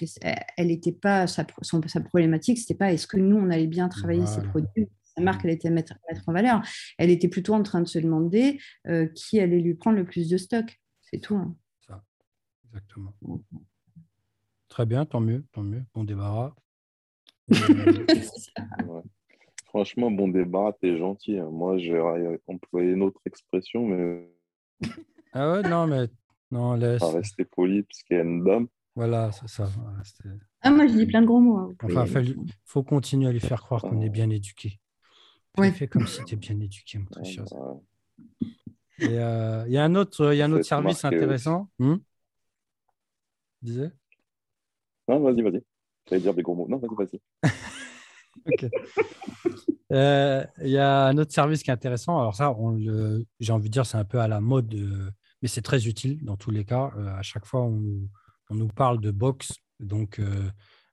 elle 0.57 0.67
n'était 0.67 0.91
pas 0.91 1.27
sa, 1.27 1.45
sa 1.61 2.01
problématique, 2.01 2.59
c'était 2.59 2.75
pas 2.75 2.93
est-ce 2.93 3.07
que 3.07 3.17
nous 3.17 3.37
on 3.37 3.49
allait 3.49 3.67
bien 3.67 3.89
travailler 3.89 4.25
ces 4.25 4.41
produits. 4.41 4.89
Sa 5.15 5.23
marque, 5.23 5.41
elle 5.43 5.51
était 5.51 5.71
mettre, 5.71 5.95
mettre 6.09 6.29
en 6.29 6.33
valeur. 6.33 6.61
Elle 6.97 7.09
était 7.09 7.27
plutôt 7.27 7.53
en 7.53 7.63
train 7.63 7.81
de 7.81 7.87
se 7.87 7.99
demander 7.99 8.59
euh, 8.87 9.07
qui 9.07 9.39
allait 9.39 9.59
lui 9.59 9.73
prendre 9.73 9.97
le 9.97 10.05
plus 10.05 10.29
de 10.29 10.37
stock. 10.37 10.79
C'est 11.01 11.19
tout. 11.19 11.35
Hein. 11.35 11.55
Exactement. 12.69 13.13
Très 14.67 14.85
bien, 14.85 15.05
tant 15.05 15.19
mieux, 15.19 15.43
tant 15.51 15.63
mieux. 15.63 15.83
Bon 15.93 16.03
débarras. 16.03 16.53
Franchement, 19.65 20.11
bon 20.11 20.27
débat, 20.27 20.75
t'es 20.79 20.97
gentil. 20.97 21.37
Hein. 21.37 21.49
Moi, 21.51 21.77
j'ai 21.77 21.99
employé 22.47 22.91
une 22.91 23.03
autre 23.03 23.21
expression, 23.25 23.87
mais. 23.87 24.29
Ah 25.31 25.51
ouais, 25.51 25.61
non, 25.61 25.85
mais. 25.85 26.07
Non, 26.49 26.73
laisse. 26.73 27.01
Pas 27.01 27.11
rester 27.11 27.45
poli, 27.45 27.83
parce 27.83 28.01
qu'il 28.01 28.17
y 28.17 28.19
a 28.19 28.23
une 28.23 28.43
dame. 28.43 28.67
Voilà, 28.95 29.31
c'est 29.31 29.47
ça. 29.47 29.69
ah, 30.61 30.71
moi, 30.71 30.87
je 30.87 30.93
dis 30.93 31.05
plein 31.05 31.21
de 31.21 31.27
gros 31.27 31.39
mots. 31.39 31.57
Hein. 31.57 31.75
Enfin, 31.83 32.21
il 32.21 32.35
faut 32.65 32.81
continuer 32.81 33.29
à 33.29 33.31
lui 33.31 33.39
faire 33.39 33.61
croire 33.61 33.83
qu'on 33.83 34.01
est 34.01 34.09
bien 34.09 34.31
éduqué. 34.31 34.79
Ouais. 35.57 35.71
Fais 35.71 35.87
comme 35.87 36.07
si 36.07 36.23
tu 36.25 36.35
bien 36.35 36.59
éduqué, 36.59 36.97
mon 36.97 37.05
très 37.05 37.23
cher. 37.23 37.45
Euh, 39.01 39.63
il 39.67 39.73
y 39.73 39.77
a 39.77 39.83
un 39.83 39.95
autre, 39.95 40.33
y 40.33 40.41
a 40.41 40.45
un 40.45 40.51
autre 40.51 40.65
service 40.65 41.05
intéressant. 41.05 41.69
Hmm? 41.77 41.97
Disais 43.61 43.91
Non, 45.07 45.19
vas-y, 45.19 45.41
vas-y 45.41 45.63
dire 46.17 46.33
des 46.33 46.41
gros 46.41 46.55
mots. 46.55 46.67
Non, 46.67 46.77
vas-y, 46.77 46.95
vas-y. 46.95 47.21
Euh, 49.91 50.45
il 50.61 50.69
y 50.69 50.77
a 50.77 51.07
un 51.07 51.17
autre 51.17 51.33
service 51.33 51.63
qui 51.63 51.71
est 51.71 51.73
intéressant. 51.73 52.19
Alors 52.19 52.35
ça, 52.35 52.55
j'ai 53.39 53.51
envie 53.51 53.69
de 53.69 53.73
dire, 53.73 53.87
c'est 53.87 53.97
un 53.97 54.05
peu 54.05 54.19
à 54.19 54.27
la 54.27 54.39
mode, 54.39 54.71
euh, 54.75 55.09
mais 55.41 55.47
c'est 55.47 55.63
très 55.63 55.87
utile 55.87 56.23
dans 56.23 56.37
tous 56.37 56.51
les 56.51 56.63
cas. 56.63 56.91
Euh, 56.95 57.07
à 57.15 57.23
chaque 57.23 57.47
fois, 57.47 57.61
on, 57.61 58.07
nous 58.51 58.67
parle 58.67 59.01
de 59.01 59.09
box. 59.09 59.51
Donc, 59.79 60.21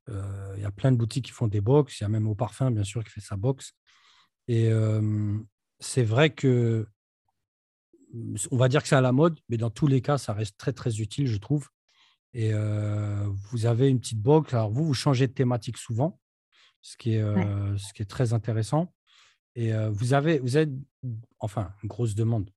il 0.08 0.62
y 0.62 0.64
a 0.64 0.70
plein 0.70 0.92
de 0.92 0.96
boutiques 0.96 1.26
qui 1.26 1.32
font 1.32 1.46
des 1.46 1.60
box. 1.60 2.00
Il 2.00 2.04
y 2.04 2.06
a 2.06 2.08
même 2.08 2.26
au 2.26 2.34
parfum, 2.34 2.70
bien 2.70 2.84
sûr, 2.84 3.04
qui 3.04 3.10
fait 3.10 3.20
sa 3.20 3.36
box. 3.36 3.74
Et 4.48 4.70
c'est 5.78 6.04
vrai 6.04 6.30
que, 6.30 6.88
on 8.50 8.56
va 8.56 8.68
dire 8.68 8.82
que 8.82 8.88
c'est 8.88 8.96
à 8.96 9.02
la 9.02 9.12
mode, 9.12 9.38
mais 9.50 9.58
dans 9.58 9.68
tous 9.68 9.88
les 9.88 10.00
cas, 10.00 10.16
ça 10.16 10.32
reste 10.32 10.56
très, 10.56 10.72
très 10.72 11.02
utile, 11.02 11.26
je 11.26 11.36
trouve. 11.36 11.68
Et 12.38 12.52
vous 13.50 13.64
avez 13.64 13.88
une 13.88 13.98
petite 13.98 14.20
box. 14.20 14.52
Alors, 14.52 14.70
vous, 14.70 14.84
vous 14.84 14.92
changez 14.92 15.26
de 15.26 15.32
thématique 15.32 15.78
souvent, 15.78 16.20
ce 16.82 16.98
qui 16.98 17.14
est, 17.14 17.22
ce 17.22 17.92
qui 17.94 18.02
est 18.02 18.10
très 18.10 18.34
intéressant. 18.34 18.92
Et 19.54 19.72
vous, 19.88 20.12
avez, 20.12 20.38
vous 20.40 20.58
avez, 20.58 20.70
enfin, 21.38 21.72
une 21.82 21.88
grosse 21.88 22.14
demande. 22.14 22.50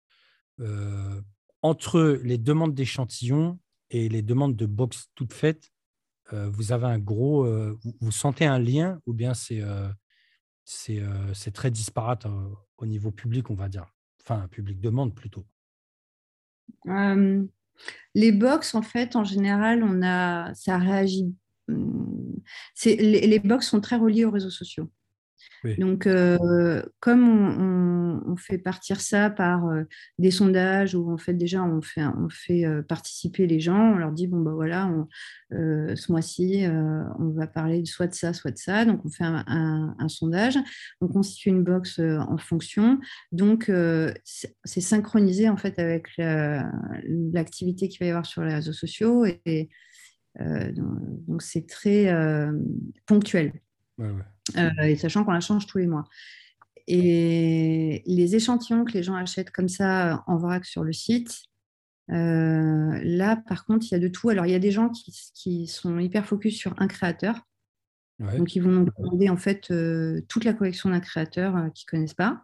entre 1.61 2.19
les 2.23 2.37
demandes 2.37 2.75
d'échantillons 2.75 3.57
et 3.89 4.09
les 4.09 4.21
demandes 4.21 4.57
de 4.57 4.65
box 4.65 5.07
toutes 5.15 5.31
faites, 5.31 5.71
vous 6.33 6.73
avez 6.73 6.87
un 6.87 6.99
gros. 6.99 7.45
Vous, 8.01 8.11
sentez 8.11 8.45
un 8.45 8.59
lien 8.59 8.99
ou 9.05 9.13
bien 9.13 9.33
c'est 9.33 9.63
c'est 10.65 11.51
très 11.53 11.71
disparate 11.71 12.27
au 12.77 12.85
niveau 12.85 13.11
public, 13.11 13.49
on 13.49 13.55
va 13.55 13.69
dire. 13.69 13.85
Enfin, 14.21 14.45
public 14.49 14.81
demande 14.81 15.15
plutôt. 15.15 15.45
Les 18.15 18.31
box, 18.31 18.75
en 18.75 18.81
fait, 18.81 19.15
en 19.15 19.23
général, 19.23 19.83
on 19.83 20.01
a, 20.03 20.53
ça 20.55 20.77
réagit. 20.77 21.33
Hum, 21.67 22.35
les, 22.85 23.27
les 23.27 23.39
box 23.39 23.67
sont 23.67 23.81
très 23.81 23.97
reliés 23.97 24.25
aux 24.25 24.31
réseaux 24.31 24.49
sociaux. 24.49 24.89
Donc, 25.77 26.07
euh, 26.07 26.81
comme 26.99 27.27
on, 28.25 28.35
fait 28.37 28.57
partir 28.57 29.01
ça 29.01 29.29
par 29.29 29.65
euh, 29.65 29.83
des 30.17 30.31
sondages 30.31 30.95
où 30.95 31.11
en 31.11 31.17
fait 31.17 31.33
déjà 31.33 31.61
on 31.61 31.81
fait, 31.81 32.65
euh, 32.65 32.81
participer 32.81 33.47
les 33.47 33.59
gens, 33.59 33.93
on 33.93 33.97
leur 33.97 34.13
dit 34.13 34.27
bon 34.27 34.39
ben 34.39 34.53
voilà, 34.53 34.89
ce 35.51 36.11
mois-ci 36.11 36.65
on 37.19 37.29
va 37.31 37.47
parler 37.47 37.83
soit 37.85 38.07
de 38.07 38.13
ça, 38.13 38.33
soit 38.33 38.51
de 38.51 38.57
ça. 38.57 38.85
Donc 38.85 39.05
on 39.05 39.09
fait 39.09 39.25
un, 39.25 40.07
sondage, 40.07 40.57
on 41.01 41.07
constitue 41.07 41.49
une 41.49 41.63
box 41.63 41.99
en 41.99 42.37
fonction. 42.37 42.99
Donc 43.31 43.71
c'est 44.23 44.81
synchronisé 44.81 45.49
en 45.49 45.57
fait 45.57 45.77
avec 45.79 46.07
l'activité 46.17 47.89
qu'il 47.89 47.99
va 47.99 48.05
y 48.05 48.09
avoir 48.09 48.25
sur 48.25 48.43
les 48.43 48.53
réseaux 48.53 48.73
sociaux 48.73 49.25
et, 49.25 49.69
donc 50.39 51.41
c'est 51.41 51.67
très 51.67 52.13
ponctuel. 53.05 53.51
Euh, 53.99 54.69
et 54.83 54.95
sachant 54.95 55.23
qu'on 55.23 55.31
la 55.31 55.39
change 55.39 55.67
tous 55.67 55.77
les 55.77 55.87
mois. 55.87 56.05
Et 56.87 58.01
les 58.07 58.35
échantillons 58.35 58.83
que 58.83 58.93
les 58.93 59.03
gens 59.03 59.15
achètent 59.15 59.51
comme 59.51 59.69
ça 59.69 60.23
en 60.27 60.37
vrac 60.37 60.65
sur 60.65 60.83
le 60.83 60.93
site, 60.93 61.43
euh, 62.11 62.99
là, 63.03 63.35
par 63.35 63.65
contre, 63.65 63.85
il 63.87 63.91
y 63.91 63.95
a 63.95 63.99
de 63.99 64.07
tout. 64.07 64.29
Alors, 64.29 64.45
il 64.45 64.51
y 64.51 64.55
a 64.55 64.59
des 64.59 64.71
gens 64.71 64.89
qui, 64.89 65.67
sont 65.67 65.99
hyper 65.99 66.25
focus 66.25 66.57
sur 66.57 66.73
un 66.79 66.87
créateur. 66.87 67.41
Donc, 68.19 68.55
ils 68.55 68.61
vont 68.61 68.71
nous 68.71 68.85
demander 68.85 69.29
en 69.29 69.37
fait 69.37 69.71
euh, 69.71 70.19
toute 70.27 70.43
la 70.43 70.53
collection 70.53 70.89
d'un 70.89 70.99
créateur 70.99 71.53
qu'ils 71.73 71.85
ne 71.85 71.91
connaissent 71.91 72.13
pas. 72.13 72.43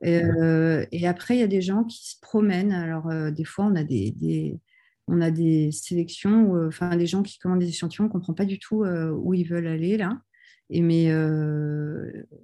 et 0.00 1.06
après, 1.06 1.36
il 1.36 1.40
y 1.40 1.44
a 1.44 1.48
des 1.48 1.62
gens 1.62 1.84
qui 1.84 2.08
se 2.08 2.16
promènent. 2.20 2.72
Alors, 2.72 3.12
des 3.30 3.44
fois, 3.44 3.66
on 3.66 3.76
a 3.76 3.84
des, 3.84 4.58
on 5.06 5.20
a 5.20 5.30
des 5.30 5.70
sélections, 5.72 6.66
enfin, 6.66 6.96
des 6.96 7.06
gens 7.06 7.22
qui 7.22 7.38
commandent 7.38 7.60
des 7.60 7.68
échantillons, 7.68 8.06
on 8.06 8.08
ne 8.08 8.12
comprend 8.12 8.32
pas 8.32 8.46
du 8.46 8.58
tout 8.58 8.84
où 8.84 9.34
ils 9.34 9.46
veulent 9.46 9.68
aller 9.68 9.98
là. 9.98 10.18
Et 10.74 10.80
mais 10.80 11.10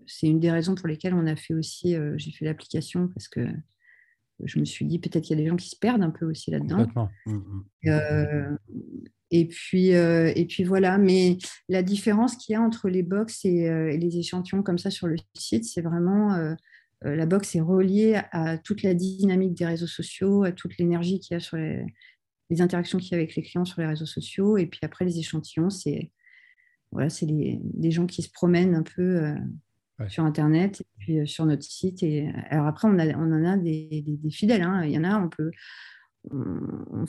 c'est 0.06 0.26
une 0.26 0.38
des 0.38 0.50
raisons 0.50 0.74
pour 0.74 0.86
lesquelles 0.86 1.14
on 1.14 1.26
a 1.26 1.34
fait 1.34 1.54
aussi, 1.54 1.96
j'ai 2.16 2.30
fait 2.30 2.44
l'application 2.44 3.08
parce 3.08 3.26
que 3.26 3.40
je 4.44 4.60
me 4.60 4.64
suis 4.64 4.84
dit 4.84 4.98
peut-être 4.98 5.24
qu'il 5.24 5.36
y 5.36 5.40
a 5.40 5.42
des 5.42 5.48
gens 5.48 5.56
qui 5.56 5.70
se 5.70 5.76
perdent 5.76 6.02
un 6.02 6.10
peu 6.10 6.26
aussi 6.26 6.50
là-dedans. 6.50 6.86
Mmh, 7.24 7.32
mmh. 7.84 8.58
et, 9.30 9.48
puis, 9.48 9.88
et 9.88 10.46
puis 10.46 10.62
voilà, 10.62 10.98
mais 10.98 11.38
la 11.70 11.82
différence 11.82 12.36
qu'il 12.36 12.52
y 12.52 12.56
a 12.56 12.60
entre 12.60 12.90
les 12.90 13.02
box 13.02 13.46
et, 13.46 13.96
les 13.96 14.18
échantillons 14.18 14.62
comme 14.62 14.78
ça 14.78 14.90
sur 14.90 15.06
le 15.06 15.16
site, 15.34 15.64
c'est 15.64 15.80
vraiment 15.80 16.54
la 17.00 17.26
box 17.26 17.56
est 17.56 17.62
reliée 17.62 18.20
à 18.32 18.58
toute 18.58 18.82
la 18.82 18.92
dynamique 18.92 19.54
des 19.54 19.64
réseaux 19.64 19.86
sociaux, 19.86 20.44
à 20.44 20.52
toute 20.52 20.76
l'énergie 20.76 21.18
qu'il 21.18 21.34
y 21.34 21.36
a 21.38 21.40
sur 21.40 21.56
les, 21.56 21.86
les 22.50 22.60
interactions 22.60 22.98
qu'il 22.98 23.12
y 23.12 23.14
a 23.14 23.18
avec 23.18 23.34
les 23.36 23.42
clients 23.42 23.64
sur 23.64 23.80
les 23.80 23.86
réseaux 23.86 24.06
sociaux. 24.06 24.56
Et 24.56 24.66
puis 24.66 24.80
après, 24.82 25.04
les 25.04 25.18
échantillons, 25.18 25.70
c'est 25.70 26.10
voilà, 26.92 27.10
c'est 27.10 27.26
des 27.26 27.90
gens 27.90 28.06
qui 28.06 28.22
se 28.22 28.30
promènent 28.30 28.74
un 28.74 28.82
peu 28.82 29.34
euh, 30.00 30.08
sur 30.08 30.24
Internet 30.24 30.80
et 30.80 30.86
puis 30.98 31.18
euh, 31.18 31.26
sur 31.26 31.44
notre 31.44 31.64
site. 31.64 32.02
Et, 32.02 32.30
alors 32.50 32.66
après, 32.66 32.88
on, 32.88 32.98
a, 32.98 33.06
on 33.16 33.32
en 33.32 33.44
a 33.44 33.56
des, 33.56 34.04
des, 34.06 34.30
fidèles. 34.30 34.62
Hein. 34.62 34.84
Il 34.84 34.92
y 34.92 34.98
en 34.98 35.04
a, 35.04 35.18
on 35.18 35.28
peut. 35.28 35.50
On, 36.30 37.06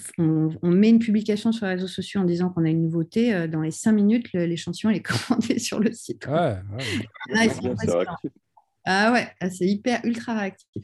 met 0.63 0.89
une 0.89 0.99
publication 0.99 1.51
sur 1.51 1.65
les 1.65 1.73
réseaux 1.73 1.87
sociaux 1.87 2.21
en 2.21 2.25
disant 2.25 2.49
qu'on 2.49 2.63
a 2.63 2.69
une 2.69 2.83
nouveauté. 2.83 3.33
Euh, 3.33 3.47
dans 3.47 3.61
les 3.61 3.71
cinq 3.71 3.93
minutes, 3.93 4.31
l'échantillon 4.33 4.91
est 4.91 5.01
commandé 5.27 5.59
sur 5.59 5.79
le 5.79 5.91
site. 5.91 6.25
Ouais, 6.27 6.57
ah 8.85 9.11
ouais, 9.11 9.27
ah, 9.39 9.49
c'est 9.49 9.65
hyper 9.65 9.99
ultra 10.03 10.35
réactif. 10.39 10.83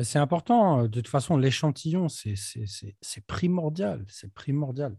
C'est 0.00 0.18
important. 0.18 0.84
De 0.84 0.88
toute 0.88 1.08
façon, 1.08 1.36
l'échantillon, 1.36 2.08
c'est 2.08 3.26
primordial. 3.26 4.04
C'est 4.08 4.32
primordial. 4.32 4.96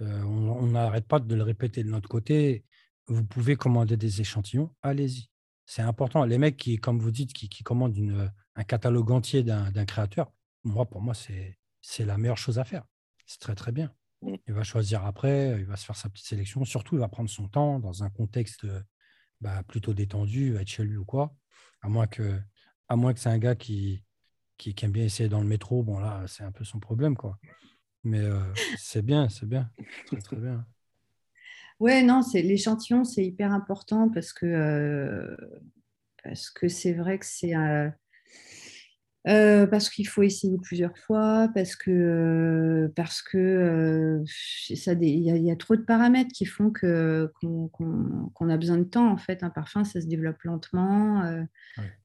Euh, 0.00 0.22
on 0.22 0.66
n'arrête 0.68 1.06
pas 1.06 1.18
de 1.18 1.34
le 1.34 1.42
répéter 1.42 1.82
de 1.82 1.90
notre 1.90 2.08
côté. 2.08 2.64
Vous 3.06 3.24
pouvez 3.24 3.56
commander 3.56 3.96
des 3.96 4.20
échantillons, 4.20 4.74
allez-y. 4.82 5.28
C'est 5.66 5.82
important. 5.82 6.24
Les 6.24 6.38
mecs 6.38 6.56
qui, 6.56 6.78
comme 6.78 6.98
vous 6.98 7.10
dites, 7.10 7.32
qui, 7.32 7.62
commandent 7.62 8.30
un 8.54 8.64
catalogue 8.64 9.10
entier 9.10 9.42
d'un 9.42 9.84
créateur, 9.84 10.32
moi, 10.64 10.86
pour 10.86 11.02
moi, 11.02 11.14
c'est 11.14 12.04
la 12.04 12.16
meilleure 12.16 12.38
chose 12.38 12.58
à 12.58 12.64
faire. 12.64 12.84
C'est 13.26 13.40
très, 13.40 13.54
très 13.54 13.72
bien. 13.72 13.92
Il 14.22 14.54
va 14.54 14.62
choisir 14.62 15.04
après, 15.04 15.56
il 15.58 15.66
va 15.66 15.76
se 15.76 15.84
faire 15.84 15.96
sa 15.96 16.08
petite 16.08 16.26
sélection. 16.26 16.64
Surtout, 16.64 16.96
il 16.96 17.00
va 17.00 17.08
prendre 17.08 17.30
son 17.30 17.48
temps 17.48 17.78
dans 17.78 18.02
un 18.02 18.10
contexte 18.10 18.66
bah, 19.40 19.62
plutôt 19.62 19.94
détendu, 19.94 20.46
il 20.46 20.52
va 20.54 20.62
être 20.62 20.68
chez 20.68 20.84
lui 20.84 20.96
ou 20.96 21.04
quoi. 21.04 21.34
À 21.82 21.88
moins 21.88 22.06
que, 22.06 22.40
à 22.88 22.96
moins 22.96 23.14
que 23.14 23.20
c'est 23.20 23.28
un 23.28 23.38
gars 23.38 23.54
qui, 23.54 24.02
qui, 24.56 24.74
aime 24.82 24.90
bien 24.90 25.04
essayer 25.04 25.28
dans 25.28 25.40
le 25.40 25.46
métro. 25.46 25.82
Bon, 25.82 25.98
là, 25.98 26.24
c'est 26.26 26.42
un 26.42 26.52
peu 26.52 26.64
son 26.64 26.80
problème, 26.80 27.16
quoi. 27.16 27.38
Mais 28.04 28.20
euh, 28.20 28.40
c'est 28.76 29.04
bien, 29.04 29.28
c'est 29.28 29.46
bien. 29.46 29.70
Très, 30.24 30.36
bien. 30.36 30.64
Ouais, 31.80 32.02
non, 32.02 32.22
c'est 32.22 32.42
l'échantillon, 32.42 33.04
c'est 33.04 33.24
hyper 33.24 33.52
important 33.52 34.08
parce 34.08 34.32
que 34.32 34.46
euh, 34.46 35.36
parce 36.24 36.50
que 36.50 36.68
c'est 36.68 36.92
vrai 36.92 37.18
que 37.18 37.26
c'est 37.26 37.54
euh, 39.28 39.66
parce 39.66 39.90
qu'il 39.90 40.08
faut 40.08 40.22
essayer 40.22 40.56
plusieurs 40.58 40.96
fois, 40.96 41.50
parce 41.54 41.76
que 41.76 41.90
euh, 41.90 42.88
parce 42.96 43.20
que 43.20 43.36
euh, 43.36 44.24
ça, 44.74 44.94
il 44.94 45.44
y, 45.44 45.50
a 45.50 45.56
trop 45.56 45.76
de 45.76 45.82
paramètres 45.82 46.32
qui 46.32 46.46
font 46.46 46.70
que 46.70 47.30
qu'on 47.40 48.48
a 48.48 48.56
besoin 48.56 48.78
de 48.78 48.84
temps. 48.84 49.10
En 49.10 49.18
fait, 49.18 49.42
un 49.42 49.50
parfum, 49.50 49.84
ça 49.84 50.00
se 50.00 50.06
développe 50.06 50.42
lentement. 50.44 51.44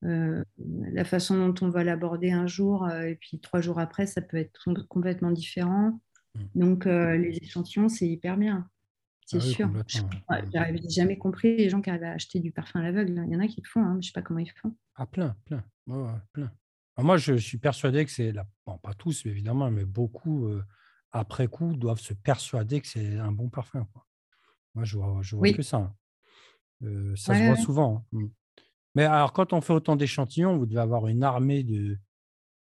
la 0.01 1.05
façon 1.05 1.37
dont 1.37 1.65
on 1.65 1.69
va 1.69 1.83
l'aborder 1.83 2.31
un 2.31 2.47
jour 2.47 2.89
et 2.91 3.15
puis 3.15 3.39
trois 3.39 3.61
jours 3.61 3.79
après, 3.79 4.05
ça 4.05 4.21
peut 4.21 4.37
être 4.37 4.67
complètement 4.89 5.31
différent. 5.31 5.99
Mmh. 6.35 6.41
Donc, 6.55 6.85
les 6.85 7.37
échantillons, 7.41 7.87
c'est 7.87 8.07
hyper 8.07 8.37
bien. 8.37 8.67
C'est 9.25 9.37
ah 9.37 9.41
sûr. 9.41 9.69
J'ai 10.29 10.89
jamais 10.89 11.17
compris 11.17 11.55
les 11.55 11.69
gens 11.69 11.81
qui 11.81 11.89
arrivent 11.89 12.03
à 12.03 12.11
acheter 12.11 12.39
du 12.39 12.51
parfum 12.51 12.81
à 12.81 12.83
l'aveugle. 12.83 13.23
Il 13.25 13.31
y 13.31 13.35
en 13.37 13.39
a 13.39 13.47
qui 13.47 13.61
le 13.61 13.69
font, 13.69 13.81
hein, 13.81 13.93
mais 13.95 14.01
je 14.01 14.09
ne 14.09 14.11
sais 14.11 14.11
pas 14.11 14.21
comment 14.21 14.41
ils 14.41 14.51
font. 14.61 14.75
Ah, 14.95 15.05
plein, 15.05 15.35
plein. 15.45 15.63
plein. 16.33 16.51
Moi, 16.97 17.17
je 17.17 17.33
suis 17.35 17.57
persuadé 17.57 18.05
que 18.05 18.11
c'est, 18.11 18.33
bon, 18.65 18.77
pas 18.77 18.93
tous 18.93 19.25
évidemment, 19.25 19.71
mais 19.71 19.85
beaucoup, 19.85 20.49
après 21.11 21.47
coup, 21.47 21.75
doivent 21.75 21.99
se 21.99 22.13
persuader 22.13 22.81
que 22.81 22.87
c'est 22.87 23.17
un 23.17 23.31
bon 23.31 23.49
parfum. 23.49 23.87
Moi, 24.75 24.85
je 24.85 24.97
vois, 24.97 25.19
je 25.21 25.35
vois 25.35 25.51
que 25.53 25.63
ça. 25.63 25.77
Hein. 25.77 25.95
ça 27.15 27.35
se 27.35 27.43
voit 27.45 27.55
souvent. 27.55 28.05
Hein. 28.13 28.17
Mmh. 28.17 28.27
Mais 28.95 29.05
alors, 29.05 29.33
quand 29.33 29.53
on 29.53 29.61
fait 29.61 29.73
autant 29.73 29.95
d'échantillons, 29.95 30.57
vous 30.57 30.65
devez 30.65 30.81
avoir 30.81 31.07
une 31.07 31.23
armée 31.23 31.63
de, 31.63 31.97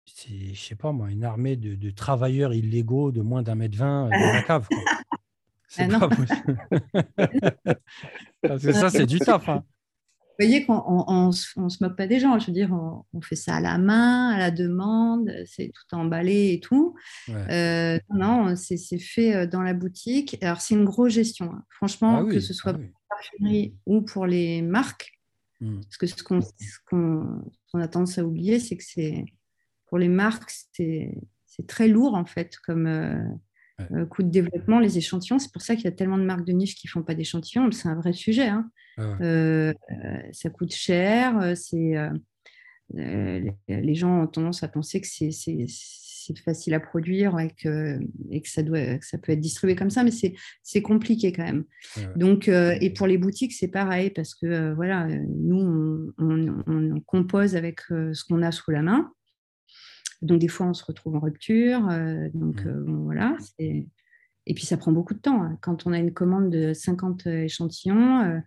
je 0.06 0.54
sais 0.54 0.76
pas 0.76 0.92
moi, 0.92 1.10
une 1.10 1.24
armée 1.24 1.56
de, 1.56 1.90
travailleurs 1.90 2.54
illégaux 2.54 3.10
de 3.12 3.20
moins 3.20 3.42
d'un 3.42 3.54
mètre 3.54 3.76
vingt 3.76 4.08
dans 4.08 4.32
la 4.32 4.42
cave. 4.42 4.68
C'est 5.68 5.88
ah 5.94 6.00
pas 6.00 6.08
possible. 6.16 6.68
Parce 8.42 8.62
que 8.62 8.72
ça, 8.72 8.90
c'est 8.90 9.06
du 9.06 9.20
taf. 9.20 9.48
Hein 9.48 9.64
voyez 10.44 10.64
qu'on 10.64 11.26
ne 11.28 11.32
se 11.32 11.84
moque 11.84 11.96
pas 11.96 12.06
des 12.06 12.20
gens. 12.20 12.38
Je 12.38 12.46
veux 12.46 12.52
dire, 12.52 12.72
on, 12.72 13.20
fait 13.20 13.36
ça 13.36 13.56
à 13.56 13.60
la 13.60 13.78
main, 13.78 14.30
à 14.30 14.38
la 14.38 14.50
demande, 14.50 15.30
c'est 15.46 15.70
tout 15.74 15.96
emballé 15.96 16.52
et 16.54 16.60
tout. 16.60 16.94
Euh, 17.28 17.98
non, 18.14 18.54
c'est 18.56 18.98
fait 18.98 19.34
euh, 19.34 19.46
dans 19.46 19.62
la 19.62 19.74
boutique. 19.74 20.38
Alors, 20.42 20.60
c'est 20.60 20.74
une 20.74 20.84
grosse 20.84 21.12
gestion. 21.12 21.52
Hein. 21.52 21.64
Franchement, 21.68 22.24
ah 22.26 22.30
que 22.30 22.40
ce 22.40 22.54
soit 22.54 22.72
ah 22.72 22.78
pour 22.78 22.82
la 22.82 23.16
parfumerie 23.16 23.74
ou 23.86 24.02
pour 24.02 24.26
les 24.26 24.62
marques. 24.62 25.12
Hmm. 25.60 25.80
Parce 25.80 25.96
que 25.98 26.06
ce 26.06 26.22
qu'on 26.22 27.80
a 27.80 27.88
tendance 27.88 28.18
à 28.18 28.24
oublier, 28.24 28.58
c'est 28.58 28.76
que 28.76 28.84
c'est 28.84 29.24
pour 29.86 29.98
les 29.98 30.08
marques, 30.08 30.50
c'est 30.72 31.66
très 31.66 31.88
lourd 31.88 32.14
en 32.14 32.24
fait 32.24 32.56
comme, 32.64 32.86
euh, 32.86 33.22
euh, 33.92 34.06
coût 34.06 34.22
de 34.22 34.30
développement, 34.30 34.78
les 34.78 34.98
échantillons. 34.98 35.38
C'est 35.38 35.52
pour 35.52 35.62
ça 35.62 35.74
qu'il 35.74 35.84
y 35.84 35.88
a 35.88 35.92
tellement 35.92 36.18
de 36.18 36.24
marques 36.24 36.44
de 36.44 36.52
niche 36.52 36.74
qui 36.74 36.86
ne 36.86 36.90
font 36.90 37.02
pas 37.02 37.14
d'échantillons. 37.14 37.70
C'est 37.72 37.88
un 37.88 37.94
vrai 37.94 38.12
sujet. 38.12 38.48
Hein. 38.48 38.70
Ah 38.96 39.16
euh, 39.20 39.72
ça 40.32 40.50
coûte 40.50 40.72
cher. 40.72 41.52
C'est, 41.56 41.96
euh, 41.96 43.40
les 43.68 43.94
gens 43.94 44.22
ont 44.22 44.26
tendance 44.26 44.62
à 44.62 44.68
penser 44.68 45.00
que 45.00 45.06
c'est, 45.06 45.30
facile 46.44 46.74
à 46.74 46.80
produire 46.80 47.40
et 47.40 47.50
que, 47.60 47.98
et 48.30 48.40
que, 48.40 48.48
ça 48.48 48.62
doit, 48.62 49.00
ça 49.00 49.18
peut 49.18 49.32
être 49.32 49.40
distribué 49.40 49.74
comme 49.74 49.90
ça, 49.90 50.04
mais 50.04 50.12
c'est, 50.12 50.82
compliqué 50.82 51.32
quand 51.32 51.42
même. 51.42 51.64
Donc, 52.14 52.46
et 52.48 52.90
pour 52.90 53.08
les 53.08 53.18
boutiques, 53.18 53.52
c'est 53.52 53.68
pareil 53.68 54.10
parce 54.10 54.36
que 54.36 54.72
voilà, 54.74 55.08
nous, 55.08 56.12
on, 56.18 57.00
compose 57.06 57.56
avec 57.56 57.80
ce 57.88 58.24
qu'on 58.24 58.42
a 58.42 58.52
sous 58.52 58.70
la 58.70 58.82
main. 58.82 59.12
Donc, 60.22 60.38
des 60.38 60.48
fois, 60.48 60.66
on 60.66 60.74
se 60.74 60.84
retrouve 60.84 61.16
en 61.16 61.20
rupture. 61.20 61.88
Euh, 61.90 62.28
donc, 62.34 62.64
mmh. 62.64 62.68
euh, 62.68 62.84
voilà. 63.04 63.36
Et 63.58 64.54
puis, 64.54 64.66
ça 64.66 64.76
prend 64.76 64.92
beaucoup 64.92 65.14
de 65.14 65.20
temps. 65.20 65.42
Hein. 65.42 65.58
Quand 65.60 65.86
on 65.86 65.92
a 65.92 65.98
une 65.98 66.12
commande 66.12 66.50
de 66.50 66.74
50 66.74 67.26
échantillons 67.26 68.20
euh, 68.22 68.40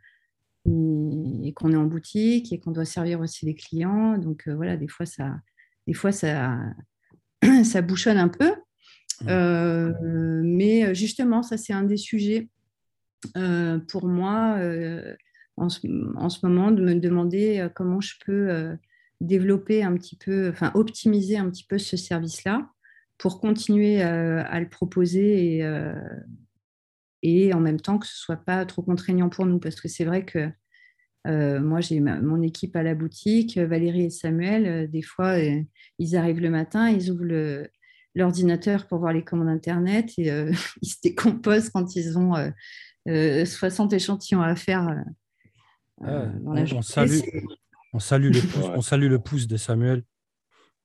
et 1.43 1.53
qu'on 1.53 1.71
est 1.71 1.77
en 1.77 1.85
boutique 1.85 2.53
et 2.53 2.59
qu'on 2.59 2.71
doit 2.71 2.85
servir 2.85 3.19
aussi 3.19 3.45
les 3.45 3.55
clients, 3.55 4.17
donc 4.17 4.47
voilà, 4.47 4.77
des 4.77 4.87
fois, 4.87 5.05
ça, 5.05 5.35
des 5.87 5.93
fois, 5.93 6.11
ça, 6.11 6.57
ça 7.63 7.81
bouchonne 7.81 8.17
un 8.17 8.29
peu. 8.29 8.53
Mmh. 9.21 10.41
mais 10.43 10.93
justement, 10.95 11.43
ça, 11.43 11.55
c'est 11.57 11.71
un 11.71 11.83
des 11.83 11.97
sujets 11.97 12.49
pour 13.87 14.07
moi 14.07 14.59
en 15.55 15.69
ce, 15.69 15.87
en, 16.17 16.29
ce, 16.29 16.45
moment 16.45 16.71
de 16.71 16.81
me 16.81 16.95
demander 16.95 17.67
comment 17.75 18.01
je 18.01 18.15
peux 18.25 18.75
développer 19.21 19.83
un 19.83 19.95
petit 19.95 20.15
peu, 20.15 20.49
enfin 20.49 20.71
optimiser 20.75 21.37
un 21.37 21.49
petit 21.49 21.65
peu 21.65 21.77
ce 21.77 21.97
service-là 21.97 22.69
pour 23.17 23.39
continuer 23.39 24.03
euh, 24.03 24.43
à 24.47 24.59
le 24.59 24.67
proposer 24.67 25.55
et, 25.55 25.63
euh, 25.63 25.93
et, 27.21 27.53
en 27.53 27.59
même 27.59 27.79
temps 27.79 27.97
que 27.97 28.07
ce 28.07 28.17
soit 28.17 28.37
pas 28.37 28.65
trop 28.65 28.81
contraignant 28.81 29.29
pour 29.29 29.45
nous. 29.45 29.59
Parce 29.59 29.79
que 29.79 29.87
c'est 29.87 30.05
vrai 30.05 30.25
que 30.25 30.49
euh, 31.25 31.61
moi, 31.61 31.79
j'ai 31.79 32.01
mon 32.01 32.41
équipe 32.41 32.75
à 32.75 32.83
la 32.83 32.95
boutique, 32.95 33.57
Valérie 33.57 34.05
et 34.05 34.09
Samuel, 34.09 34.89
des 34.91 35.01
fois, 35.01 35.37
ils 35.99 36.17
arrivent 36.17 36.41
le 36.41 36.49
matin, 36.49 36.89
ils 36.89 37.11
ouvrent 37.11 37.65
l'ordinateur 38.13 38.87
pour 38.87 38.99
voir 38.99 39.13
les 39.13 39.23
commandes 39.23 39.47
Internet 39.47 40.11
et 40.17 40.29
ils 40.81 40.89
se 40.89 40.97
décomposent 41.01 41.69
quand 41.69 41.95
ils 41.95 42.17
ont 42.17 42.33
60 43.07 43.93
échantillons 43.93 44.41
à 44.41 44.55
faire. 44.57 45.01
Ah, 46.01 46.25
dans 46.41 46.51
la 46.51 46.65
on 47.93 47.99
salue 47.99 48.31
le 48.33 48.41
pouce, 48.51 48.65
on 48.75 48.81
salue 48.81 49.09
le 49.09 49.19
pouce 49.19 49.47
de 49.47 49.57
Samuel. 49.57 50.03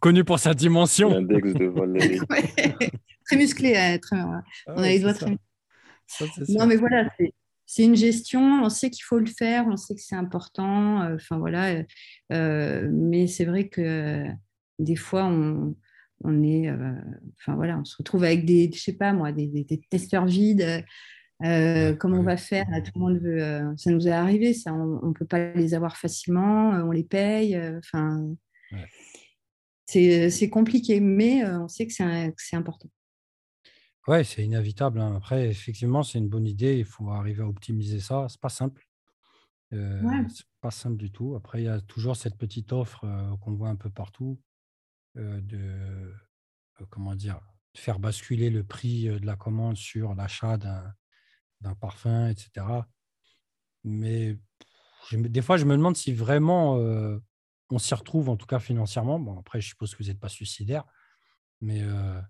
Connu, 0.00 0.24
pour 0.24 0.38
sa 0.38 0.54
dimension. 0.54 1.10
L'index 1.10 1.52
de 1.54 1.66
Valérie. 1.66 2.20
Très 3.26 3.36
musclé, 3.36 3.98
très, 4.02 4.16
ah 4.16 4.42
on 4.66 4.82
a 4.82 4.88
les 4.88 4.98
doigts 4.98 5.14
très. 5.14 5.36
non, 6.48 6.66
mais 6.66 6.74
voilà, 6.74 7.08
c'est 7.64 7.84
une 7.84 7.94
gestion. 7.94 8.64
On 8.64 8.68
sait 8.68 8.90
qu'il 8.90 9.04
faut 9.04 9.20
le 9.20 9.26
faire, 9.26 9.66
on 9.68 9.76
sait 9.76 9.94
que 9.94 10.00
c'est 10.00 10.16
important. 10.16 11.02
Euh, 11.02 11.14
enfin 11.14 11.38
voilà, 11.38 11.84
euh, 12.32 12.88
mais 12.92 13.28
c'est 13.28 13.44
vrai 13.44 13.68
que 13.68 14.24
des 14.80 14.96
fois 14.96 15.26
on, 15.26 15.76
on 16.24 16.42
est, 16.42 16.68
euh, 16.68 16.94
enfin 17.38 17.54
voilà, 17.54 17.78
on 17.78 17.84
se 17.84 17.96
retrouve 17.96 18.24
avec 18.24 18.44
des, 18.44 18.70
je 18.72 18.80
sais 18.80 18.96
pas 18.96 19.12
moi, 19.12 19.30
des, 19.30 19.46
des 19.46 19.80
testeurs 19.88 20.26
vides 20.26 20.84
euh, 21.42 21.94
comment 21.94 22.18
on 22.18 22.22
va 22.22 22.36
faire? 22.36 22.66
Tout 22.84 22.92
le 22.96 23.00
monde 23.00 23.18
veut. 23.18 23.42
Euh, 23.42 23.76
ça 23.76 23.90
nous 23.90 24.06
est 24.06 24.12
arrivé, 24.12 24.52
ça. 24.52 24.72
On 24.74 25.08
ne 25.08 25.12
peut 25.12 25.26
pas 25.26 25.52
les 25.54 25.74
avoir 25.74 25.96
facilement. 25.96 26.74
Euh, 26.74 26.82
on 26.82 26.90
les 26.90 27.04
paye. 27.04 27.58
Enfin, 27.78 28.28
c'est 29.86 30.50
compliqué, 30.50 31.00
mais 31.00 31.44
on 31.44 31.68
sait 31.68 31.86
que 31.86 31.92
c'est 31.92 32.56
important. 32.56 32.88
Ouais, 34.06 34.24
c'est 34.24 34.44
inévitable. 34.44 35.00
hein. 35.00 35.16
Après, 35.16 35.48
effectivement, 35.48 36.02
c'est 36.02 36.18
une 36.18 36.28
bonne 36.28 36.46
idée. 36.46 36.78
Il 36.78 36.84
faut 36.84 37.10
arriver 37.10 37.42
à 37.42 37.46
optimiser 37.46 38.00
ça. 38.00 38.26
C'est 38.28 38.40
pas 38.40 38.48
simple. 38.48 38.86
Ouais. 39.72 40.26
c'est 40.28 40.46
pas 40.60 40.72
simple 40.72 40.96
du 40.96 41.12
tout. 41.12 41.36
Après, 41.36 41.62
il 41.62 41.64
y 41.66 41.68
a 41.68 41.80
toujours 41.80 42.16
cette 42.16 42.36
petite 42.36 42.72
offre 42.72 43.06
qu'on 43.40 43.54
voit 43.54 43.68
un 43.68 43.76
peu 43.76 43.88
partout 43.90 44.38
de 45.14 46.12
comment 46.88 47.14
dire, 47.14 47.40
faire 47.76 47.98
basculer 47.98 48.50
le 48.50 48.64
prix 48.64 49.04
de 49.04 49.24
la 49.26 49.36
commande 49.36 49.76
sur 49.76 50.14
l'achat 50.14 50.56
d'un 50.56 50.92
d'un 51.60 51.74
parfum, 51.74 52.28
etc. 52.28 52.66
Mais 53.84 54.36
je 55.08 55.16
des 55.18 55.42
fois, 55.42 55.56
je 55.56 55.64
me 55.64 55.76
demande 55.76 55.96
si 55.96 56.12
vraiment 56.12 56.78
euh, 56.78 57.18
on 57.70 57.78
s'y 57.78 57.94
retrouve, 57.94 58.28
en 58.28 58.36
tout 58.36 58.46
cas 58.46 58.58
financièrement. 58.58 59.18
Bon, 59.18 59.38
après, 59.38 59.60
je 59.60 59.68
suppose 59.68 59.94
que 59.94 60.02
vous 60.02 60.08
n'êtes 60.08 60.20
pas 60.20 60.28
suicidaire, 60.28 60.84
mais 61.60 61.82
euh, 61.82 62.20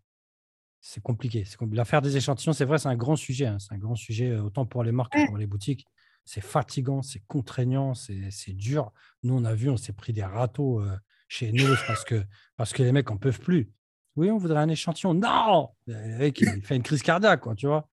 c'est 0.81 1.03
compliqué. 1.03 1.45
C'est 1.45 1.59
compli- 1.59 1.77
L'affaire 1.77 2.03
des 2.03 2.17
échantillons, 2.17 2.53
c'est 2.53 2.65
vrai, 2.65 2.79
c'est 2.79 2.89
un 2.89 2.97
grand 2.97 3.17
sujet. 3.17 3.47
hein. 3.47 3.59
C'est 3.59 3.75
un 3.75 3.79
grand 3.79 3.97
sujet, 3.97 4.31
euh, 4.31 4.43
autant 4.43 4.67
pour 4.67 4.85
les 4.85 4.93
marques 4.93 5.13
que 5.15 5.27
pour 5.27 5.37
les 5.39 5.47
boutiques. 5.47 5.87
C'est 6.25 6.41
fatigant, 6.43 7.03
c'est 7.03 7.21
contraignant, 7.27 7.95
c'est 7.95 8.31
c'est 8.31 8.53
dur. 8.53 8.93
Nous, 9.23 9.35
on 9.35 9.45
a 9.45 9.55
vu, 9.55 9.69
on 9.71 9.77
s'est 9.77 9.93
pris 9.95 10.13
des 10.13 10.23
râteaux 10.25 10.81
euh, 10.81 10.97
chez 11.29 11.53
nous 11.53 11.65
parce 11.87 12.05
que, 12.05 12.25
parce 12.57 12.73
que 12.73 12.83
les 12.83 12.93
mecs 12.93 13.11
en 13.11 13.17
peuvent 13.17 13.41
plus. 13.41 13.73
Oui, 14.17 14.31
on 14.31 14.39
voudrait 14.39 14.61
un 14.61 14.69
échantillon. 14.69 15.15
Non 15.15 15.71
Le 15.87 16.19
mec, 16.19 16.41
il 16.41 16.63
fait 16.65 16.77
une 16.77 16.83
crise 16.83 17.03
cardiaque, 17.03 17.41
quoi, 17.41 17.55
tu 17.55 17.67
vois. 17.67 17.89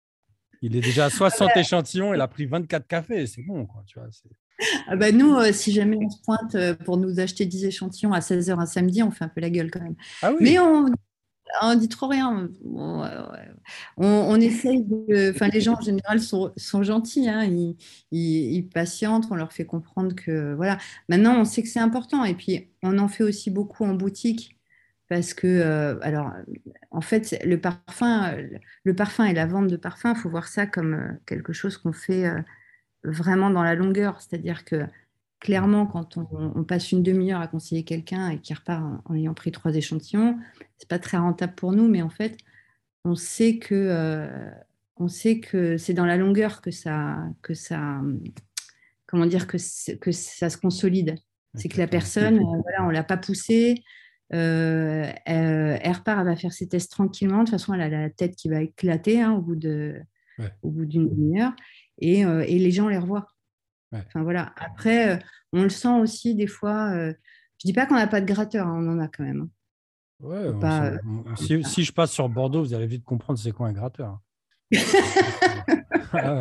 Il 0.61 0.75
est 0.75 0.81
déjà 0.81 1.05
à 1.05 1.09
60 1.09 1.55
échantillons, 1.55 2.13
il 2.13 2.21
a 2.21 2.27
pris 2.27 2.45
24 2.45 2.87
cafés, 2.87 3.27
c'est 3.27 3.43
bon, 3.43 3.65
quoi, 3.65 3.83
tu 3.85 3.99
vois. 3.99 4.07
Ah 4.87 4.95
bah 4.95 5.11
nous, 5.11 5.35
euh, 5.35 5.51
si 5.53 5.71
jamais 5.71 5.97
on 6.01 6.09
se 6.09 6.21
pointe 6.23 6.55
euh, 6.55 6.73
pour 6.73 6.97
nous 6.97 7.19
acheter 7.19 7.45
10 7.45 7.65
échantillons 7.65 8.11
à 8.13 8.19
16h 8.21 8.59
un 8.59 8.65
samedi, 8.65 9.03
on 9.03 9.11
fait 9.11 9.25
un 9.25 9.29
peu 9.29 9.39
la 9.41 9.49
gueule 9.51 9.69
quand 9.69 9.81
même. 9.81 9.95
Ah 10.23 10.31
oui, 10.31 10.37
Mais 10.41 10.59
on 10.59 10.87
on 11.61 11.75
dit 11.75 11.87
trop 11.87 12.07
rien. 12.07 12.49
On, 13.97 14.35
essaye 14.39 14.83
de. 14.83 15.31
Enfin, 15.33 15.47
les 15.47 15.61
gens 15.61 15.75
en 15.77 15.81
général 15.81 16.19
sont, 16.19 16.51
sont 16.57 16.83
gentils. 16.83 17.29
hein. 17.29 17.45
Ils, 17.45 17.75
ils- 18.11 18.53
ils 18.55 18.67
patientent. 18.67 19.27
On 19.31 19.35
leur 19.35 19.53
fait 19.53 19.65
comprendre 19.65 20.15
que 20.15 20.53
voilà. 20.55 20.77
Maintenant, 21.09 21.39
on 21.39 21.45
sait 21.45 21.63
que 21.63 21.69
c'est 21.69 21.79
important. 21.79 22.23
Et 22.25 22.35
puis, 22.35 22.69
on 22.83 22.97
en 22.99 23.07
fait 23.07 23.23
aussi 23.23 23.49
beaucoup 23.49 23.85
en 23.85 23.93
boutique 23.93 24.56
parce 25.09 25.33
que, 25.33 25.47
euh, 25.47 25.97
alors, 26.01 26.31
en 26.91 27.01
fait, 27.01 27.39
le 27.45 27.59
parfum, 27.59 28.35
le 28.83 28.95
parfum 28.95 29.25
et 29.25 29.33
la 29.33 29.45
vente 29.45 29.67
de 29.67 29.77
parfum, 29.77 30.13
il 30.15 30.19
faut 30.19 30.29
voir 30.29 30.47
ça 30.47 30.65
comme 30.67 30.93
euh, 30.93 31.07
quelque 31.25 31.53
chose 31.53 31.77
qu'on 31.77 31.93
fait 31.93 32.27
euh, 32.27 32.41
vraiment 33.03 33.49
dans 33.49 33.63
la 33.63 33.75
longueur. 33.75 34.21
C'est-à-dire 34.21 34.65
que 34.65 34.85
clairement, 35.39 35.85
quand 35.85 36.17
on, 36.17 36.27
on 36.55 36.63
passe 36.63 36.91
une 36.91 37.03
demi-heure 37.03 37.41
à 37.41 37.47
conseiller 37.47 37.83
quelqu'un 37.83 38.29
et 38.29 38.39
qui 38.39 38.53
repart 38.53 38.83
en, 38.83 39.01
en 39.05 39.15
ayant 39.15 39.33
pris 39.33 39.51
trois 39.51 39.73
échantillons, 39.75 40.37
c'est 40.77 40.89
pas 40.89 40.99
très 40.99 41.17
rentable 41.17 41.55
pour 41.55 41.71
nous, 41.71 41.87
mais 41.87 42.01
en 42.01 42.09
fait, 42.09 42.37
on 43.05 43.15
sait 43.15 43.57
que, 43.59 43.75
euh, 43.75 44.49
on 44.97 45.07
sait 45.07 45.39
que 45.39 45.77
c'est 45.77 45.93
dans 45.93 46.05
la 46.05 46.17
longueur 46.17 46.61
que 46.61 46.71
ça, 46.71 47.17
que 47.41 47.53
ça, 47.53 48.01
comment 49.05 49.25
dire, 49.25 49.47
que, 49.47 49.57
que 49.95 50.11
ça 50.11 50.49
se 50.49 50.57
consolide. 50.57 51.15
C'est 51.55 51.69
que 51.69 51.77
la 51.77 51.87
personne, 51.87 52.39
voilà, 52.39 52.85
on 52.85 52.89
l'a 52.89 53.03
pas 53.03 53.17
poussée, 53.17 53.83
euh, 54.33 55.09
elle, 55.25 55.79
elle 55.81 55.91
repart, 55.93 56.19
elle 56.19 56.25
va 56.25 56.35
faire 56.35 56.51
ses 56.53 56.67
tests 56.67 56.91
tranquillement. 56.91 57.39
De 57.39 57.43
toute 57.43 57.51
façon, 57.51 57.73
elle 57.73 57.81
a 57.81 57.89
la 57.89 58.09
tête 58.09 58.35
qui 58.35 58.49
va 58.49 58.61
éclater 58.61 59.21
hein, 59.21 59.33
au 59.33 59.41
bout 59.41 59.55
de, 59.55 60.01
Ouais. 60.39 60.51
au 60.61 60.69
bout 60.69 60.85
d'une 60.85 61.09
demi-heure, 61.09 61.53
et, 61.99 62.23
euh, 62.25 62.43
et 62.47 62.59
les 62.59 62.69
gens 62.71 62.87
les 62.89 62.97
revoient. 62.99 63.27
Ouais. 63.91 64.03
Enfin 64.05 64.21
voilà. 64.21 64.53
Après, 64.57 65.15
euh, 65.15 65.17
on 65.53 65.63
le 65.63 65.69
sent 65.69 65.99
aussi 65.99 66.35
des 66.35 66.45
fois. 66.47 66.91
euh, 66.91 67.11
je 67.59 67.67
dis 67.67 67.73
pas 67.73 67.85
qu'on 67.87 67.95
n'a 67.95 68.05
pas 68.05 68.21
de 68.21 68.25
gratteur, 68.31 68.67
hein, 68.67 68.77
on 68.85 68.91
en 68.91 68.99
a 68.99 69.07
quand 69.07 69.23
même. 69.23 69.41
hein. 69.41 69.49
Ouais, 70.19 70.47
Faut 70.49 70.53
on 70.55 70.59
pas, 70.59 70.91
s'en- 70.97 71.23
on- 71.31 71.35
si, 71.35 71.63
si 71.63 71.83
je 71.83 71.91
passe 71.91 72.11
sur 72.11 72.27
Bordeaux, 72.29 72.61
vous 72.63 72.73
allez 72.75 72.85
vite 72.87 73.03
comprendre 73.03 73.39
c'est 73.39 73.51
quoi 73.51 73.67
un 73.67 73.73
gratteur. 73.73 74.19
Ah. 76.13 76.39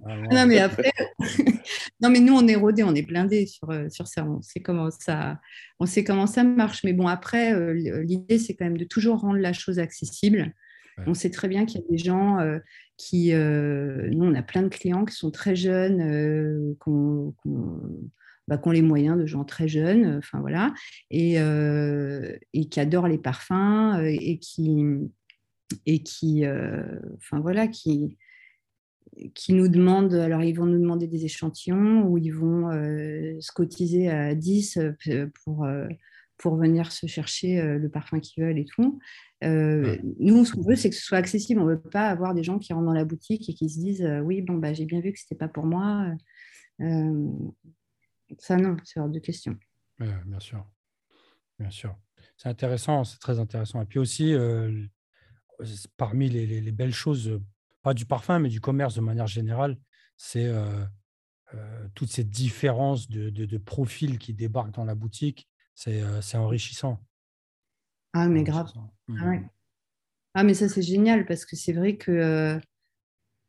Vraiment. 0.00 0.28
Non, 0.30 0.46
mais 0.46 0.58
après, 0.58 0.90
non, 2.00 2.10
mais 2.10 2.20
nous, 2.20 2.34
on 2.34 2.46
est 2.46 2.54
rodés, 2.54 2.82
on 2.84 2.94
est 2.94 3.06
blindés 3.06 3.46
sur, 3.46 3.70
euh, 3.70 3.88
sur 3.88 4.06
ça. 4.06 4.24
On 4.24 4.40
sait 4.42 4.60
comment 4.60 4.90
ça, 4.90 5.38
on 5.80 5.86
sait 5.86 6.04
comment 6.04 6.26
ça 6.26 6.44
marche. 6.44 6.84
Mais 6.84 6.92
bon, 6.92 7.06
après, 7.06 7.52
euh, 7.54 7.72
l'idée, 8.02 8.38
c'est 8.38 8.54
quand 8.54 8.64
même 8.64 8.78
de 8.78 8.84
toujours 8.84 9.18
rendre 9.20 9.38
la 9.38 9.52
chose 9.52 9.78
accessible. 9.78 10.52
Ouais. 10.98 11.04
On 11.06 11.14
sait 11.14 11.30
très 11.30 11.48
bien 11.48 11.66
qu'il 11.66 11.80
y 11.80 11.84
a 11.84 11.86
des 11.90 11.98
gens 11.98 12.38
euh, 12.40 12.58
qui, 12.96 13.32
euh, 13.32 14.08
nous, 14.10 14.24
on 14.24 14.34
a 14.34 14.42
plein 14.42 14.62
de 14.62 14.68
clients 14.68 15.04
qui 15.04 15.14
sont 15.14 15.30
très 15.30 15.54
jeunes, 15.56 16.00
euh, 16.00 16.74
qui 16.82 16.88
ont- 16.88 17.34
qui 17.42 17.48
ont- 17.48 18.10
bah, 18.48 18.58
qui 18.58 18.68
ont 18.68 18.72
les 18.72 18.80
moyens 18.82 19.18
de 19.18 19.26
gens 19.26 19.44
très 19.44 19.66
jeunes, 19.68 20.04
euh, 20.04 20.18
enfin 20.18 20.40
voilà, 20.40 20.72
et, 21.10 21.40
euh, 21.40 22.36
et 22.54 22.68
qui 22.68 22.78
adorent 22.80 23.08
les 23.08 23.18
parfums 23.18 23.96
euh, 23.98 24.04
et 24.06 24.38
qui, 24.38 24.84
et 25.84 26.02
qui, 26.04 26.44
euh, 26.44 26.82
enfin 27.16 27.40
voilà, 27.40 27.66
qui, 27.66 28.16
qui 29.34 29.52
nous 29.54 29.68
demandent, 29.68 30.14
alors 30.14 30.42
ils 30.42 30.52
vont 30.54 30.66
nous 30.66 30.78
demander 30.78 31.06
des 31.06 31.24
échantillons 31.24 32.02
ou 32.06 32.18
ils 32.18 32.32
vont 32.34 32.70
euh, 32.70 33.36
se 33.40 33.50
cotiser 33.52 34.08
à 34.10 34.34
10 34.34 34.78
euh, 34.78 35.26
pour, 35.44 35.64
euh, 35.64 35.86
pour 36.38 36.56
venir 36.56 36.92
se 36.92 37.06
chercher 37.06 37.62
le 37.78 37.88
parfum 37.88 38.20
qu'ils 38.20 38.44
veulent 38.44 38.58
et 38.58 38.66
tout. 38.66 38.98
Euh. 39.44 39.96
Nous, 40.18 40.44
ce 40.44 40.52
qu'on 40.52 40.62
veut, 40.62 40.76
c'est 40.76 40.90
que 40.90 40.96
ce 40.96 41.02
soit 41.04 41.18
accessible. 41.18 41.60
On 41.60 41.64
ne 41.64 41.72
veut 41.74 41.80
pas 41.80 42.08
avoir 42.08 42.34
des 42.34 42.42
gens 42.42 42.58
qui 42.58 42.72
rentrent 42.74 42.86
dans 42.86 42.92
la 42.92 43.04
boutique 43.06 43.48
et 43.48 43.54
qui 43.54 43.68
se 43.70 43.78
disent 43.78 44.02
euh, 44.02 44.20
Oui, 44.20 44.42
bon, 44.42 44.54
bah, 44.54 44.72
j'ai 44.74 44.84
bien 44.84 45.00
vu 45.00 45.12
que 45.12 45.18
ce 45.18 45.24
n'était 45.24 45.34
pas 45.38 45.48
pour 45.48 45.64
moi. 45.64 46.08
Euh, 46.80 47.28
ça, 48.38 48.56
non, 48.56 48.76
c'est 48.84 49.00
hors 49.00 49.08
de 49.08 49.18
question. 49.18 49.56
Bien 49.98 50.40
sûr. 50.40 50.66
Bien 51.58 51.70
sûr. 51.70 51.96
C'est 52.36 52.50
intéressant, 52.50 53.02
c'est 53.04 53.18
très 53.18 53.38
intéressant. 53.38 53.80
Et 53.80 53.86
puis 53.86 53.98
aussi, 53.98 54.34
parmi 55.96 56.28
les, 56.28 56.46
les- 56.46 56.60
les 56.60 56.72
belles 56.72 56.92
choses, 56.92 57.40
pas 57.86 57.94
du 57.94 58.04
parfum, 58.04 58.40
mais 58.40 58.48
du 58.48 58.60
commerce 58.60 58.96
de 58.96 59.00
manière 59.00 59.28
générale, 59.28 59.78
c'est 60.16 60.46
euh, 60.46 60.84
euh, 61.54 61.86
toutes 61.94 62.10
ces 62.10 62.24
différences 62.24 63.08
de, 63.08 63.30
de, 63.30 63.44
de 63.44 63.58
profils 63.58 64.18
qui 64.18 64.34
débarquent 64.34 64.74
dans 64.74 64.84
la 64.84 64.96
boutique. 64.96 65.48
C'est 65.76 66.02
euh, 66.02 66.20
enrichissant. 66.34 66.98
Ah, 68.12 68.26
mais 68.26 68.42
grave. 68.42 68.72
Ah, 69.20 69.28
ouais. 69.28 69.42
Ah, 70.34 70.42
mais 70.42 70.54
ça, 70.54 70.68
c'est 70.68 70.82
génial 70.82 71.26
parce 71.26 71.44
que 71.44 71.54
c'est 71.54 71.74
vrai 71.74 71.96
que. 71.96 72.58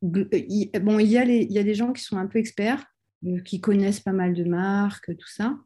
il- 0.03 0.69
bon, 0.83 0.99
il 0.99 1.07
y, 1.07 1.17
a 1.17 1.25
les- 1.25 1.41
il 1.41 1.51
y 1.51 1.57
a 1.57 1.63
des 1.63 1.73
gens 1.73 1.91
qui 1.91 2.03
sont 2.03 2.17
un 2.17 2.27
peu 2.27 2.37
experts, 2.37 2.85
qui 3.43 3.59
connaissent 3.59 4.01
pas 4.01 4.13
mal 4.13 4.35
de 4.35 4.43
marques, 4.43 5.17
tout 5.17 5.29
ça. 5.29 5.57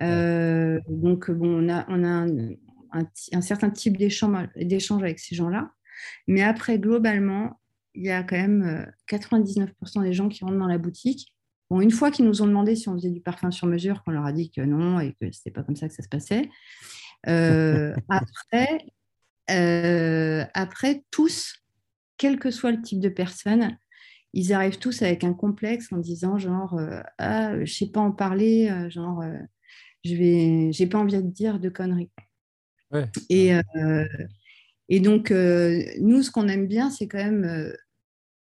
Donc, 0.00 1.30
bon, 1.30 1.62
on 1.62 1.68
a, 1.68 1.84
on 1.90 2.02
a 2.04 2.08
un, 2.08 3.04
un 3.32 3.40
certain 3.42 3.68
type 3.68 3.98
d'échange 3.98 5.02
avec 5.02 5.18
ces 5.18 5.34
gens-là. 5.34 5.72
Mais 6.26 6.42
après, 6.42 6.78
globalement, 6.78 7.60
il 7.94 8.04
y 8.04 8.10
a 8.10 8.22
quand 8.22 8.36
même 8.36 8.62
euh, 8.62 8.86
99% 9.08 10.02
des 10.02 10.12
gens 10.12 10.28
qui 10.28 10.44
rentrent 10.44 10.58
dans 10.58 10.66
la 10.66 10.78
boutique. 10.78 11.32
Bon, 11.70 11.80
une 11.80 11.90
fois 11.90 12.10
qu'ils 12.10 12.26
nous 12.26 12.42
ont 12.42 12.46
demandé 12.46 12.76
si 12.76 12.88
on 12.88 12.94
faisait 12.94 13.10
du 13.10 13.20
parfum 13.20 13.50
sur 13.50 13.66
mesure, 13.66 14.02
qu'on 14.02 14.10
leur 14.10 14.26
a 14.26 14.32
dit 14.32 14.50
que 14.50 14.60
non 14.60 15.00
et 15.00 15.14
que 15.20 15.30
c'était 15.32 15.50
pas 15.50 15.62
comme 15.62 15.76
ça 15.76 15.88
que 15.88 15.94
ça 15.94 16.02
se 16.02 16.08
passait. 16.08 16.50
Euh, 17.28 17.94
après, 18.08 18.86
euh, 19.50 20.44
après, 20.54 21.04
tous, 21.10 21.64
quel 22.18 22.38
que 22.38 22.50
soit 22.50 22.72
le 22.72 22.82
type 22.82 23.00
de 23.00 23.08
personne, 23.08 23.76
ils 24.32 24.52
arrivent 24.52 24.78
tous 24.78 25.02
avec 25.02 25.24
un 25.24 25.32
complexe 25.32 25.92
en 25.92 25.98
disant 25.98 26.38
genre 26.38 26.74
euh, 26.74 27.00
ah 27.18 27.64
je 27.64 27.72
sais 27.72 27.90
pas 27.90 28.00
en 28.00 28.10
parler, 28.10 28.68
euh, 28.68 28.90
genre 28.90 29.22
euh, 29.22 29.38
je 30.04 30.14
vais, 30.14 30.72
j'ai 30.72 30.86
pas 30.86 30.98
envie 30.98 31.16
de 31.16 31.22
dire 31.22 31.60
de 31.60 31.68
conneries. 31.68 32.10
Ouais. 32.90 33.06
Et, 33.28 33.54
euh, 33.54 34.04
et 34.88 35.00
donc 35.00 35.30
euh, 35.30 35.82
nous, 36.00 36.22
ce 36.22 36.30
qu'on 36.30 36.48
aime 36.48 36.66
bien, 36.66 36.90
c'est 36.90 37.08
quand 37.08 37.18
même 37.18 37.44
euh, 37.44 37.72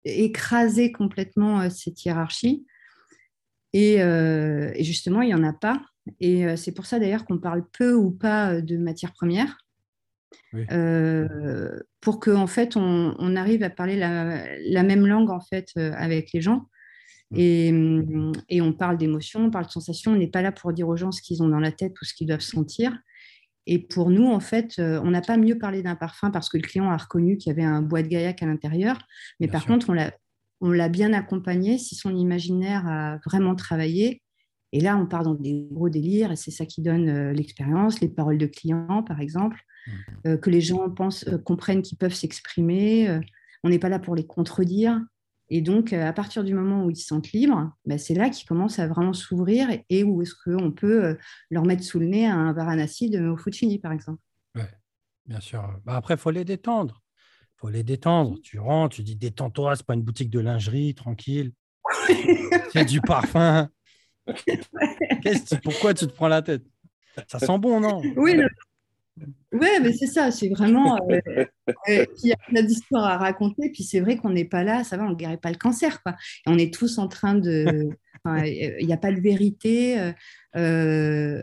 écraser 0.08 0.92
complètement 0.92 1.60
euh, 1.60 1.70
cette 1.70 2.04
hiérarchie. 2.04 2.66
Et, 3.72 4.02
euh, 4.02 4.72
et 4.74 4.84
justement, 4.84 5.22
il 5.22 5.30
y 5.30 5.34
en 5.34 5.44
a 5.44 5.52
pas. 5.52 5.80
Et 6.20 6.46
euh, 6.46 6.56
c'est 6.56 6.72
pour 6.72 6.86
ça 6.86 6.98
d'ailleurs 6.98 7.26
qu'on 7.26 7.38
parle 7.38 7.64
peu 7.78 7.92
ou 7.92 8.10
pas 8.10 8.60
de 8.60 8.76
matières 8.78 9.12
premières. 9.12 9.58
Oui. 10.52 10.64
Euh, 10.72 11.78
pour 12.00 12.20
qu'en 12.20 12.46
fait 12.46 12.76
on, 12.76 13.14
on 13.18 13.36
arrive 13.36 13.62
à 13.62 13.70
parler 13.70 13.96
la, 13.96 14.44
la 14.58 14.82
même 14.82 15.06
langue 15.06 15.30
en 15.30 15.40
fait 15.40 15.68
euh, 15.78 15.92
avec 15.96 16.32
les 16.32 16.42
gens 16.42 16.68
et, 17.34 17.70
hum, 17.70 18.32
et 18.48 18.60
on 18.60 18.72
parle 18.72 18.98
d'émotions, 18.98 19.44
on 19.44 19.50
parle 19.50 19.66
de 19.66 19.70
sensations. 19.70 20.12
On 20.12 20.16
n'est 20.16 20.30
pas 20.30 20.42
là 20.42 20.52
pour 20.52 20.72
dire 20.72 20.88
aux 20.88 20.96
gens 20.96 21.12
ce 21.12 21.22
qu'ils 21.22 21.42
ont 21.42 21.48
dans 21.48 21.60
la 21.60 21.72
tête 21.72 21.94
ou 22.00 22.04
ce 22.04 22.14
qu'ils 22.14 22.26
doivent 22.26 22.40
sentir. 22.40 22.98
Et 23.70 23.78
pour 23.78 24.08
nous, 24.08 24.24
en 24.26 24.40
fait, 24.40 24.78
euh, 24.78 24.98
on 25.04 25.10
n'a 25.10 25.20
pas 25.20 25.36
mieux 25.36 25.58
parlé 25.58 25.82
d'un 25.82 25.94
parfum 25.94 26.30
parce 26.30 26.48
que 26.48 26.56
le 26.56 26.62
client 26.62 26.90
a 26.90 26.96
reconnu 26.96 27.36
qu'il 27.36 27.50
y 27.50 27.52
avait 27.52 27.64
un 27.64 27.82
bois 27.82 28.02
de 28.02 28.08
gaillac 28.08 28.42
à 28.42 28.46
l'intérieur. 28.46 28.98
Mais 29.40 29.46
Bien 29.46 29.52
par 29.52 29.62
sûr. 29.62 29.72
contre, 29.72 29.90
on 29.90 29.92
l'a, 29.92 30.10
on 30.62 30.70
l'a 30.70 30.88
bien 30.88 31.12
accompagné 31.12 31.76
si 31.76 31.94
son 31.94 32.16
imaginaire 32.16 32.86
a 32.88 33.18
vraiment 33.26 33.54
travaillé. 33.54 34.22
Et 34.72 34.80
là, 34.80 34.96
on 34.96 35.06
part 35.06 35.22
dans 35.22 35.34
des 35.34 35.68
gros 35.70 35.90
délires 35.90 36.32
et 36.32 36.36
c'est 36.36 36.50
ça 36.50 36.64
qui 36.64 36.80
donne 36.80 37.08
euh, 37.10 37.32
l'expérience, 37.34 38.00
les 38.00 38.08
paroles 38.08 38.38
de 38.38 38.46
clients, 38.46 39.02
par 39.02 39.20
exemple, 39.20 39.58
Mhm. 39.86 39.94
euh, 40.26 40.36
que 40.38 40.50
les 40.50 40.60
gens 40.62 40.88
pensent, 40.90 41.24
comprennent 41.44 41.82
qu'ils 41.82 41.98
peuvent 41.98 42.14
s'exprimer. 42.14 43.20
on 43.64 43.68
n'est 43.70 43.78
pas 43.78 43.88
là 43.88 43.98
pour 43.98 44.14
les 44.14 44.24
contredire. 44.26 45.00
Et 45.50 45.62
donc, 45.62 45.92
euh, 45.92 46.06
à 46.06 46.12
partir 46.12 46.44
du 46.44 46.54
moment 46.54 46.84
où 46.84 46.90
ils 46.90 46.96
se 46.96 47.06
sentent 47.06 47.32
libres, 47.32 47.72
bah, 47.86 47.98
c'est 47.98 48.14
là 48.14 48.28
qu'ils 48.28 48.46
commencent 48.46 48.78
à 48.78 48.86
vraiment 48.86 49.12
s'ouvrir 49.12 49.70
et, 49.70 49.84
et 49.88 50.04
où 50.04 50.22
est-ce 50.22 50.34
qu'on 50.34 50.70
peut 50.70 51.04
euh, 51.04 51.14
leur 51.50 51.64
mettre 51.64 51.82
sous 51.82 51.98
le 51.98 52.06
nez 52.06 52.26
un 52.26 52.52
Varanasi 52.52 53.10
de 53.10 53.34
Fuccini, 53.36 53.78
par 53.78 53.92
exemple. 53.92 54.20
Ouais, 54.54 54.70
bien 55.26 55.40
sûr. 55.40 55.80
Bah, 55.84 55.96
après, 55.96 56.14
il 56.14 56.20
faut 56.20 56.30
les 56.30 56.44
détendre. 56.44 57.02
faut 57.56 57.70
les 57.70 57.82
détendre. 57.82 58.36
Tu 58.42 58.58
rentres, 58.58 58.96
tu 58.96 59.02
dis 59.02 59.16
détends-toi, 59.16 59.76
c'est 59.76 59.86
pas 59.86 59.94
une 59.94 60.02
boutique 60.02 60.30
de 60.30 60.40
lingerie, 60.40 60.94
tranquille. 60.94 61.52
c'est 62.72 62.84
du 62.84 63.00
parfum. 63.00 63.68
pourquoi 65.62 65.94
tu 65.94 66.06
te 66.06 66.12
prends 66.12 66.28
la 66.28 66.42
tête? 66.42 66.64
Ça 67.26 67.38
sent 67.38 67.58
bon, 67.58 67.80
non? 67.80 68.02
Oui, 68.16 68.36
Ouais, 69.52 69.80
mais 69.80 69.92
c'est 69.92 70.06
ça, 70.06 70.30
c'est 70.30 70.48
vraiment. 70.48 70.98
Euh, 71.10 71.48
il 71.88 72.28
y 72.28 72.32
a 72.32 72.36
plein 72.48 72.62
d'histoires 72.62 73.04
à 73.04 73.16
raconter, 73.16 73.70
puis 73.70 73.82
c'est 73.82 74.00
vrai 74.00 74.16
qu'on 74.16 74.30
n'est 74.30 74.44
pas 74.44 74.64
là, 74.64 74.84
ça 74.84 74.96
va, 74.96 75.04
on 75.04 75.10
ne 75.10 75.14
guérit 75.14 75.36
pas 75.36 75.50
le 75.50 75.56
cancer, 75.56 76.02
quoi. 76.02 76.16
on 76.46 76.58
est 76.58 76.72
tous 76.72 76.98
en 76.98 77.08
train 77.08 77.34
de. 77.34 77.88
Il 78.24 78.84
n'y 78.84 78.92
a 78.92 78.98
pas 78.98 79.12
de 79.12 79.20
vérité. 79.20 79.98
Euh, 79.98 80.12
euh, 80.56 81.40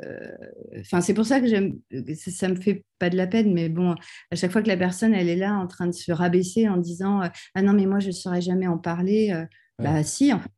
enfin, 0.81 0.99
c'est 0.99 1.13
pour 1.13 1.25
ça 1.25 1.39
que 1.39 1.47
j'aime. 1.47 1.79
Ça 2.15 2.49
me 2.49 2.55
fait 2.55 2.83
pas 2.99 3.09
de 3.09 3.15
la 3.15 3.27
peine, 3.27 3.53
mais 3.53 3.69
bon, 3.69 3.95
à 4.29 4.35
chaque 4.35 4.51
fois 4.51 4.61
que 4.61 4.67
la 4.67 4.77
personne, 4.77 5.13
elle 5.13 5.29
est 5.29 5.37
là 5.37 5.53
en 5.53 5.67
train 5.67 5.87
de 5.87 5.93
se 5.93 6.11
rabaisser 6.11 6.67
en 6.67 6.77
disant 6.77 7.21
Ah 7.55 7.61
non, 7.61 7.73
mais 7.73 7.85
moi, 7.85 7.99
je 7.99 8.07
ne 8.07 8.11
saurais 8.11 8.41
jamais 8.41 8.67
en 8.67 8.77
parler. 8.77 9.33
Bah, 9.79 10.03
si, 10.03 10.31
en 10.33 10.39
fait. 10.39 10.51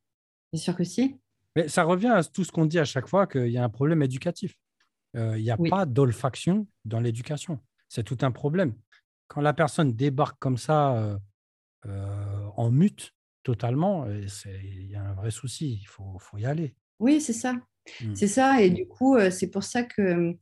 Bien 0.51 0.61
sûr 0.61 0.75
que 0.75 0.83
si. 0.83 1.17
Mais 1.55 1.67
ça 1.67 1.83
revient 1.83 2.07
à 2.07 2.23
tout 2.23 2.43
ce 2.43 2.51
qu'on 2.51 2.65
dit 2.65 2.79
à 2.79 2.85
chaque 2.85 3.07
fois 3.07 3.27
qu'il 3.27 3.49
y 3.49 3.57
a 3.57 3.63
un 3.63 3.69
problème 3.69 4.01
éducatif. 4.01 4.53
Il 5.17 5.41
n'y 5.41 5.51
a 5.51 5.57
pas 5.57 5.85
d'olfaction 5.85 6.67
dans 6.85 6.99
l'éducation. 6.99 7.59
C'est 7.89 8.03
tout 8.03 8.17
un 8.21 8.31
problème. 8.31 8.75
Quand 9.27 9.41
la 9.41 9.53
personne 9.53 9.93
débarque 9.93 10.37
comme 10.39 10.57
ça 10.57 11.19
en 11.85 12.71
mute 12.71 13.13
totalement, 13.43 14.05
il 14.07 14.91
y 14.91 14.95
a 14.95 15.03
un 15.03 15.13
vrai 15.13 15.31
souci. 15.31 15.79
Il 15.81 15.85
faut, 15.85 16.17
faut 16.19 16.37
y 16.37 16.45
aller. 16.45 16.75
Oui, 16.99 17.21
c'est 17.21 17.33
ça. 17.33 17.53
Mmh. 17.53 18.15
C'est 18.15 18.27
ça. 18.27 18.61
Et 18.61 18.69
du 18.69 18.87
coup, 18.87 19.17
c'est 19.31 19.49
pour 19.49 19.63
ça 19.63 19.83
que 19.83 20.35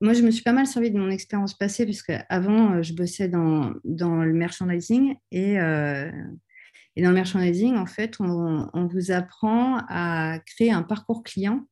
moi, 0.00 0.14
je 0.14 0.22
me 0.22 0.30
suis 0.30 0.42
pas 0.42 0.52
mal 0.52 0.66
servi 0.66 0.90
de 0.90 0.98
mon 0.98 1.10
expérience 1.10 1.56
passée, 1.56 1.84
puisque 1.84 2.12
avant, 2.28 2.82
je 2.82 2.94
bossais 2.94 3.28
dans, 3.28 3.72
dans 3.84 4.16
le 4.16 4.32
merchandising. 4.32 5.14
Et, 5.30 5.54
et, 5.54 7.02
dans 7.02 7.10
le 7.10 7.14
merchandising, 7.14 7.76
en 7.76 7.86
fait, 7.86 8.16
on, 8.20 8.68
on, 8.72 8.86
vous 8.86 9.10
apprend 9.10 9.78
à 9.88 10.38
créer 10.46 10.72
un 10.72 10.82
parcours 10.82 11.22
client 11.22 11.66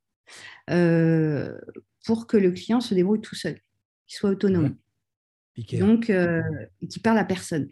pour 2.09 2.27
que 2.27 2.39
le 2.39 2.53
client 2.53 2.81
se 2.81 2.95
débrouille 2.95 3.21
tout 3.21 3.35
seul, 3.35 3.61
qu'il 4.07 4.17
soit 4.17 4.31
autonome. 4.31 4.77
Donc, 5.75 6.09
euh, 6.09 6.41
qui 6.89 7.01
parle 7.01 7.19
à 7.19 7.25
personne. 7.27 7.69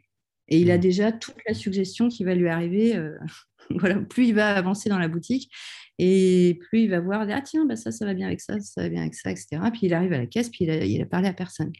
Et 0.49 0.61
il 0.61 0.70
a 0.70 0.76
mmh. 0.76 0.80
déjà 0.80 1.11
toute 1.11 1.39
la 1.49 1.55
suggestion 1.55 2.11
qui 2.11 2.22
va 2.22 2.34
lui 2.34 2.47
arriver. 2.51 2.95
Euh, 2.97 3.16
voilà, 3.70 3.95
plus 3.99 4.26
il 4.26 4.34
va 4.34 4.55
avancer 4.55 4.91
dans 4.91 4.99
la 4.99 5.09
boutique 5.09 5.51
et 5.99 6.59
plus 6.68 6.80
il 6.80 6.91
va 6.91 7.01
voir 7.01 7.26
ah 7.30 7.41
tiens 7.41 7.64
bah 7.64 7.74
ça 7.74 7.91
ça 7.91 8.05
va 8.05 8.12
bien 8.12 8.26
avec 8.26 8.43
ça 8.43 8.61
ça 8.61 8.82
va 8.82 8.91
bien 8.91 9.01
avec 9.01 9.14
ça 9.14 9.30
etc 9.30 9.49
puis 9.72 9.87
il 9.87 9.95
arrive 9.95 10.12
à 10.12 10.18
la 10.18 10.26
caisse 10.26 10.51
puis 10.51 10.66
il 10.66 11.01
a, 11.01 11.07
parlé 11.07 11.26
à 11.26 11.32
personne 11.32 11.72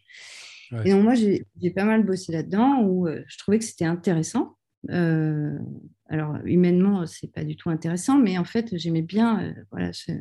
et 0.86 0.92
donc 0.92 1.02
moi 1.04 1.14
j'ai 1.14 1.44
pas 1.74 1.84
mal 1.84 2.02
bossé 2.02 2.32
là-dedans 2.32 2.80
où 2.80 3.07
euh, 3.07 3.22
je 3.28 3.36
trouvais 3.36 3.59
que 3.59 3.64
c'était 3.66 3.84
intéressant 3.84 4.57
alors 4.88 6.38
humainement 6.46 7.04
c'est 7.04 7.30
pas 7.30 7.44
du 7.44 7.57
tout 7.57 7.68
intéressant 7.68 8.16
mais 8.16 8.38
en 8.38 8.44
fait 8.44 8.74
j'aimais 8.78 9.02
bien 9.02 9.54
voilà 9.70 9.92
ce, 9.92 10.12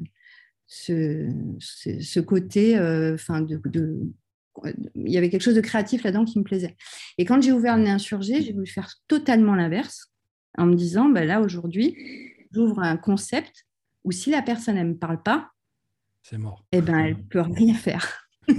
ce, 0.68 2.20
côté, 2.20 2.78
euh, 2.78 3.16
enfin, 3.16 3.42
de, 3.42 3.60
il 4.64 5.12
y 5.12 5.18
avait 5.18 5.30
quelque 5.30 5.42
chose 5.42 5.56
de 5.56 5.62
créatif 5.62 6.04
là-dedans 6.04 6.26
qui 6.26 6.40
me 6.40 6.44
plaisait. 6.44 6.76
Et 7.18 7.26
quand 7.26 7.42
j'ai 7.42 7.52
ouvert 7.52 7.78
le 7.78 7.88
insurgé, 7.88 8.42
j'ai 8.42 8.54
voulu 8.54 8.68
faire 8.68 8.94
totalement 9.08 9.56
l'inverse, 9.56 10.12
en 10.58 10.66
me 10.66 10.76
disant, 10.76 11.10
ben 11.10 11.28
là, 11.28 11.42
aujourd'hui, 11.42 11.96
j'ouvre 12.52 12.80
un 12.80 12.98
concept 12.98 13.66
où 14.04 14.12
si 14.12 14.32
la 14.32 14.42
personne, 14.42 14.78
elle 14.78 14.88
ne 14.88 14.94
me 14.94 14.98
parle 14.98 15.22
pas, 15.22 15.52
c'est 16.24 16.40
mort. 16.40 16.66
Eh 16.72 16.82
ben, 16.82 16.98
elle 16.98 17.18
ne 17.18 17.22
peut 17.22 17.42
rien 17.42 17.76
faire. 17.76 18.28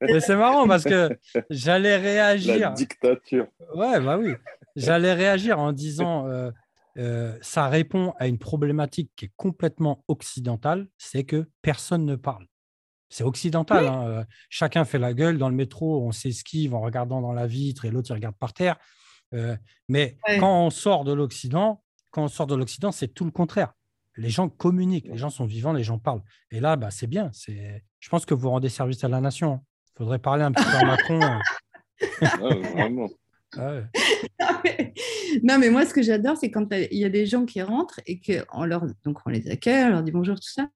Mais 0.00 0.20
c'est 0.20 0.36
marrant 0.36 0.66
parce 0.66 0.84
que 0.84 1.18
j'allais 1.48 1.96
réagir. 1.96 2.70
La 2.70 2.70
dictature. 2.70 3.46
Ouais, 3.74 4.00
bah 4.00 4.18
oui. 4.18 4.32
J'allais 4.76 5.14
réagir 5.14 5.58
en 5.58 5.72
disant 5.72 6.28
euh, 6.28 6.50
euh, 6.98 7.38
ça 7.40 7.68
répond 7.68 8.12
à 8.18 8.26
une 8.26 8.38
problématique 8.38 9.12
qui 9.16 9.26
est 9.26 9.32
complètement 9.36 10.04
occidentale, 10.08 10.88
c'est 10.98 11.24
que 11.24 11.48
personne 11.62 12.04
ne 12.04 12.16
parle. 12.16 12.46
C'est 13.08 13.24
occidental. 13.24 13.86
Hein, 13.86 14.06
euh, 14.06 14.24
chacun 14.50 14.84
fait 14.84 14.98
la 14.98 15.14
gueule 15.14 15.38
dans 15.38 15.48
le 15.48 15.54
métro, 15.54 16.02
on 16.02 16.12
s'esquive 16.12 16.74
en 16.74 16.80
regardant 16.80 17.20
dans 17.20 17.32
la 17.32 17.46
vitre 17.46 17.84
et 17.84 17.90
l'autre 17.90 18.10
il 18.10 18.14
regarde 18.14 18.36
par 18.36 18.52
terre. 18.52 18.76
Euh, 19.34 19.56
mais 19.88 20.18
quand 20.40 20.66
on 20.66 20.70
sort 20.70 21.04
de 21.04 21.12
l'Occident, 21.12 21.82
quand 22.10 22.24
on 22.24 22.28
sort 22.28 22.46
de 22.46 22.54
l'Occident, 22.54 22.92
c'est 22.92 23.08
tout 23.08 23.24
le 23.24 23.30
contraire. 23.30 23.72
Les 24.16 24.30
gens 24.30 24.48
communiquent, 24.48 25.06
les 25.06 25.18
gens 25.18 25.30
sont 25.30 25.46
vivants, 25.46 25.72
les 25.72 25.84
gens 25.84 25.98
parlent. 25.98 26.22
Et 26.50 26.58
là, 26.60 26.76
bah, 26.76 26.90
c'est 26.90 27.06
bien. 27.06 27.30
C'est... 27.32 27.84
Je 28.00 28.08
pense 28.08 28.26
que 28.26 28.34
vous 28.34 28.50
rendez 28.50 28.68
service 28.68 29.04
à 29.04 29.08
la 29.08 29.20
nation. 29.20 29.60
Il 29.94 29.98
faudrait 29.98 30.18
parler 30.18 30.42
un 30.42 30.52
petit 30.52 30.64
peu 30.64 30.76
à 30.76 30.84
Macron. 30.84 31.20
vraiment. 32.74 33.08
Ah 33.56 33.80
non, 34.40 34.60
mais 34.64 34.92
moi, 35.42 35.86
ce 35.86 35.94
que 35.94 36.02
j'adore, 36.02 36.36
c'est 36.36 36.50
quand 36.50 36.66
il 36.72 36.98
y 36.98 37.04
a 37.04 37.08
des 37.08 37.26
gens 37.26 37.44
qui 37.44 37.62
rentrent 37.62 38.00
et 38.06 38.20
qu'on 38.20 38.64
leur, 38.64 38.86
donc 39.04 39.18
on 39.26 39.30
les 39.30 39.48
accueille, 39.50 39.84
on 39.84 39.90
leur 39.90 40.02
dit 40.02 40.12
bonjour, 40.12 40.36
tout 40.36 40.50
ça. 40.50 40.68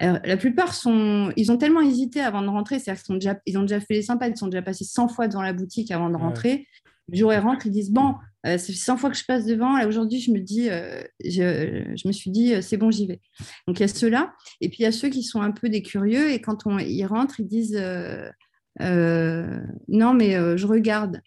la 0.00 0.36
plupart 0.36 0.74
sont, 0.74 1.32
ils 1.36 1.50
ont 1.52 1.56
tellement 1.56 1.80
hésité 1.80 2.20
avant 2.20 2.42
de 2.42 2.48
rentrer, 2.48 2.78
c'est-à-dire 2.78 3.02
qu'ils 3.02 3.14
déjà, 3.18 3.40
ils 3.46 3.58
ont 3.58 3.62
déjà 3.62 3.80
fait 3.80 3.94
les 3.94 4.02
sympas, 4.02 4.28
ils 4.28 4.36
sont 4.36 4.48
déjà 4.48 4.62
passés 4.62 4.84
100 4.84 5.08
fois 5.08 5.28
devant 5.28 5.42
la 5.42 5.52
boutique 5.52 5.90
avant 5.90 6.10
de 6.10 6.16
rentrer. 6.16 6.66
Le 7.10 7.16
jour 7.16 7.32
ils 7.32 7.38
rentrent, 7.38 7.66
ils 7.66 7.72
disent 7.72 7.90
bon, 7.90 8.14
euh, 8.46 8.58
fait 8.58 8.72
100 8.72 8.96
fois 8.96 9.10
que 9.10 9.16
je 9.16 9.24
passe 9.24 9.46
devant, 9.46 9.78
et 9.78 9.84
aujourd'hui, 9.84 10.20
je 10.20 10.30
me 10.30 10.38
dis, 10.38 10.70
euh, 10.70 11.02
je, 11.24 11.94
je, 11.96 12.08
me 12.08 12.12
suis 12.12 12.30
dit, 12.30 12.54
euh, 12.54 12.60
c'est 12.60 12.76
bon, 12.76 12.90
j'y 12.90 13.06
vais. 13.06 13.20
Donc 13.66 13.78
il 13.78 13.82
y 13.82 13.84
a 13.84 13.88
ceux-là, 13.88 14.34
et 14.60 14.68
puis 14.68 14.78
il 14.80 14.82
y 14.82 14.86
a 14.86 14.92
ceux 14.92 15.08
qui 15.08 15.22
sont 15.22 15.40
un 15.40 15.50
peu 15.50 15.68
des 15.68 15.82
curieux, 15.82 16.30
et 16.30 16.40
quand 16.40 16.66
on, 16.66 16.78
ils 16.78 17.04
rentrent, 17.04 17.40
ils 17.40 17.48
disent 17.48 17.80
non, 18.78 20.14
mais 20.14 20.56
je 20.56 20.66
regarde. 20.66 21.20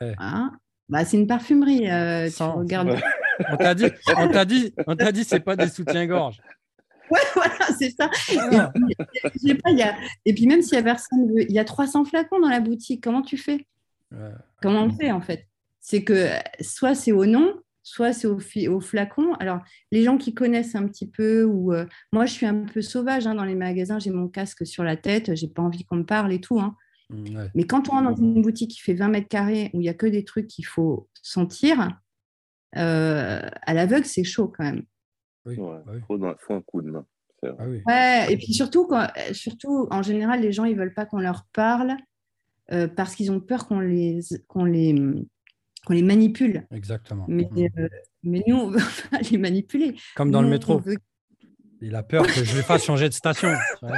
Hein? 0.00 0.52
Bah, 0.88 1.04
c'est 1.04 1.16
une 1.16 1.26
parfumerie. 1.26 1.90
Euh, 1.90 2.30
tu 2.30 2.42
regardes. 2.42 2.96
on 3.50 3.56
t'a 3.56 3.74
dit, 3.74 3.86
on 4.16 4.28
t'a 4.28 4.44
dit, 4.44 4.74
on 4.86 4.96
t'a 4.96 5.12
dit, 5.12 5.24
c'est 5.24 5.40
pas 5.40 5.56
des 5.56 5.68
soutiens-gorge. 5.68 6.40
Ouais, 7.10 7.20
voilà, 7.34 7.66
c'est 7.78 7.90
ça. 7.90 8.10
Ah. 8.52 8.72
Et, 9.44 9.54
puis, 9.54 9.74
y 9.74 9.82
a... 9.82 9.96
et, 10.24 10.34
puis, 10.34 10.46
même 10.46 10.62
s'il 10.62 10.74
y 10.74 10.80
a 10.80 10.82
personne, 10.82 11.30
il 11.36 11.52
y 11.52 11.58
a 11.58 11.64
300 11.64 12.04
flacons 12.04 12.40
dans 12.40 12.48
la 12.48 12.60
boutique. 12.60 13.02
Comment 13.02 13.22
tu 13.22 13.36
fais? 13.36 13.66
Comment 14.62 14.84
on 14.84 14.90
fait 14.90 15.10
en 15.10 15.20
fait? 15.20 15.46
C'est 15.80 16.02
que 16.02 16.28
soit 16.60 16.94
c'est 16.94 17.12
au 17.12 17.26
nom, 17.26 17.54
soit 17.82 18.12
c'est 18.12 18.26
au, 18.26 18.38
au, 18.70 18.80
flacon. 18.80 19.34
Alors, 19.34 19.60
les 19.92 20.02
gens 20.02 20.16
qui 20.16 20.34
connaissent 20.34 20.74
un 20.74 20.86
petit 20.86 21.08
peu, 21.08 21.44
ou 21.44 21.72
euh, 21.72 21.86
moi, 22.12 22.26
je 22.26 22.32
suis 22.32 22.46
un 22.46 22.64
peu 22.64 22.82
sauvage 22.82 23.26
hein, 23.26 23.34
dans 23.34 23.44
les 23.44 23.54
magasins. 23.54 23.98
J'ai 23.98 24.10
mon 24.10 24.28
casque 24.28 24.66
sur 24.66 24.84
la 24.84 24.96
tête. 24.96 25.34
J'ai 25.34 25.48
pas 25.48 25.62
envie 25.62 25.84
qu'on 25.84 25.96
me 25.96 26.04
parle 26.04 26.32
et 26.32 26.40
tout. 26.40 26.60
Hein. 26.60 26.74
Mmh, 27.10 27.48
Mais 27.54 27.64
quand 27.64 27.88
on 27.88 27.92
rentre 27.92 28.10
dans 28.10 28.16
une 28.16 28.42
boutique 28.42 28.72
qui 28.72 28.80
fait 28.80 28.94
20 28.94 29.08
mètres 29.08 29.28
carrés, 29.28 29.70
où 29.72 29.80
il 29.80 29.84
n'y 29.84 29.88
a 29.88 29.94
que 29.94 30.06
des 30.06 30.24
trucs 30.24 30.46
qu'il 30.46 30.66
faut 30.66 31.08
sentir, 31.22 31.98
euh, 32.76 33.40
à 33.62 33.74
l'aveugle, 33.74 34.04
c'est 34.04 34.24
chaud 34.24 34.52
quand 34.54 34.64
même. 34.64 34.82
Oui, 35.46 35.54
il 35.56 36.18
bah 36.18 36.36
faut, 36.38 36.54
un 36.54 36.60
coup 36.60 36.82
de 36.82 36.90
main. 36.90 37.06
Ah 37.42 37.66
ouais, 37.68 38.32
et 38.32 38.36
puis 38.36 38.52
surtout, 38.52 38.86
quand, 38.86 39.06
surtout, 39.32 39.86
en 39.90 40.02
général, 40.02 40.40
les 40.40 40.52
gens, 40.52 40.64
ils 40.64 40.74
ne 40.74 40.78
veulent 40.78 40.94
pas 40.94 41.06
qu'on 41.06 41.20
leur 41.20 41.46
parle 41.52 41.96
euh, 42.72 42.88
parce 42.88 43.14
qu'ils 43.14 43.30
ont 43.30 43.40
peur 43.40 43.66
qu'on 43.66 43.80
les, 43.80 44.20
qu'on 44.48 44.64
les, 44.64 44.94
qu'on 45.86 45.92
les 45.94 46.02
manipule. 46.02 46.66
Exactement. 46.70 47.24
Mais, 47.28 47.48
mmh. 47.50 47.68
euh, 47.78 47.88
mais 48.24 48.42
nous, 48.46 48.56
on 48.56 48.70
veut 48.70 48.80
pas 49.10 49.20
les 49.30 49.38
manipuler. 49.38 49.94
Comme 50.16 50.30
dans 50.30 50.42
le 50.42 50.48
métro. 50.48 50.82
Il 51.80 51.94
a 51.94 52.02
peur 52.02 52.26
que 52.26 52.44
je 52.44 52.56
lui 52.56 52.62
fasse 52.62 52.84
changer 52.84 53.08
de 53.08 53.14
station. 53.14 53.52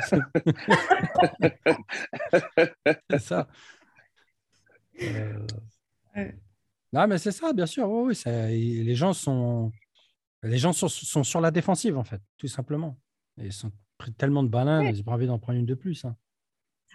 c'est 3.10 3.18
ça. 3.18 3.48
Euh, 5.02 5.46
non, 6.92 7.06
mais 7.06 7.18
c'est 7.18 7.32
ça, 7.32 7.52
bien 7.52 7.66
sûr. 7.66 7.88
Oui, 7.88 8.20
les 8.26 8.94
gens, 8.94 9.12
sont, 9.12 9.72
les 10.42 10.58
gens 10.58 10.72
sont, 10.72 10.88
sur 10.88 11.40
la 11.40 11.50
défensive, 11.50 11.96
en 11.96 12.04
fait, 12.04 12.20
tout 12.36 12.48
simplement. 12.48 12.98
ils 13.38 13.52
sont 13.52 13.72
pris 13.96 14.12
tellement 14.12 14.42
de 14.42 14.48
bananes, 14.48 14.86
ils 14.86 14.98
n'ont 14.98 15.04
pas 15.04 15.12
envie 15.12 15.26
d'en 15.26 15.38
prendre 15.38 15.58
une 15.58 15.66
de 15.66 15.74
plus. 15.74 16.04
Hein. 16.04 16.16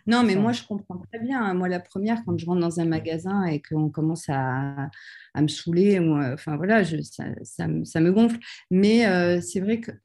Non, 0.08 0.22
mais 0.22 0.36
moi, 0.36 0.52
je 0.52 0.64
comprends 0.64 1.00
très 1.12 1.20
bien. 1.20 1.44
Hein. 1.44 1.54
Moi, 1.56 1.68
la 1.68 1.80
première, 1.80 2.24
quand 2.26 2.38
je 2.38 2.46
rentre 2.46 2.62
dans 2.62 2.80
un 2.80 2.86
magasin 2.86 3.44
et 3.46 3.60
qu'on 3.62 3.90
commence 3.90 4.26
à, 4.30 4.90
me 5.36 5.48
saouler, 5.48 6.00
enfin 6.00 6.58
voilà, 6.58 6.84
ça, 6.84 7.68
me 7.68 8.12
gonfle. 8.12 8.38
Mais 8.70 9.08
euh, 9.08 9.42
c'est 9.42 9.62
vrai 9.62 9.80
que 9.80 9.92
euh, 9.92 9.96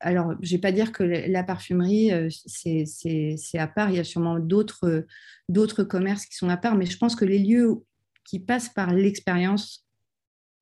alors, 0.00 0.34
je 0.40 0.48
ne 0.48 0.56
vais 0.56 0.60
pas 0.60 0.72
dire 0.72 0.92
que 0.92 1.02
la 1.02 1.42
parfumerie, 1.44 2.12
euh, 2.12 2.28
c'est 2.30 3.58
à 3.58 3.66
part. 3.66 3.90
Il 3.90 3.96
y 3.96 4.00
a 4.00 4.04
sûrement 4.04 4.38
d'autres 4.38 5.84
commerces 5.84 6.26
qui 6.26 6.36
sont 6.36 6.48
à 6.48 6.56
part, 6.56 6.76
mais 6.76 6.86
je 6.86 6.98
pense 6.98 7.16
que 7.16 7.24
les 7.24 7.38
lieux 7.38 7.82
qui 8.24 8.38
passent 8.38 8.68
par 8.68 8.92
l'expérience, 8.92 9.86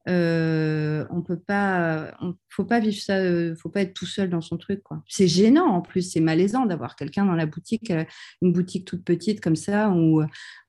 euh, 0.09 1.07
on 1.11 1.23
peut 1.23 1.39
pas, 1.39 2.17
faut 2.49 2.65
pas 2.65 2.81
vivre 2.81 3.01
ça, 3.01 3.19
faut 3.57 3.69
pas 3.69 3.83
être 3.83 3.95
tout 3.95 4.07
seul 4.07 4.31
dans 4.31 4.41
son 4.41 4.57
truc. 4.57 4.83
C'est 5.07 5.29
gênant 5.29 5.67
en 5.67 5.83
plus, 5.83 6.03
c'est 6.03 6.21
malaisant 6.21 6.67
d'avoir 6.67 6.97
quelqu'un 6.97 7.27
dans 7.27 7.35
la 7.35 7.47
boutique, 7.47 7.93
une 8.41 8.53
boutique 8.53 8.87
toute 8.87 9.05
petite 9.05 9.41
comme 9.41 9.57
ça, 9.57 9.91
où, 9.91 10.23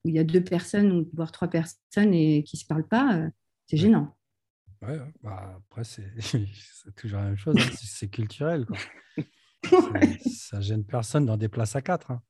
il 0.03 0.13
y 0.13 0.19
a 0.19 0.23
deux 0.23 0.43
personnes 0.43 0.91
ou 0.91 1.09
voire 1.13 1.31
trois 1.31 1.47
personnes 1.47 2.13
et 2.13 2.43
qui 2.43 2.57
se 2.57 2.65
parlent 2.65 2.87
pas. 2.87 3.21
c'est 3.67 3.77
gênant. 3.77 4.15
Ouais, 4.81 4.99
bah 5.21 5.55
après, 5.57 5.83
c'est 5.83 6.11
toujours 6.95 7.19
la 7.19 7.25
même 7.25 7.37
chose, 7.37 7.55
hein, 7.57 7.69
c'est 7.81 8.09
culturel. 8.09 8.65
Quoi. 8.65 8.77
Ça 10.25 10.59
gêne 10.59 10.83
personne 10.83 11.25
dans 11.25 11.37
des 11.37 11.49
places 11.49 11.75
à 11.75 11.81
quatre. 11.81 12.11
Hein. 12.11 12.21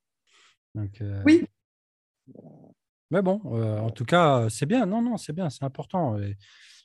Donc, 0.75 1.01
euh, 1.01 1.21
Oui. 1.25 1.45
Mais 3.09 3.21
bon, 3.21 3.41
euh, 3.45 3.79
en 3.79 3.89
tout 3.89 4.05
cas, 4.05 4.49
c'est 4.49 4.65
bien. 4.65 4.85
Non, 4.85 5.01
non, 5.01 5.17
c'est 5.17 5.33
bien, 5.33 5.49
c'est 5.49 5.63
important. 5.63 6.17
Et, 6.19 6.37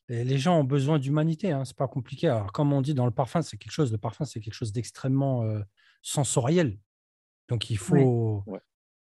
et 0.08 0.24
les 0.24 0.38
gens 0.38 0.60
ont 0.60 0.64
besoin 0.64 0.98
d'humanité. 0.98 1.50
Hein, 1.52 1.64
c'est 1.64 1.76
pas 1.76 1.88
compliqué. 1.88 2.28
Alors, 2.28 2.52
comme 2.52 2.72
on 2.72 2.80
dit 2.80 2.94
dans 2.94 3.06
le 3.06 3.12
parfum, 3.12 3.42
c'est 3.42 3.56
quelque 3.56 3.72
chose. 3.72 3.92
Le 3.92 3.98
parfum, 3.98 4.24
c'est 4.24 4.40
quelque 4.40 4.54
chose 4.54 4.72
d'extrêmement 4.72 5.42
euh, 5.44 5.60
sensoriel. 6.02 6.78
Donc, 7.48 7.70
il 7.70 7.78
faut, 7.78 8.42
Ouais. 8.46 8.60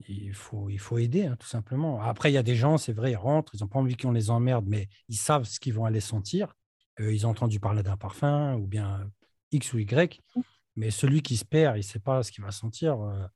Il 0.08 0.34
faut, 0.34 0.68
il 0.68 0.78
faut 0.78 0.98
aider, 0.98 1.24
hein, 1.26 1.36
tout 1.38 1.46
simplement. 1.46 2.00
Après, 2.02 2.30
il 2.30 2.34
y 2.34 2.38
a 2.38 2.42
des 2.42 2.56
gens, 2.56 2.76
c'est 2.78 2.92
vrai, 2.92 3.12
ils 3.12 3.16
rentrent, 3.16 3.54
ils 3.54 3.60
n'ont 3.62 3.68
pas 3.68 3.78
envie 3.78 3.96
qu'on 3.96 4.12
les 4.12 4.30
emmerde, 4.30 4.66
mais 4.68 4.88
ils 5.08 5.16
savent 5.16 5.44
ce 5.44 5.60
qu'ils 5.60 5.74
vont 5.74 5.84
aller 5.84 6.00
sentir. 6.00 6.54
Euh, 7.00 7.12
ils 7.12 7.26
ont 7.26 7.30
entendu 7.30 7.58
parler 7.60 7.82
d'un 7.82 7.96
parfum 7.96 8.54
ou 8.56 8.66
bien 8.66 9.10
X 9.52 9.72
ou 9.72 9.78
Y. 9.78 10.20
Mais 10.76 10.90
celui 10.90 11.22
qui 11.22 11.36
se 11.36 11.44
perd, 11.44 11.76
il 11.76 11.80
ne 11.80 11.82
sait 11.84 12.00
pas 12.00 12.22
ce 12.22 12.32
qu'il 12.32 12.44
va 12.44 12.50
sentir. 12.50 13.00
euh, 13.00 13.26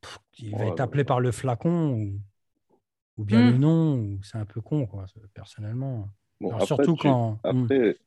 pff, 0.00 0.18
il 0.38 0.56
va 0.56 0.66
être 0.66 0.74
ouais, 0.74 0.80
appelé 0.80 1.00
ouais. 1.02 1.06
par 1.06 1.20
le 1.20 1.32
flacon 1.32 1.92
ou, 1.92 2.20
ou 3.18 3.24
bien 3.24 3.40
le 3.50 3.58
nom. 3.58 3.96
ou 3.98 4.22
C'est 4.22 4.38
un 4.38 4.46
peu 4.46 4.60
con, 4.60 4.86
quoi, 4.86 5.06
personnellement. 5.34 6.08
Bon, 6.40 6.48
Alors, 6.48 6.62
après, 6.62 6.66
surtout 6.66 6.94
tu- 6.96 7.02
quand. 7.02 7.40
Mm. 7.44 7.64
Après, 7.64 7.98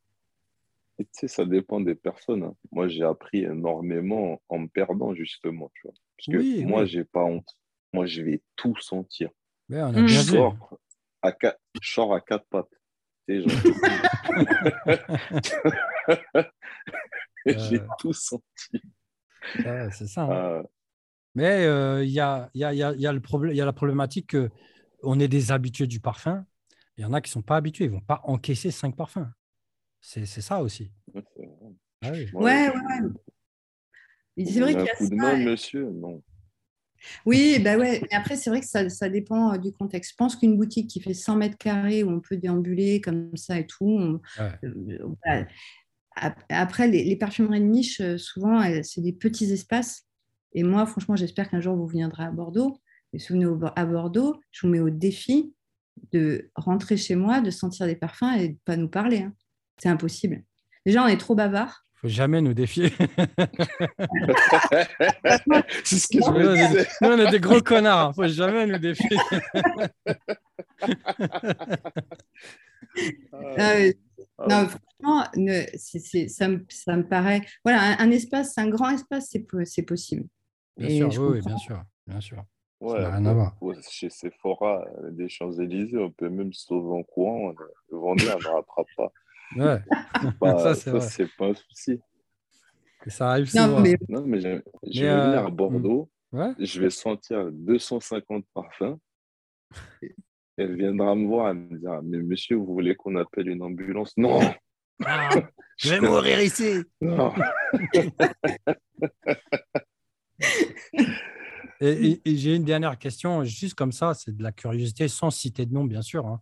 tu 0.98 1.06
sais, 1.12 1.28
ça 1.28 1.46
dépend 1.46 1.80
des 1.82 1.96
personnes. 1.96 2.44
hein. 2.44 2.56
Moi, 2.72 2.88
j'ai 2.88 3.04
appris 3.04 3.44
énormément 3.44 4.42
en 4.50 4.60
me 4.60 4.68
perdant, 4.68 5.14
justement, 5.14 5.70
tu 5.74 5.82
vois. 5.88 5.94
Parce 6.18 6.28
que 6.28 6.38
Oui, 6.38 6.64
moi, 6.66 6.84
oui. 6.84 6.88
j'ai 6.88 7.04
pas 7.04 7.24
honte. 7.24 7.58
Moi, 7.94 8.06
je 8.06 8.22
vais 8.22 8.42
tout 8.56 8.76
sentir. 8.80 9.30
Ouais, 9.70 9.82
on 9.82 9.88
a 9.88 9.92
bien 9.92 10.06
Je 10.08 10.32
vu. 10.32 10.32
sors 10.32 10.78
à 11.22 11.32
quatre, 11.32 11.60
je 11.82 11.92
sors 11.92 12.14
à 12.14 12.22
quatre 12.22 12.46
pattes. 12.50 12.68
Genre, 13.28 13.48
j'ai 17.46 17.80
Euh. 17.80 17.88
tout 18.00 18.14
senti. 18.14 18.44
Ouais, 19.66 19.90
c'est 19.92 20.08
ça. 20.08 20.24
hein. 20.24 20.30
Ah, 20.34 20.64
Mais 21.36 21.66
euh, 21.66 22.04
il 22.04 22.12
y, 22.12 22.20
a, 22.20 22.50
il 22.54 22.62
y, 22.62 22.64
a, 22.64 22.74
il 22.74 22.78
y 22.78 22.84
a- 22.84 22.94
il 22.94 23.02
y 23.02 23.08
a 23.08 23.14
le 23.14 23.20
problème, 23.22 23.54
il 23.54 23.58
y 23.58 23.62
a 23.62 23.66
la 23.66 23.74
problématique 23.74 24.28
que 24.28 24.50
on 25.04 25.20
est 25.20 25.28
des 25.28 25.52
habitués 25.52 25.88
du 25.88 26.00
parfum. 26.00 26.46
Il 26.98 27.02
y 27.04 27.06
en 27.06 27.14
a 27.14 27.22
qui 27.22 27.30
ne 27.30 27.34
sont 27.34 27.42
pas 27.42 27.56
habitués. 27.58 27.86
Ils 27.86 27.92
ne 27.92 27.96
vont 27.96 28.02
pas 28.02 28.22
encaisser 28.26 28.72
cinq 28.72 28.96
parfums. 28.96 29.28
C'est 30.02 30.26
c'est 30.26 30.42
ça 30.42 30.62
aussi. 30.62 30.92
ouais. 31.16 31.24
Ah 32.04 32.12
oui. 32.12 32.30
Ouais, 32.34 32.70
ouais, 32.70 33.02
C'est 34.46 34.60
vrai 34.60 34.74
qu'il 34.76 34.86
y 34.86 34.90
a 34.90 34.94
de 34.94 35.10
ça, 35.10 35.16
main, 35.16 35.38
monsieur? 35.38 35.90
Non. 35.92 36.22
Oui, 37.26 37.60
bah 37.64 37.78
ouais. 37.78 38.00
Mais 38.04 38.16
après, 38.18 38.36
c'est 38.36 38.50
vrai 38.50 38.60
que 38.62 38.68
ça, 38.68 38.88
ça 38.90 39.10
dépend 39.10 39.54
euh, 39.54 39.58
du 39.58 39.72
contexte. 39.72 40.12
Je 40.12 40.16
pense 40.16 40.36
qu'une 40.36 40.58
boutique 40.58 40.90
qui 40.90 41.02
fait 41.02 41.14
100 41.14 41.36
mètres 41.36 41.58
carrés 41.58 42.04
où 42.04 42.10
on 42.12 42.20
peut 42.20 42.38
déambuler 42.38 43.02
comme 43.02 43.36
ça 43.36 43.60
et 43.60 43.66
tout. 43.68 43.86
on- 43.90 44.22
Ouais. 44.40 44.60
euh. 45.38 45.44
Ap- 46.16 46.44
Après, 46.50 46.88
les, 46.88 47.04
les 47.04 47.16
parfumeries 47.16 47.62
de 47.62 47.66
niche, 47.66 48.02
euh, 48.02 48.18
souvent, 48.18 48.62
c'est 48.84 49.02
des 49.02 49.14
petits 49.14 49.52
espaces. 49.52 50.04
Et 50.54 50.64
moi, 50.64 50.86
franchement, 50.86 51.16
j'espère 51.16 51.50
qu'un 51.50 51.62
jour 51.62 51.76
vous 51.76 51.88
viendrez 51.88 52.24
à 52.24 52.32
Bordeaux. 52.32 52.80
Et 53.14 53.20
si 53.20 53.30
vous 53.34 53.40
venez 53.40 53.70
à 53.76 53.86
Bordeaux, 53.86 54.40
je 54.52 54.66
vous 54.68 54.72
mets 54.74 54.80
au 54.82 54.90
défi 54.90 55.54
de 56.12 56.50
rentrer 56.56 56.98
chez 56.98 57.16
moi, 57.16 57.42
de 57.42 57.50
sentir 57.52 57.86
des 57.86 57.96
parfums 57.96 58.34
et 58.40 58.50
de 58.50 58.58
pas 58.66 58.76
nous 58.78 58.90
parler. 58.90 59.20
hein. 59.20 59.34
C'est 59.78 59.90
impossible. 59.90 60.44
Déjà, 60.86 61.04
on 61.04 61.08
est 61.08 61.18
trop 61.18 61.36
bavard. 61.36 61.86
Il 62.04 62.10
faut 62.10 62.16
jamais 62.16 62.42
nous 62.42 62.54
défier. 62.56 62.90
C'est 65.84 65.98
ce 65.98 66.08
que 66.08 66.18
je 66.24 66.32
me 66.32 66.50
on 66.50 66.56
est, 66.56 66.68
disais. 66.68 66.88
nous, 67.02 67.10
on 67.10 67.18
est 67.20 67.30
des 67.30 67.40
gros 67.40 67.62
connards. 67.62 68.12
Il 68.14 68.16
faut 68.16 68.28
jamais 68.28 68.66
nous 68.66 68.80
défier. 68.80 69.18
Ah 73.58 73.78
Non, 74.50 74.68
franchement, 74.68 75.24
ne- 75.36 75.66
ça, 76.28 76.48
me, 76.48 76.66
ça 76.70 76.96
me 76.98 77.08
paraît. 77.08 77.42
Voilà, 77.64 77.82
un, 78.00 78.08
un 78.08 78.12
espace, 78.12 78.58
un 78.58 78.70
grand 78.70 78.90
espace, 78.90 79.28
c'est 79.30 79.42
po- 79.42 79.64
c'est 79.66 79.84
possible. 79.84 80.26
Bien 80.78 80.88
Et 80.88 80.98
sûr, 80.98 81.10
oui, 81.22 81.28
oui, 81.34 81.42
bien 81.46 81.58
sûr, 81.58 81.84
bien 82.08 82.20
sûr. 82.22 82.44
Ouais, 82.80 83.00
n'a 83.00 83.12
rien 83.18 83.26
à 83.28 83.34
voir. 83.34 83.56
chez 83.88 84.10
Sephora 84.10 84.84
euh, 85.04 85.12
des 85.12 85.30
Champs-Élysées, 85.30 85.98
on 86.00 86.10
peut 86.10 86.30
même 86.30 86.52
se 86.54 86.66
sauver 86.66 86.98
en 86.98 87.04
courant. 87.04 87.50
euh, 87.52 87.54
Le 87.92 87.98
vendeur 88.00 88.40
ne 88.40 88.48
rattrape 88.48 88.88
pas. 88.98 89.12
Ouais, 89.56 89.80
Bah, 90.40 90.58
ça 90.58 90.74
ça, 90.74 90.76
c'est 90.76 90.92
vrai. 90.92 91.00
c'est 91.02 91.28
pas 91.38 91.48
un 91.48 91.54
souci. 91.54 92.00
Ça 93.08 93.32
arrive 93.32 93.54
Non, 93.56 93.68
souvent. 93.68 93.82
mais 93.82 93.98
Non, 94.08 94.26
mais 94.26 94.40
je, 94.40 94.62
je 94.92 95.02
Mais, 95.02 95.08
vais 95.10 95.22
venir 95.22 95.40
euh, 95.40 95.46
à 95.48 95.50
Bordeaux, 95.50 96.10
Ouais. 96.32 96.52
je 96.60 96.82
vais 96.82 96.90
sentir 96.90 97.50
250 97.52 98.46
parfums. 98.54 98.98
Et 100.02 100.14
Elle 100.58 100.76
viendra 100.76 101.16
me 101.16 101.26
voir, 101.28 101.50
elle 101.50 101.58
me 101.58 101.78
dira 101.80 102.02
Mais 102.04 102.20
monsieur, 102.20 102.56
vous 102.58 102.66
voulez 102.74 102.96
qu'on 102.96 103.16
appelle 103.16 103.48
une 103.50 103.64
ambulance? 103.64 104.14
Non, 104.18 104.40
Ah, 105.04 105.34
je 105.78 105.90
vais 105.90 106.00
mourir 106.02 106.40
ici. 106.42 106.84
non. 107.02 107.34
Et, 111.84 112.12
et- 112.12 112.22
et 112.30 112.38
j'ai 112.38 112.56
une 112.56 112.64
dernière 112.64 112.98
question, 113.00 113.44
juste 113.44 113.74
comme 113.74 113.92
ça, 113.92 114.14
c'est 114.14 114.36
de 114.38 114.44
la 114.44 114.52
curiosité, 114.52 115.08
sans 115.08 115.32
citer 115.32 115.66
de 115.66 115.74
nom, 115.74 115.84
bien 115.84 116.04
sûr. 116.04 116.28
hein. 116.28 116.40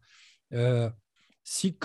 Euh, 0.51 0.89
si, 1.49 1.75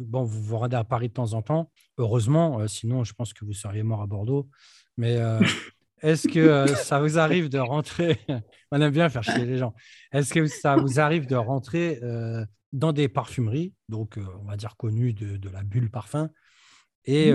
bon, 0.00 0.24
vous 0.24 0.42
vous 0.42 0.58
rendez 0.58 0.74
à 0.74 0.82
Paris 0.82 1.08
de 1.08 1.12
temps 1.12 1.34
en 1.34 1.40
temps, 1.40 1.70
heureusement, 1.96 2.58
euh, 2.58 2.66
sinon 2.66 3.04
je 3.04 3.14
pense 3.14 3.32
que 3.32 3.44
vous 3.44 3.52
seriez 3.52 3.84
mort 3.84 4.02
à 4.02 4.06
Bordeaux. 4.08 4.50
Mais 4.96 5.16
euh, 5.18 5.40
est-ce 6.02 6.26
que 6.26 6.40
euh, 6.40 6.66
ça 6.66 6.98
vous 6.98 7.16
arrive 7.16 7.48
de 7.48 7.60
rentrer 7.60 8.18
On 8.72 8.80
aime 8.80 8.90
bien 8.90 9.08
faire 9.08 9.22
chier 9.22 9.44
les 9.44 9.58
gens. 9.58 9.74
Est-ce 10.10 10.34
que 10.34 10.46
ça 10.48 10.74
vous 10.74 10.98
arrive 10.98 11.28
de 11.28 11.36
rentrer 11.36 12.00
euh, 12.02 12.44
dans 12.72 12.92
des 12.92 13.06
parfumeries, 13.08 13.72
donc 13.88 14.18
euh, 14.18 14.26
on 14.40 14.44
va 14.44 14.56
dire 14.56 14.76
connues 14.76 15.12
de, 15.12 15.36
de 15.36 15.48
la 15.50 15.62
bulle 15.62 15.88
parfum, 15.88 16.28
et 17.04 17.32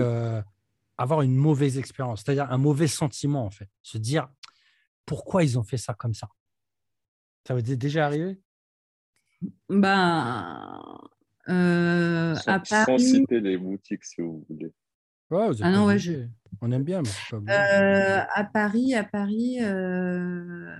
avoir 0.98 1.22
une 1.22 1.34
mauvaise 1.34 1.78
expérience, 1.78 2.22
c'est-à-dire 2.22 2.52
un 2.52 2.58
mauvais 2.58 2.86
sentiment 2.86 3.46
en 3.46 3.50
fait, 3.50 3.70
se 3.80 3.96
dire 3.96 4.28
pourquoi 5.06 5.42
ils 5.42 5.58
ont 5.58 5.64
fait 5.64 5.78
ça 5.78 5.94
comme 5.94 6.12
ça? 6.12 6.28
Ça 7.48 7.54
vous 7.54 7.60
est 7.60 7.76
déjà 7.76 8.04
arrivé? 8.04 8.38
Ben, 9.70 10.91
euh, 11.48 12.34
Sans, 12.36 12.52
à 12.52 12.64
sans 12.64 12.86
Paris, 12.86 13.00
citer 13.00 13.40
les 13.40 13.56
boutiques, 13.58 14.04
si 14.04 14.20
vous 14.20 14.44
voulez. 14.48 14.72
Ouais, 15.30 15.46
vous 15.48 15.54
êtes 15.54 15.60
Ah 15.62 15.70
non, 15.70 15.86
ouais, 15.86 15.94
obligé. 15.94 16.28
On 16.60 16.70
aime 16.72 16.84
bien, 16.84 17.00
mais 17.02 17.08
c'est 17.08 17.30
pas 17.30 17.36
obligé. 17.38 17.58
euh, 17.58 18.20
à 18.34 18.44
Paris, 18.44 18.94
à 18.94 19.04
Paris, 19.04 19.58
euh, 19.62 20.74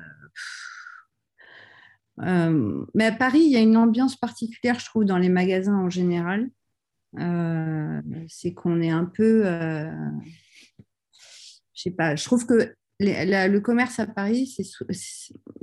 euh, 2.20 2.84
mais 2.94 3.06
à 3.06 3.12
Paris, 3.12 3.40
il 3.40 3.50
y 3.52 3.56
a 3.56 3.60
une 3.60 3.76
ambiance 3.76 4.16
particulière, 4.16 4.78
je 4.78 4.84
trouve, 4.86 5.04
dans 5.04 5.18
les 5.18 5.28
magasins 5.30 5.76
en 5.76 5.90
général. 5.90 6.50
Euh, 7.18 8.00
c'est 8.28 8.54
qu'on 8.54 8.80
est 8.80 8.90
un 8.90 9.04
peu, 9.04 9.46
euh, 9.46 9.90
je 11.74 11.82
sais 11.82 11.90
pas, 11.90 12.16
je 12.16 12.24
trouve 12.24 12.46
que 12.46 12.74
les- 13.00 13.24
la- 13.26 13.48
le 13.48 13.60
commerce 13.60 13.98
à 13.98 14.06
Paris, 14.06 14.54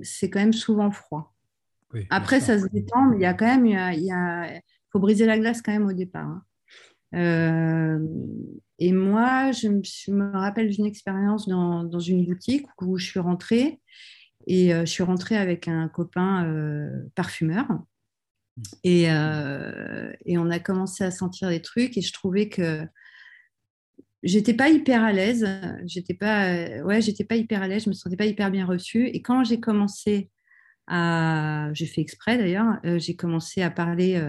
c'est 0.01 0.29
quand 0.29 0.39
même 0.39 0.53
souvent 0.53 0.91
froid. 0.91 1.33
Oui, 1.93 2.05
Après, 2.11 2.39
ça 2.39 2.59
se 2.59 2.67
détend, 2.67 3.05
mais 3.09 3.17
il 3.17 3.21
y 3.21 3.25
a 3.25 3.33
quand 3.33 3.45
même, 3.47 3.65
il 3.65 3.73
y 3.73 3.77
a, 3.77 3.93
il 3.93 4.03
y 4.03 4.11
a- 4.11 4.59
faut 4.91 4.99
briser 4.99 5.25
la 5.25 5.37
glace 5.39 5.61
quand 5.61 5.71
même 5.71 5.85
au 5.85 5.93
départ. 5.93 6.27
hein. 6.27 6.43
Euh, 7.15 7.99
et 8.77 8.91
moi, 8.91 9.51
je, 9.51 9.67
me- 9.67 10.31
rappelle 10.37 10.69
d'une 10.69 10.85
expérience 10.85 11.47
dans, 11.47 11.99
une 11.99 12.25
boutique 12.25 12.67
où 12.81 12.97
je 12.97 13.05
suis 13.05 13.19
rentrée 13.19 13.81
et 14.47 14.73
euh, 14.73 14.81
je 14.81 14.91
suis 14.91 15.03
rentrée 15.03 15.37
avec 15.37 15.67
un 15.67 15.87
copain 15.87 16.45
euh, 16.45 16.89
parfumeur. 17.15 17.67
Et, 18.83 19.03
et 19.03 20.37
on 20.37 20.49
a 20.49 20.59
commencé 20.59 21.05
à 21.05 21.11
sentir 21.11 21.47
des 21.47 21.61
trucs 21.61 21.97
et 21.97 22.01
je 22.01 22.11
trouvais 22.11 22.49
que 22.49 22.85
j'étais 24.21 24.53
pas 24.53 24.67
hyper 24.69 25.01
à 25.01 25.13
l'aise. 25.13 25.47
J'étais 25.85 26.13
pas, 26.13 26.83
ouais, 26.83 27.01
j'étais 27.01 27.23
pas 27.23 27.37
hyper 27.37 27.61
à 27.61 27.69
l'aise. 27.69 27.85
Je 27.85 27.89
me 27.89 27.93
sentais 27.93 28.17
pas 28.17 28.25
hyper 28.25 28.51
bien 28.51 28.65
reçue. 28.65 29.07
Et 29.07 29.21
quand 29.21 29.45
j'ai 29.45 29.61
commencé 29.61 30.29
à, 30.87 31.69
j'ai 31.71 31.85
fait 31.85 32.01
exprès 32.01 32.37
d'ailleurs, 32.37 32.81
j'ai 32.97 33.15
commencé 33.15 33.61
à 33.61 33.71
parler 33.71 34.21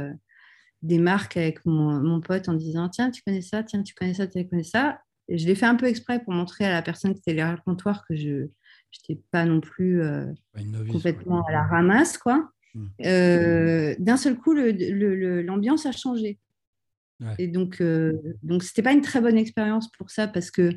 des 0.82 0.98
marques 0.98 1.36
avec 1.36 1.64
mon, 1.66 2.00
mon 2.00 2.20
pote 2.20 2.48
en 2.48 2.54
disant 2.54 2.88
tiens 2.88 3.10
tu 3.10 3.22
connais 3.22 3.42
ça, 3.42 3.62
tiens 3.62 3.82
tu 3.82 3.94
connais 3.94 4.14
ça, 4.14 4.26
tu 4.26 4.46
connais 4.48 4.62
ça. 4.64 5.00
Et 5.28 5.38
je 5.38 5.46
l'ai 5.46 5.54
fait 5.54 5.66
un 5.66 5.76
peu 5.76 5.86
exprès 5.86 6.22
pour 6.22 6.32
montrer 6.32 6.64
à 6.64 6.72
la 6.72 6.82
personne 6.82 7.12
qui 7.14 7.20
était 7.20 7.34
derrière 7.34 7.54
le 7.54 7.62
comptoir 7.64 8.04
que 8.08 8.16
je 8.16 8.48
n'étais 9.08 9.22
pas 9.30 9.44
non 9.44 9.60
plus 9.60 10.02
euh, 10.02 10.26
Pas 10.52 10.60
une 10.60 10.72
novice, 10.72 10.92
complètement 10.92 11.44
à 11.44 11.52
la 11.52 11.62
ramasse 11.64 12.18
quoi. 12.18 12.50
Mm. 12.74 12.86
Euh, 13.04 13.94
D'un 13.98 14.16
seul 14.16 14.36
coup 14.36 14.54
le- 14.54 14.70
le- 14.72 15.14
le- 15.16 15.42
l'ambiance 15.42 15.86
a 15.86 15.92
changé. 15.92 16.38
Ouais. 17.20 17.34
Et 17.38 17.48
donc 17.48 17.80
euh, 17.80 18.14
donc 18.42 18.62
c'était 18.62 18.82
pas 18.82 18.92
une 18.92 19.02
très 19.02 19.20
bonne 19.20 19.36
expérience 19.36 19.90
pour 19.92 20.10
ça 20.10 20.26
parce 20.26 20.50
que 20.50 20.70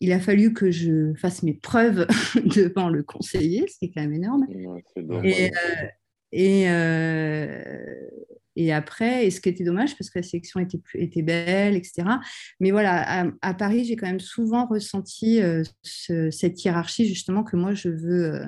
il 0.00 0.12
a 0.12 0.20
fallu 0.20 0.52
que 0.52 0.70
je 0.70 1.14
fasse 1.14 1.42
mes 1.42 1.54
preuves 1.54 2.06
devant 2.44 2.90
le 2.90 3.02
conseiller, 3.02 3.66
ce 3.68 3.78
qui 3.78 3.84
est 3.86 3.92
quand 3.94 4.02
même 4.02 4.12
énorme. 4.12 4.44
Ouais, 4.50 4.84
euh, 4.98 5.86
et, 6.32 6.68
euh, 6.68 7.94
et 8.56 8.72
après, 8.72 9.26
et 9.26 9.30
ce 9.30 9.40
qui 9.40 9.48
était 9.48 9.64
dommage 9.64 9.96
parce 9.96 10.10
que 10.10 10.18
la 10.18 10.22
sélection 10.22 10.60
était, 10.60 10.78
plus- 10.78 11.00
était 11.00 11.22
belle, 11.22 11.74
etc. 11.74 12.20
Mais 12.60 12.70
voilà, 12.70 13.22
à, 13.22 13.26
à 13.42 13.54
Paris, 13.54 13.84
j'ai 13.84 13.96
quand 13.96 14.06
même 14.06 14.20
souvent 14.20 14.66
ressenti 14.66 15.40
euh, 15.42 15.62
ce- 15.82 16.30
cette 16.30 16.62
hiérarchie 16.64 17.06
justement 17.06 17.42
que 17.44 17.56
moi 17.56 17.74
je 17.74 17.88
veux 17.88 18.34
euh, 18.34 18.46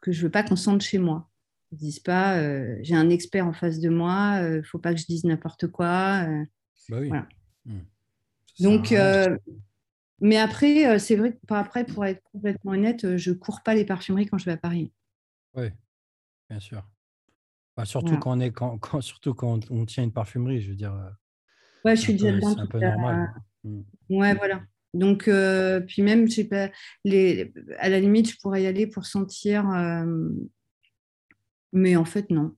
que 0.00 0.12
je 0.12 0.22
veux 0.22 0.30
pas 0.30 0.42
qu'on 0.42 0.56
sente 0.56 0.82
chez 0.82 0.98
moi. 0.98 1.28
Ils 1.72 1.78
disent 1.78 2.00
pas, 2.00 2.36
euh, 2.38 2.76
j'ai 2.82 2.94
un 2.94 3.08
expert 3.08 3.46
en 3.46 3.52
face 3.52 3.78
de 3.80 3.88
moi, 3.88 4.38
euh, 4.42 4.62
faut 4.62 4.78
pas 4.78 4.92
que 4.92 5.00
je 5.00 5.06
dise 5.06 5.24
n'importe 5.24 5.68
quoi. 5.68 6.24
Bah 6.88 6.98
oui. 7.00 7.08
Voilà. 7.08 7.26
Ça 8.54 8.64
Donc, 8.64 8.92
mais 10.20 10.36
après, 10.36 10.98
c'est 10.98 11.16
vrai 11.16 11.32
que 11.32 11.38
après, 11.54 11.84
pour 11.84 12.04
être 12.04 12.22
complètement 12.32 12.72
honnête, 12.72 13.16
je 13.16 13.32
cours 13.32 13.62
pas 13.62 13.74
les 13.74 13.84
parfumeries 13.84 14.26
quand 14.26 14.38
je 14.38 14.44
vais 14.44 14.52
à 14.52 14.56
Paris. 14.56 14.92
Oui, 15.54 15.68
bien 16.50 16.60
sûr. 16.60 16.86
Bah, 17.76 17.84
surtout, 17.84 18.18
quand 18.18 18.36
on 18.36 18.40
est, 18.40 18.50
quand, 18.50 19.00
surtout 19.00 19.34
quand 19.34 19.70
on 19.70 19.86
tient 19.86 20.04
une 20.04 20.12
parfumerie, 20.12 20.60
je 20.60 20.70
veux 20.70 20.76
dire. 20.76 20.94
Ouais, 21.84 21.96
je 21.96 22.02
suis 22.02 22.14
déjà 22.14 22.38
C'est 22.40 22.60
un 22.60 22.66
peu 22.66 22.78
normal. 22.78 23.32
Mm. 23.64 23.80
Ouais, 24.10 24.34
voilà. 24.34 24.62
Donc, 24.94 25.30
puis 25.86 26.02
même, 26.02 26.28
je 26.28 26.34
sais 26.34 26.44
pas, 26.44 26.70
les, 27.04 27.52
à 27.78 27.88
la 27.88 27.98
limite, 27.98 28.30
je 28.30 28.36
pourrais 28.40 28.62
y 28.62 28.66
aller 28.66 28.86
pour 28.86 29.06
sentir, 29.06 29.64
mais 31.72 31.96
en 31.96 32.04
fait, 32.04 32.28
non. 32.30 32.54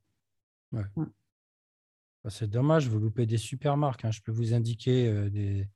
Ouais. 0.72 0.82
Bah, 0.96 2.30
c'est 2.30 2.48
dommage, 2.48 2.88
vous 2.88 2.98
loupez 2.98 3.26
des 3.26 3.38
super 3.38 3.76
marques. 3.76 4.04
Hein. 4.04 4.10
Je 4.10 4.20
peux 4.20 4.32
vous 4.32 4.54
indiquer 4.54 5.28
des, 5.30 5.68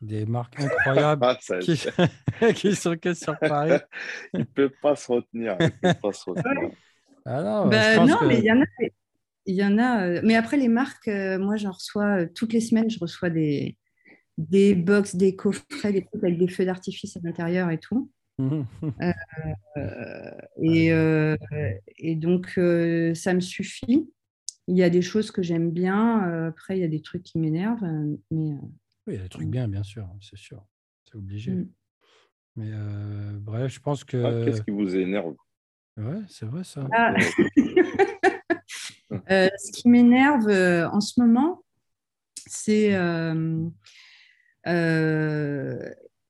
des 0.00 0.26
marques 0.26 0.60
incroyables 0.60 1.24
ah, 1.26 1.36
qui, 1.60 1.78
qui, 2.54 2.76
sont 2.76 2.96
que 2.96 3.14
sur 3.14 3.38
Paris. 3.38 3.78
il 4.34 4.40
ne 4.40 4.44
peut 4.44 4.72
pas 4.82 4.96
se 4.96 5.12
retenir. 5.12 5.56
peut 5.58 5.94
pas 6.00 6.12
se 6.12 6.30
retenir. 6.30 6.70
Ah 7.26 7.42
non, 7.42 7.68
bah, 7.68 8.06
non 8.06 8.18
mais 8.26 8.38
il 8.38 8.44
y 8.44 8.52
en 8.52 8.60
a. 8.60 8.64
Il 9.48 9.54
y 9.54 9.64
en 9.64 9.78
a, 9.78 10.22
mais 10.22 10.34
après 10.34 10.56
les 10.56 10.66
marques, 10.68 11.06
moi 11.06 11.56
j'en 11.56 11.70
reçois 11.70 12.26
toutes 12.26 12.52
les 12.52 12.60
semaines, 12.60 12.90
je 12.90 12.98
reçois 12.98 13.30
des, 13.30 13.76
des 14.38 14.74
box, 14.74 15.14
des 15.14 15.36
coffrets, 15.36 15.92
des 15.92 16.04
trucs 16.04 16.24
avec 16.24 16.38
des 16.38 16.48
feux 16.48 16.64
d'artifice 16.64 17.16
à 17.16 17.20
l'intérieur 17.22 17.70
et 17.70 17.78
tout. 17.78 18.10
Euh, 19.76 20.30
et, 20.62 20.92
euh, 20.92 21.36
et, 21.98 22.16
donc, 22.16 22.54
euh, 22.56 23.14
ça 23.14 23.34
me 23.34 23.40
suffit. 23.40 24.10
Il 24.68 24.76
y 24.76 24.82
a 24.82 24.90
des 24.90 25.02
choses 25.02 25.30
que 25.30 25.42
j'aime 25.42 25.70
bien. 25.70 26.46
après, 26.48 26.78
il 26.78 26.80
y 26.80 26.84
a 26.84 26.88
des 26.88 27.02
trucs 27.02 27.22
qui 27.22 27.38
m'énervent. 27.38 27.84
Mais, 28.30 28.54
oui, 29.06 29.08
il 29.08 29.14
y 29.14 29.18
a 29.18 29.22
des 29.22 29.28
trucs 29.28 29.48
bien, 29.48 29.68
bien 29.68 29.82
sûr, 29.82 30.08
c'est 30.20 30.38
sûr. 30.38 30.64
C'est 31.04 31.16
obligé. 31.16 31.52
Mm. 31.52 31.68
Mais 32.56 32.70
bref, 33.38 33.72
je 33.72 33.80
pense 33.80 34.02
que. 34.02 34.16
Ah, 34.16 34.44
qu'est-ce 34.44 34.62
qui 34.62 34.70
vous 34.70 34.96
énerve 34.96 35.34
Ouais, 35.96 36.20
c'est 36.28 36.46
vrai 36.46 36.62
ça. 36.64 36.86
Ah. 36.92 37.14
ce 39.28 39.72
qui 39.72 39.88
m'énerve 39.88 40.48
en 40.92 41.00
ce 41.00 41.20
moment, 41.20 41.62
c'est 42.46 42.94
euh, 44.66 45.76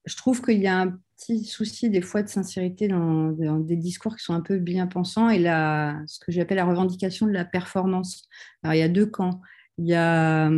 je 0.04 0.16
trouve 0.16 0.42
qu'il 0.42 0.60
y 0.60 0.66
a 0.66 0.78
un 0.78 0.98
petit 1.16 1.44
souci 1.44 1.88
des 1.90 2.02
fois 2.02 2.22
de 2.22 2.28
sincérité 2.28 2.88
dans, 2.88 3.30
des 3.30 3.76
discours 3.76 4.16
qui 4.16 4.24
sont 4.24 4.34
un 4.34 4.40
peu 4.40 4.58
bien 4.58 4.86
pensants 4.86 5.30
et 5.30 5.38
la, 5.38 6.02
ce 6.06 6.18
que 6.20 6.30
j'appelle 6.30 6.58
la 6.58 6.66
revendication 6.66 7.26
de 7.26 7.32
la 7.32 7.44
performance. 7.44 8.28
Alors 8.62 8.74
il 8.74 8.78
y 8.78 8.82
a 8.82 8.88
deux 8.88 9.06
camps. 9.06 9.40
Il 9.78 9.86
y 9.86 9.94
a 9.94 10.50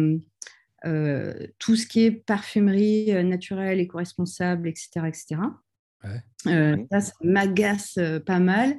euh, 0.84 1.46
tout 1.58 1.76
ce 1.76 1.86
qui 1.86 2.04
est 2.04 2.10
parfumerie 2.10 3.12
euh, 3.12 3.22
naturelle, 3.22 3.80
éco-responsable, 3.80 4.68
etc. 4.68 5.06
etc. 5.06 5.36
ça, 6.44 7.00
ça 7.00 7.12
m'agace 7.22 7.98
pas 8.24 8.40
mal. 8.40 8.76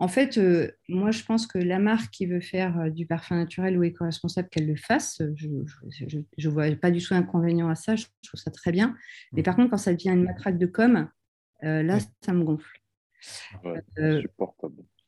En 0.00 0.08
fait, 0.08 0.38
euh, 0.38 0.70
moi, 0.88 1.10
je 1.10 1.22
pense 1.22 1.46
que 1.46 1.58
la 1.58 1.78
marque 1.78 2.10
qui 2.10 2.24
veut 2.24 2.40
faire 2.40 2.80
euh, 2.80 2.88
du 2.88 3.04
parfum 3.04 3.36
naturel 3.36 3.78
ou 3.78 3.82
éco-responsable, 3.82 4.48
qu'elle 4.48 4.66
le 4.66 4.74
fasse. 4.74 5.20
Je 5.36 5.46
ne 5.46 6.48
vois 6.48 6.74
pas 6.76 6.90
du 6.90 7.02
tout 7.02 7.12
inconvénient 7.12 7.68
à 7.68 7.74
ça. 7.74 7.96
Je 7.96 8.06
trouve 8.22 8.40
ça 8.40 8.50
très 8.50 8.72
bien. 8.72 8.96
Mais 9.32 9.42
par 9.42 9.56
contre, 9.56 9.68
quand 9.68 9.76
ça 9.76 9.92
devient 9.92 10.08
une 10.08 10.24
matraque 10.24 10.56
de 10.56 10.64
com, 10.64 11.06
euh, 11.64 11.82
là, 11.82 11.98
ça 12.22 12.32
me 12.32 12.44
gonfle. 12.44 12.80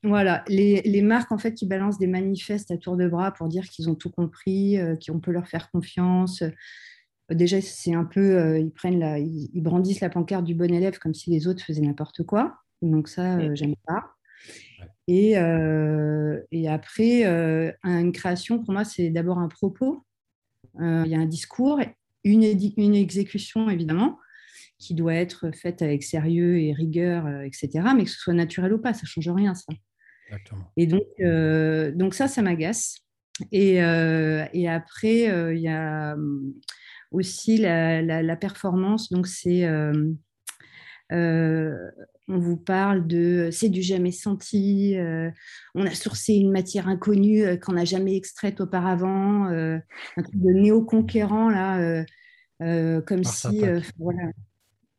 Voilà, 0.03 0.45
les, 0.49 1.01
marques 1.01 1.33
en 1.33 1.39
fait 1.39 1.55
qui 1.55 1.65
balancent 1.65 1.99
des 1.99 2.07
manifestes 2.07 2.71
à 2.71 2.77
tour 2.77 2.99
de 2.99 3.09
bras 3.09 3.33
pour 3.33 3.49
dire 3.49 3.65
qu'ils 3.65 3.89
ont 3.89 3.95
tout 3.95 4.11
compris, 4.11 4.77
qu'on 5.07 5.21
peut 5.21 5.33
leur 5.33 5.49
faire 5.49 5.71
confiance. 5.71 6.43
Déjà, 7.35 7.61
c'est 7.61 7.95
un 7.95 8.05
peu, 8.05 8.59
ils 8.61 8.73
prennent 8.73 8.99
la, 8.99 9.19
ils, 9.19 9.63
brandissent 9.63 10.01
la 10.01 10.11
pancarte 10.11 10.45
du 10.45 10.55
bon 10.55 10.73
élève 10.73 10.99
comme 10.99 11.15
si 11.15 11.31
les 11.31 11.47
autres 11.47 11.65
faisaient 11.65 11.83
n'importe 11.83 12.23
quoi. 12.25 12.59
Donc 12.83 13.09
ça, 13.09 13.55
j'aime 13.55 13.75
pas. 13.87 14.15
Et, 15.09 15.37
euh, 15.37 16.41
et 16.53 16.69
après, 16.69 17.27
euh, 17.27 17.73
une 17.85 18.13
création, 18.13 18.63
pour 18.63 18.73
moi, 18.73 18.85
c'est 18.85 19.11
d'abord 19.11 19.39
un 19.39 19.49
propos. 19.49 20.05
Euh, 20.81 21.03
il 21.05 21.11
y 21.11 21.15
a 21.15 21.19
un 21.19 21.27
discours, 21.27 21.81
une, 22.25 22.45
une, 22.77 22.95
exécution, 22.95 23.69
évidemment, 23.69 24.19
qui 24.79 24.95
doit 24.95 25.15
être 25.15 25.51
faite 25.55 25.83
avec 25.83 26.03
sérieux 26.03 26.61
et 26.61 26.73
rigueur, 26.73 27.29
etc. 27.43 27.71
Mais 27.97 28.05
que 28.05 28.11
ce 28.11 28.19
soit 28.19 28.33
naturel 28.33 28.73
ou 28.73 28.79
pas, 28.79 28.95
ça 28.95 29.03
ne 29.03 29.09
change 29.09 29.29
rien, 29.29 29.55
ça. 29.55 29.73
Et 30.77 30.87
donc, 30.87 31.03
donc 31.99 32.15
ça, 32.15 32.27
ça 32.27 32.41
m'agace. 32.43 33.01
Et, 33.51 33.75
et, 33.75 34.69
après, 34.69 35.55
il 35.55 35.61
y 35.61 35.69
a 35.69 36.17
aussi 37.13 37.59
la, 37.59 38.03
la, 38.03 38.23
la 38.23 38.37
performance. 38.37 39.11
Donc, 39.11 39.27
c'est 39.27 39.65
euh, 41.13 41.91
on 42.29 42.39
vous 42.39 42.57
parle 42.57 43.07
de 43.07 43.51
c'est 43.53 43.69
du 43.69 43.83
jamais 43.83 44.13
senti, 44.13 44.97
euh, 44.97 45.31
on 45.75 45.85
a 45.85 45.91
sourcé 45.91 46.35
une 46.35 46.51
matière 46.51 46.89
inconnue 46.89 47.43
euh, 47.43 47.57
qu'on 47.57 47.73
n'a 47.73 47.85
jamais 47.85 48.17
extraite 48.17 48.61
auparavant, 48.61 49.47
un 49.47 49.83
truc 50.23 50.41
de 50.41 50.53
néo-conquérant, 50.53 51.51
là, 51.51 52.05
comme 52.61 53.25
si. 53.25 53.63
voilà. 53.99 54.31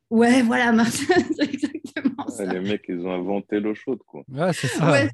Ouais, 0.10 0.44
voilà, 0.44 0.72
Martin, 0.72 1.16
c'est 1.40 1.48
exactement 1.96 2.28
ça. 2.28 2.46
les 2.46 2.60
mecs, 2.60 2.86
ils 2.88 3.06
ont 3.06 3.14
inventé 3.14 3.60
l'eau 3.60 3.76
chaude, 3.76 4.00
quoi. 4.06 4.24
Ouais, 4.28 4.54
c'est 4.54 4.68
ça. 4.68 5.08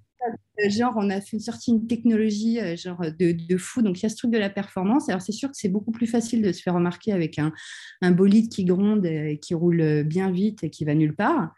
Euh, 0.60 0.70
genre, 0.70 0.94
on 0.98 1.10
a 1.10 1.22
fait 1.22 1.40
sorti 1.40 1.72
une 1.72 1.88
technologie 1.88 2.60
euh, 2.60 2.76
genre 2.76 3.02
de, 3.18 3.58
fou. 3.58 3.82
Donc, 3.82 4.00
il 4.00 4.04
y 4.04 4.06
a 4.06 4.10
ce 4.10 4.18
truc 4.18 4.32
de 4.32 4.38
la 4.38 4.50
performance. 4.50 5.10
Alors, 5.10 5.22
c'est 5.22 5.32
sûr 5.32 5.50
que 5.50 5.56
c'est 5.58 5.70
beaucoup 5.70 5.92
plus 5.92 6.08
facile 6.08 6.42
de 6.42 6.52
se 6.52 6.62
faire 6.62 6.74
remarquer 6.74 7.14
avec 7.14 7.40
un, 7.40 7.54
bolide 8.12 8.50
qui 8.50 8.66
gronde 8.66 9.06
et 9.06 9.40
qui 9.42 9.54
roule 9.54 10.04
bien 10.04 10.32
vite 10.32 10.64
et 10.64 10.70
qui 10.70 10.86
va 10.86 10.96
nulle 10.96 11.16
part. 11.16 11.54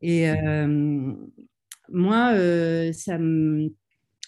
Et 0.00 0.30
euh, 0.30 1.12
moi, 1.90 2.32
ça 2.92 3.18
me... 3.18 3.72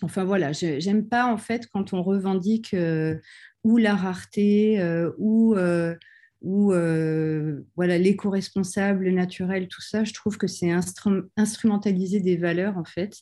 Enfin, 0.02 0.24
voilà, 0.24 0.52
j'aime 0.52 1.08
pas, 1.08 1.26
en 1.32 1.38
fait, 1.38 1.66
quand 1.72 1.92
on 1.94 2.02
revendique 2.02 2.76
ou 3.62 3.76
la 3.78 3.94
rareté 3.94 4.78
ou 5.18 5.54
ou 6.44 6.70
voilà 7.74 7.98
l'éco-responsable, 7.98 9.04
le 9.04 9.10
naturel, 9.10 9.66
tout 9.68 9.82
ça, 9.82 10.04
je 10.04 10.12
trouve 10.12 10.36
que 10.36 10.46
c'est 10.46 10.70
instrumentaliser 11.36 12.20
des 12.20 12.36
valeurs 12.36 12.78
en 12.78 12.84
fait 12.84 13.20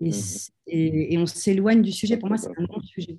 Mmh 0.00 0.10
et, 0.66 1.18
on 1.18 1.26
s'éloigne 1.26 1.82
du 1.82 1.92
sujet. 1.92 2.16
Pour 2.16 2.28
moi, 2.28 2.38
c'est 2.38 2.48
un 2.48 2.64
bon 2.64 2.80
sujet. 2.80 3.18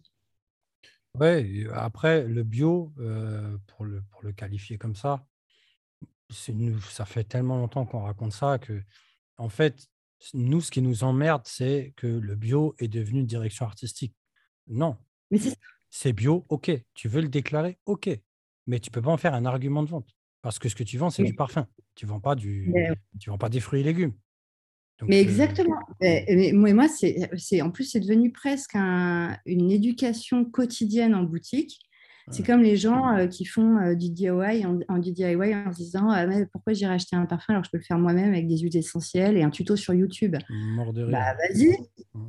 Oui, 1.19 1.67
après, 1.71 2.27
le 2.27 2.43
bio, 2.43 2.91
euh, 2.99 3.57
pour, 3.67 3.85
le, 3.85 4.01
pour 4.09 4.23
le 4.23 4.33
qualifier 4.33 4.77
comme 4.77 4.95
ça, 4.95 5.25
ça 6.29 7.05
fait 7.05 7.23
tellement 7.23 7.57
longtemps 7.57 7.85
qu'on 7.85 8.01
raconte 8.01 8.33
ça 8.33 8.57
que, 8.57 8.81
en 9.37 9.47
fait, 9.47 9.87
nous, 10.33 10.59
ce 10.59 10.71
qui 10.71 10.81
nous 10.81 11.03
emmerde, 11.03 11.43
c'est 11.45 11.93
que 11.95 12.07
le 12.07 12.35
bio 12.35 12.75
est 12.79 12.87
devenu 12.87 13.19
une 13.19 13.27
direction 13.27 13.65
artistique. 13.65 14.15
Non. 14.67 14.97
Mais 15.29 15.39
c'est 15.89 16.13
bio, 16.13 16.45
ok. 16.49 16.71
Tu 16.95 17.07
veux 17.07 17.21
le 17.21 17.29
déclarer, 17.29 17.77
ok. 17.85 18.09
Mais 18.67 18.79
tu 18.79 18.91
peux 18.91 19.01
pas 19.01 19.11
en 19.11 19.17
faire 19.17 19.33
un 19.33 19.45
argument 19.45 19.83
de 19.83 19.89
vente. 19.89 20.15
Parce 20.41 20.59
que 20.59 20.69
ce 20.69 20.75
que 20.75 20.83
tu 20.83 20.97
vends, 20.97 21.09
c'est 21.09 21.23
du 21.23 21.33
parfum. 21.33 21.67
Tu 21.95 22.05
vends 22.05 22.19
pas 22.19 22.35
du, 22.35 22.73
tu 23.19 23.29
vends 23.29 23.37
pas 23.37 23.49
des 23.49 23.59
fruits 23.59 23.81
et 23.81 23.83
légumes 23.83 24.13
mais 25.03 25.21
exactement. 25.21 25.79
Mais, 26.01 26.51
moi, 26.53 26.87
c'est, 26.87 27.61
en 27.61 27.71
plus, 27.71 27.85
c'est 27.85 27.99
devenu 27.99 28.31
presque 28.31 28.75
une 28.75 29.71
éducation 29.71 30.45
quotidienne 30.45 31.15
en 31.15 31.23
boutique. 31.23 31.79
C'est 32.31 32.43
comme 32.43 32.63
les 32.63 32.75
gens 32.75 33.15
euh, 33.15 33.27
qui 33.27 33.45
font 33.45 33.77
euh, 33.77 33.93
du 33.93 34.09
DIY 34.09 34.65
en, 34.65 34.79
en, 34.87 34.97
DIY 34.97 35.35
en 35.35 35.71
se 35.71 35.77
disant 35.77 36.09
ah, 36.09 36.25
pourquoi 36.51 36.73
j'irais 36.73 36.95
acheter 36.95 37.15
un 37.15 37.27
parfum 37.27 37.53
alors 37.53 37.61
que 37.61 37.67
je 37.67 37.71
peux 37.73 37.77
le 37.77 37.83
faire 37.83 37.99
moi-même 37.99 38.33
avec 38.33 38.47
des 38.47 38.57
huiles 38.57 38.75
essentielles 38.75 39.37
et 39.37 39.43
un 39.43 39.51
tuto 39.51 39.75
sur 39.75 39.93
YouTube? 39.93 40.35
Mort 40.49 40.91
de 40.91 41.03
rire. 41.03 41.11
Bah 41.11 41.35
vas-y. 41.35 41.77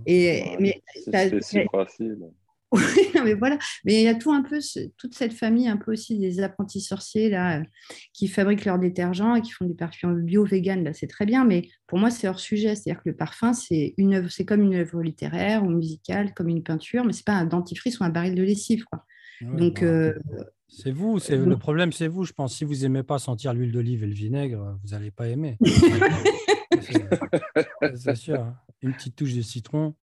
Et, 0.04 0.54
mais, 0.60 0.82
c'est 1.02 1.64
facile. 1.72 2.18
Oui, 2.72 3.10
mais 3.24 3.34
voilà. 3.34 3.58
Mais 3.84 3.94
il 3.94 4.02
y 4.02 4.08
a 4.08 4.14
tout 4.14 4.32
un 4.32 4.42
peu, 4.42 4.58
toute 4.98 5.14
cette 5.14 5.32
famille, 5.32 5.68
un 5.68 5.76
peu 5.76 5.92
aussi 5.92 6.18
des 6.18 6.40
apprentis 6.40 6.80
sorciers 6.80 7.30
là, 7.30 7.62
qui 8.12 8.28
fabriquent 8.28 8.64
leurs 8.64 8.78
détergents 8.78 9.34
et 9.34 9.42
qui 9.42 9.52
font 9.52 9.64
du 9.64 9.74
parfum 9.74 10.12
bio, 10.12 10.44
vegan. 10.44 10.84
Là, 10.84 10.92
c'est 10.92 11.06
très 11.06 11.26
bien, 11.26 11.44
mais 11.44 11.68
pour 11.86 11.98
moi, 11.98 12.10
c'est 12.10 12.28
hors 12.28 12.40
sujet. 12.40 12.74
C'est-à-dire 12.74 13.02
que 13.02 13.10
le 13.10 13.16
parfum, 13.16 13.52
c'est 13.52 13.94
une 13.96 14.14
œuvre, 14.14 14.30
c'est 14.30 14.44
comme 14.44 14.62
une 14.62 14.74
œuvre 14.74 15.02
littéraire 15.02 15.62
ou 15.62 15.70
musicale, 15.70 16.34
comme 16.34 16.48
une 16.48 16.62
peinture, 16.62 17.04
mais 17.04 17.12
c'est 17.12 17.26
pas 17.26 17.34
un 17.34 17.46
dentifrice 17.46 18.00
ou 18.00 18.04
un 18.04 18.10
baril 18.10 18.34
de 18.34 18.42
lessive, 18.42 18.84
quoi. 18.84 19.04
Donc, 19.42 19.82
euh, 19.82 20.14
c'est 20.68 20.90
vous, 20.90 21.18
c'est 21.18 21.36
le 21.36 21.56
problème, 21.56 21.92
c'est 21.92 22.08
vous. 22.08 22.24
Je 22.24 22.32
pense 22.32 22.56
si 22.56 22.64
vous 22.64 22.84
aimez 22.84 23.02
pas 23.02 23.18
sentir 23.18 23.54
l'huile 23.54 23.72
d'olive 23.72 24.02
et 24.02 24.06
le 24.06 24.14
vinaigre, 24.14 24.78
vous 24.82 24.90
n'allez 24.90 25.10
pas 25.10 25.28
aimer. 25.28 25.58
c'est 27.94 28.16
sûr. 28.16 28.40
Hein. 28.40 28.56
Une 28.82 28.92
petite 28.92 29.16
touche 29.16 29.34
de 29.34 29.42
citron, 29.42 29.94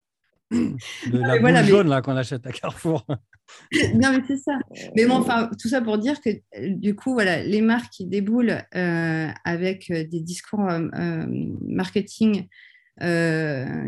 de 0.53 1.19
la 1.19 1.39
boule 1.39 1.65
jaune 1.65 1.89
là 1.89 2.03
qu'on 2.03 2.17
achète 2.17 2.47
à 2.47 2.53
Carrefour. 2.53 3.07
non, 3.95 4.13
mais 4.13 4.23
c'est 4.27 4.37
ça. 4.37 4.59
Mais 4.97 5.07
bon, 5.07 5.17
enfin, 5.17 5.51
tout 5.61 5.69
ça 5.69 5.81
pour 5.81 5.99
dire 5.99 6.21
que 6.21 6.31
du 6.69 6.95
coup, 6.95 7.13
voilà, 7.13 7.43
les 7.43 7.61
marques 7.61 7.93
qui 7.93 8.07
déboulent 8.07 8.63
euh, 8.75 9.29
avec 9.45 9.91
euh, 9.91 10.05
des 10.05 10.21
discours 10.21 10.69
euh, 10.69 11.27
marketing 11.67 12.47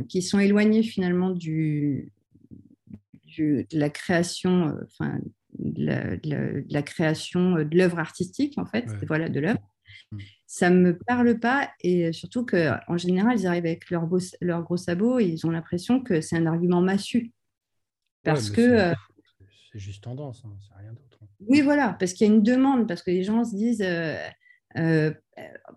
qui 0.08 0.22
sont 0.22 0.40
éloignés 0.40 0.82
finalement 0.82 1.30
du, 1.30 2.10
de 3.38 3.64
la 3.72 3.88
création, 3.88 4.76
enfin, 4.86 5.18
de 5.58 6.66
la, 6.68 6.82
création 6.82 7.52
de 7.52 7.76
l'œuvre 7.76 8.00
artistique 8.00 8.54
en 8.56 8.64
fait, 8.64 8.86
voilà, 9.06 9.28
de 9.28 9.38
l'œuvre. 9.38 9.60
Ça 10.46 10.70
ne 10.70 10.80
me 10.80 10.98
parle 10.98 11.38
pas 11.38 11.70
et 11.80 12.12
surtout 12.12 12.44
qu'en 12.46 12.96
général, 12.96 13.38
ils 13.38 13.46
arrivent 13.46 13.66
avec 13.66 13.90
leurs 13.90 14.08
leur 14.40 14.62
gros 14.62 14.76
sabots 14.76 15.18
et 15.18 15.24
ils 15.24 15.46
ont 15.46 15.50
l'impression 15.50 16.00
que 16.00 16.20
c'est 16.20 16.36
un 16.36 16.46
argument 16.46 16.80
massu. 16.80 17.32
Parce 18.22 18.50
que. 18.50 18.92
C'est 19.72 19.78
juste 19.78 20.04
tendance, 20.04 20.42
hein, 20.44 20.56
c'est 20.60 20.78
rien 20.78 20.92
d'autre. 20.92 21.18
Oui, 21.40 21.60
voilà, 21.60 21.96
parce 21.98 22.12
qu'il 22.12 22.26
y 22.26 22.30
a 22.30 22.32
une 22.32 22.42
demande, 22.42 22.86
parce 22.86 23.02
que 23.02 23.10
les 23.10 23.24
gens 23.24 23.44
se 23.44 23.54
disent. 23.54 23.84
Euh, 24.76 25.12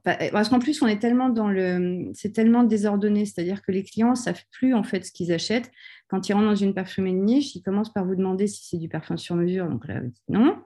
parce 0.03 0.49
qu'en 0.49 0.59
plus, 0.59 0.82
on 0.82 0.88
est 0.88 0.99
tellement 0.99 1.30
dans 1.30 1.49
le, 1.49 2.09
c'est 2.13 2.32
tellement 2.32 2.63
désordonné, 2.63 3.26
c'est-à-dire 3.26 3.61
que 3.61 3.72
les 3.72 3.84
clients 3.84 4.15
savent 4.15 4.43
plus 4.51 4.74
en 4.74 4.84
fait 4.84 5.05
ce 5.05 5.11
qu'ils 5.11 5.32
achètent. 5.32 5.72
Quand 6.07 6.30
ils 6.30 6.34
rentrent 6.34 6.47
dans 6.47 6.55
une 6.55 6.74
parfumerie 6.74 7.13
de 7.13 7.20
niche, 7.20 7.55
ils 7.55 7.61
commencent 7.61 7.93
par 7.93 8.05
vous 8.05 8.15
demander 8.15 8.47
si 8.47 8.65
c'est 8.65 8.78
du 8.78 8.89
parfum 8.89 9.18
sur 9.18 9.36
mesure. 9.36 9.68
Donc 9.70 9.88
là, 9.88 9.99
vous 10.01 10.07
dites 10.07 10.30
non. 10.30 10.57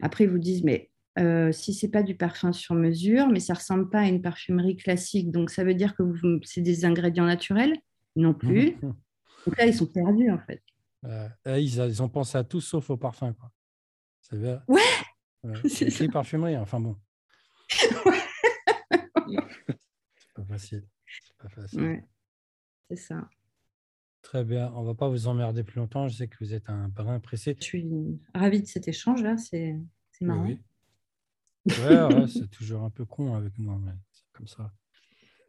Après, 0.00 0.24
ils 0.24 0.30
vous 0.30 0.38
disent 0.38 0.64
mais 0.64 0.90
euh, 1.20 1.52
si 1.52 1.74
c'est 1.74 1.88
pas 1.88 2.02
du 2.02 2.16
parfum 2.16 2.52
sur 2.52 2.74
mesure, 2.74 3.28
mais 3.28 3.40
ça 3.40 3.54
ressemble 3.54 3.88
pas 3.90 4.00
à 4.00 4.06
une 4.08 4.22
parfumerie 4.22 4.76
classique, 4.76 5.30
donc 5.30 5.50
ça 5.50 5.64
veut 5.64 5.74
dire 5.74 5.94
que 5.94 6.02
c'est 6.44 6.60
des 6.60 6.84
ingrédients 6.84 7.26
naturels 7.26 7.76
Non 8.16 8.34
plus. 8.34 8.76
donc 8.80 9.56
là, 9.58 9.66
ils 9.66 9.74
sont 9.74 9.86
perdus 9.86 10.30
en 10.30 10.38
fait. 10.38 10.62
Euh, 11.04 11.28
ils, 11.46 11.76
ils, 11.76 12.02
ont 12.02 12.08
pensé 12.08 12.36
à 12.36 12.44
tout 12.44 12.60
sauf 12.60 12.90
au 12.90 12.96
parfum, 12.96 13.32
quoi. 13.32 13.50
C'est 14.20 14.36
Ouais. 14.68 15.68
c'est 15.68 16.08
parfumerie, 16.08 16.56
enfin 16.58 16.78
bon. 16.80 16.96
c'est 17.70 17.94
pas 20.34 20.44
facile. 20.44 20.86
C'est 21.06 21.36
pas 21.38 21.48
facile. 21.48 22.04
c'est 22.88 22.96
ça. 22.96 23.28
Très 24.22 24.44
bien. 24.44 24.70
On 24.74 24.82
va 24.82 24.94
pas 24.94 25.08
vous 25.08 25.26
emmerder 25.28 25.64
plus 25.64 25.78
longtemps. 25.78 26.06
Je 26.08 26.16
sais 26.16 26.28
que 26.28 26.36
vous 26.40 26.52
êtes 26.52 26.68
un 26.68 26.88
brin 26.88 27.18
pressé. 27.20 27.56
Je 27.58 27.64
suis 27.64 28.20
ravie 28.34 28.60
de 28.60 28.66
cet 28.66 28.86
échange 28.86 29.22
là. 29.22 29.36
C'est 29.38 29.74
marrant. 30.20 30.44
Oui, 30.44 30.60
Ouais, 31.66 32.26
c'est 32.28 32.50
toujours 32.50 32.82
un 32.82 32.90
peu 32.90 33.04
con 33.04 33.34
avec 33.34 33.58
moi, 33.58 33.78
mais 33.84 33.92
c'est 34.12 34.24
comme 34.32 34.46
ça. 34.46 34.72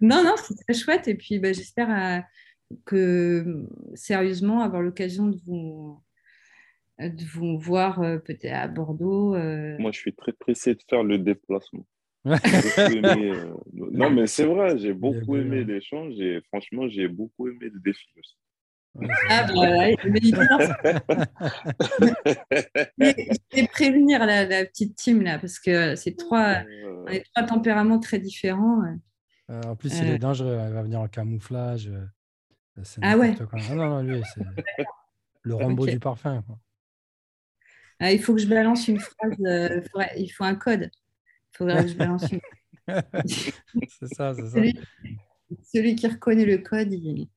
Non, 0.02 0.24
non, 0.24 0.36
c'est 0.38 0.56
très 0.56 0.74
chouette. 0.74 1.08
Et 1.08 1.16
puis, 1.16 1.40
bah, 1.40 1.54
j'espère 1.54 1.90
euh, 1.90 2.76
que 2.86 3.66
sérieusement 3.94 4.62
avoir 4.62 4.82
l'occasion 4.82 5.28
de 5.28 5.38
vous 5.46 6.02
de 7.10 7.24
vous 7.24 7.58
voir 7.58 8.02
euh, 8.02 8.18
peut-être 8.18 8.54
à 8.54 8.68
Bordeaux. 8.68 9.36
Euh. 9.36 9.78
Moi, 9.80 9.92
je 9.92 10.00
suis 10.00 10.14
très 10.14 10.34
pressé 10.34 10.76
de 10.76 10.82
faire 10.90 11.04
le 11.04 11.18
déplacement. 11.18 11.86
Euh, 12.28 13.54
non, 13.74 14.12
mais 14.12 14.28
c'est 14.28 14.46
vrai, 14.46 14.78
j'ai 14.78 14.94
beaucoup 14.94 15.38
aimé 15.38 15.64
l'échange 15.64 16.20
et 16.20 16.40
franchement, 16.50 16.88
j'ai 16.88 17.08
beaucoup 17.08 17.48
aimé 17.48 17.70
le 17.74 17.80
défi 17.80 18.06
aussi. 18.18 18.36
Ah, 19.30 19.48
bah, 19.48 19.54
je 20.04 20.10
vais 23.56 23.68
prévenir 23.72 24.26
la, 24.26 24.46
la, 24.46 24.66
petite 24.66 24.96
team 24.96 25.22
là, 25.22 25.40
parce 25.40 25.60
que 25.60 25.96
c'est 25.96 26.18
trois, 26.18 26.64
trois 27.34 27.48
tempéraments 27.48 28.00
très 28.00 28.20
différents. 28.20 28.82
Euh, 29.50 29.62
en 29.64 29.76
plus, 29.76 29.98
il 30.00 30.08
est 30.08 30.16
euh. 30.16 30.18
dangereux, 30.18 30.60
il 30.68 30.74
va 30.74 30.84
venir 30.84 31.00
en 31.00 31.08
camouflage. 31.08 31.90
Ah 33.02 33.18
ouais 33.18 33.36
ah 33.40 33.76
non, 33.76 33.90
non, 33.90 34.02
lui, 34.02 34.22
c'est 34.34 34.42
le 35.44 35.56
Rambo 35.56 35.86
du 35.86 36.00
parfum. 36.00 36.44
Ah, 38.00 38.12
il 38.12 38.22
faut 38.22 38.34
que 38.34 38.42
je 38.42 38.48
balance 38.48 38.88
une 38.88 39.00
phrase, 39.00 39.38
il 40.18 40.30
faut 40.30 40.44
un 40.44 40.56
code. 40.56 40.90
Il 41.54 41.58
faudrait 41.58 41.84
que 41.84 41.90
je 41.90 41.96
balance 41.96 42.26
une. 42.32 42.40
c'est 43.26 44.14
ça, 44.14 44.34
c'est 44.34 44.48
ça. 44.48 44.60
Celui, 45.64 45.96
qui 45.96 46.08
reconnaît 46.08 46.46
le 46.46 46.58
code, 46.60 46.92
il, 46.94 47.28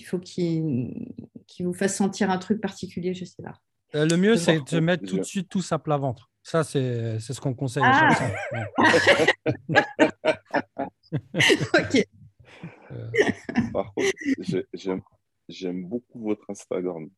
faut 0.00 0.18
qu'il 0.18 0.94
vous 1.60 1.74
fasse 1.74 1.96
sentir 1.96 2.30
un 2.30 2.38
truc 2.38 2.60
particulier, 2.60 3.14
je 3.14 3.24
sais 3.24 3.42
pas. 3.42 3.60
Euh, 3.94 4.06
le 4.06 4.16
mieux, 4.16 4.36
c'est 4.36 4.60
de 4.72 4.80
mettre 4.80 5.04
tout 5.04 5.18
de 5.18 5.24
suite 5.24 5.48
tous 5.48 5.70
à 5.72 5.78
plat 5.78 5.98
ventre. 5.98 6.30
Ça, 6.42 6.64
c'est 6.64 7.20
ce 7.20 7.40
qu'on 7.40 7.54
conseille 7.54 7.84
ah. 7.84 8.08
ok. 11.74 12.06
Euh, 12.90 13.10
par 13.72 13.94
contre, 13.94 14.10
j'aime 15.48 15.84
beaucoup 15.84 16.22
votre 16.22 16.48
Instagram. 16.50 17.08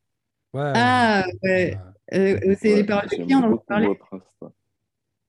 Ouais. 0.53 0.73
Ah, 0.75 1.25
ouais. 1.43 1.79
Euh, 2.13 2.55
c'est 2.61 2.77
les 2.77 2.85
paroles 2.85 3.09
clients, 3.09 3.43
on 3.43 3.75
en 3.75 3.81
Votre 3.81 4.21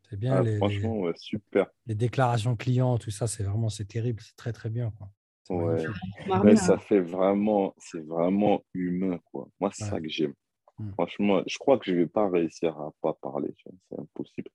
c'est 0.10 0.20
bien. 0.20 0.36
Ah, 0.36 0.44
les, 0.44 0.58
franchement, 0.58 1.12
super. 1.16 1.68
Les 1.88 1.96
déclarations 1.96 2.56
clients, 2.56 2.98
tout 2.98 3.10
ça, 3.12 3.26
c'est 3.28 3.44
vraiment, 3.44 3.70
c'est 3.70 3.86
terrible, 3.86 4.22
c'est 4.22 4.36
très 4.36 4.54
très 4.54 4.70
bien. 4.70 4.92
Quoi. 4.98 5.10
Ouais. 5.50 6.56
ça 6.56 6.78
fait 6.78 7.02
vraiment, 7.02 7.76
c'est 7.78 8.06
vraiment 8.06 8.64
humain, 8.74 9.20
quoi. 9.32 9.48
Moi, 9.60 9.70
c'est 9.74 9.86
ça 9.86 10.00
que 10.00 10.10
j'aime. 10.10 10.34
Mmh. 10.80 10.92
Franchement, 10.94 11.42
je 11.48 11.58
crois 11.58 11.78
que 11.78 11.86
je 11.86 11.96
vais 11.96 12.08
pas 12.08 12.30
réussir 12.30 12.78
à 12.78 12.92
pas 13.02 13.14
parler, 13.14 13.54
c'est 13.64 14.00
impossible. 14.00 14.50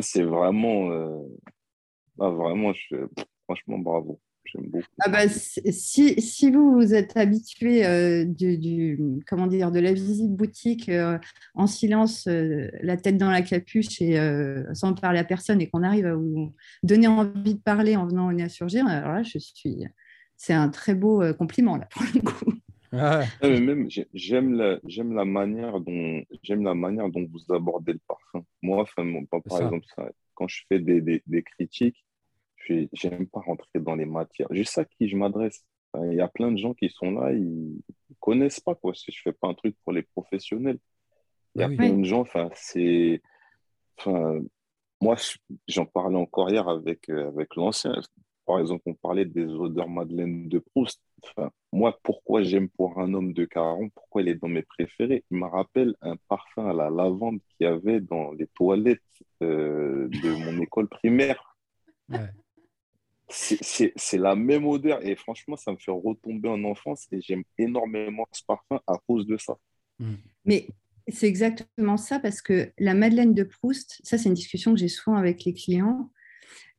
C'est 0.00 0.24
vraiment, 0.24 0.90
euh... 0.90 1.22
vraiment, 2.16 2.72
je... 2.72 2.96
franchement, 3.46 3.78
bravo. 3.78 4.20
Ah 5.00 5.08
bah, 5.08 5.28
si, 5.28 6.20
si, 6.20 6.50
vous, 6.50 6.72
vous 6.72 6.94
êtes 6.94 7.16
habitué 7.16 7.86
euh, 7.86 8.24
du, 8.24 8.98
comment 9.26 9.46
dire, 9.46 9.70
de 9.70 9.80
la 9.80 9.92
visite 9.92 10.34
boutique 10.34 10.88
euh, 10.88 11.18
en 11.54 11.66
silence, 11.66 12.26
euh, 12.26 12.68
la 12.82 12.96
tête 12.96 13.16
dans 13.16 13.30
la 13.30 13.42
capuche 13.42 14.00
et 14.00 14.18
sans 14.74 14.94
parler 14.94 15.18
à 15.18 15.24
personne 15.24 15.60
et 15.60 15.68
qu'on 15.68 15.82
arrive 15.82 16.06
à 16.06 16.14
vous 16.14 16.54
donner 16.82 17.06
envie 17.06 17.54
de 17.54 17.60
parler 17.60 17.96
en 17.96 18.06
venant 18.06 18.28
à 18.28 18.48
surgir, 18.48 18.86
alors 18.86 19.12
là, 19.12 19.22
je 19.22 19.38
suis. 19.38 19.84
C'est 20.36 20.54
un 20.54 20.68
très 20.68 20.94
beau 20.94 21.22
compliment, 21.34 21.76
là, 21.76 21.86
pour 21.90 22.02
le 22.14 22.20
coup. 22.20 22.52
Ah, 22.94 23.24
même, 23.42 23.88
j'aime 24.12 24.54
la, 24.54 24.78
j'aime 24.84 25.14
la 25.14 25.24
manière 25.24 25.80
dont 25.80 26.22
j'aime 26.42 26.62
la 26.62 26.74
manière 26.74 27.08
dont 27.08 27.26
vous 27.26 27.54
abordez 27.54 27.94
le 27.94 28.00
parfum. 28.06 28.44
Moi, 28.60 28.82
enfin, 28.82 29.04
par 29.48 29.62
exemple, 29.62 29.86
quand 30.34 30.46
je 30.46 30.62
fais 30.68 30.78
des, 30.78 31.00
des, 31.00 31.22
des 31.26 31.42
critiques, 31.42 32.04
je 32.68 33.08
n'aime 33.08 33.26
pas 33.26 33.40
rentrer 33.40 33.80
dans 33.80 33.96
les 33.96 34.04
matières. 34.04 34.48
Je 34.50 34.62
sais 34.62 34.82
à 34.82 34.84
qui 34.84 35.08
je 35.08 35.16
m'adresse. 35.16 35.64
Il 36.00 36.14
y 36.14 36.20
a 36.20 36.28
plein 36.28 36.50
de 36.50 36.58
gens 36.58 36.74
qui 36.74 36.88
sont 36.88 37.10
là, 37.12 37.32
ils 37.32 37.76
ne 37.76 38.14
connaissent 38.20 38.60
pas 38.60 38.74
quoi, 38.74 38.94
si 38.94 39.12
je 39.12 39.18
ne 39.18 39.32
fais 39.32 39.38
pas 39.38 39.48
un 39.48 39.54
truc 39.54 39.76
pour 39.84 39.92
les 39.92 40.02
professionnels. 40.02 40.78
Il 41.54 41.60
y 41.60 41.64
a 41.64 41.68
plein 41.68 41.92
de 41.92 42.04
gens, 42.04 42.20
enfin, 42.20 42.50
c'est. 42.54 43.20
Enfin, 43.98 44.40
moi, 45.02 45.16
j'en 45.68 45.84
parlais 45.84 46.16
encore 46.16 46.50
hier 46.50 46.66
avec, 46.66 47.10
euh, 47.10 47.28
avec 47.28 47.56
l'ancien. 47.56 48.00
Par 48.46 48.60
exemple, 48.60 48.82
on 48.86 48.94
parlait 48.94 49.24
des 49.24 49.46
odeurs 49.46 49.88
Madeleine 49.88 50.48
de 50.48 50.58
Proust. 50.58 51.00
Enfin, 51.22 51.50
moi, 51.72 51.98
pourquoi 52.02 52.42
j'aime 52.42 52.68
pour 52.68 52.98
un 52.98 53.14
homme 53.14 53.32
de 53.32 53.44
40, 53.44 53.92
pourquoi 53.94 54.22
il 54.22 54.28
est 54.28 54.34
dans 54.34 54.48
mes 54.48 54.62
préférés? 54.62 55.24
Il 55.30 55.38
me 55.38 55.46
rappelle 55.46 55.94
un 56.00 56.16
parfum 56.28 56.68
à 56.68 56.72
la 56.72 56.90
lavande 56.90 57.38
qu'il 57.48 57.66
y 57.66 57.66
avait 57.66 58.00
dans 58.00 58.32
les 58.32 58.48
toilettes 58.48 59.00
euh, 59.42 60.08
de 60.08 60.44
mon 60.44 60.60
école 60.60 60.88
primaire. 60.88 61.56
Ouais 62.08 62.18
c'est 63.32 64.18
la 64.18 64.34
même 64.34 64.66
odeur 64.66 65.04
et 65.04 65.16
franchement, 65.16 65.56
ça 65.56 65.72
me 65.72 65.76
fait 65.76 65.90
retomber 65.90 66.48
en 66.48 66.62
enfance 66.64 67.06
et 67.10 67.20
j'aime 67.20 67.44
énormément 67.58 68.26
ce 68.32 68.42
parfum 68.44 68.80
à 68.86 68.94
cause 69.06 69.26
de 69.26 69.36
ça. 69.36 69.56
Mm. 69.98 70.14
Mais 70.44 70.66
c'est 71.08 71.26
exactement 71.26 71.96
ça 71.96 72.18
parce 72.18 72.42
que 72.42 72.72
la 72.78 72.94
Madeleine 72.94 73.34
de 73.34 73.42
Proust, 73.42 74.00
ça 74.04 74.18
c'est 74.18 74.28
une 74.28 74.34
discussion 74.34 74.72
que 74.72 74.80
j'ai 74.80 74.88
souvent 74.88 75.16
avec 75.16 75.44
les 75.44 75.54
clients. 75.54 76.10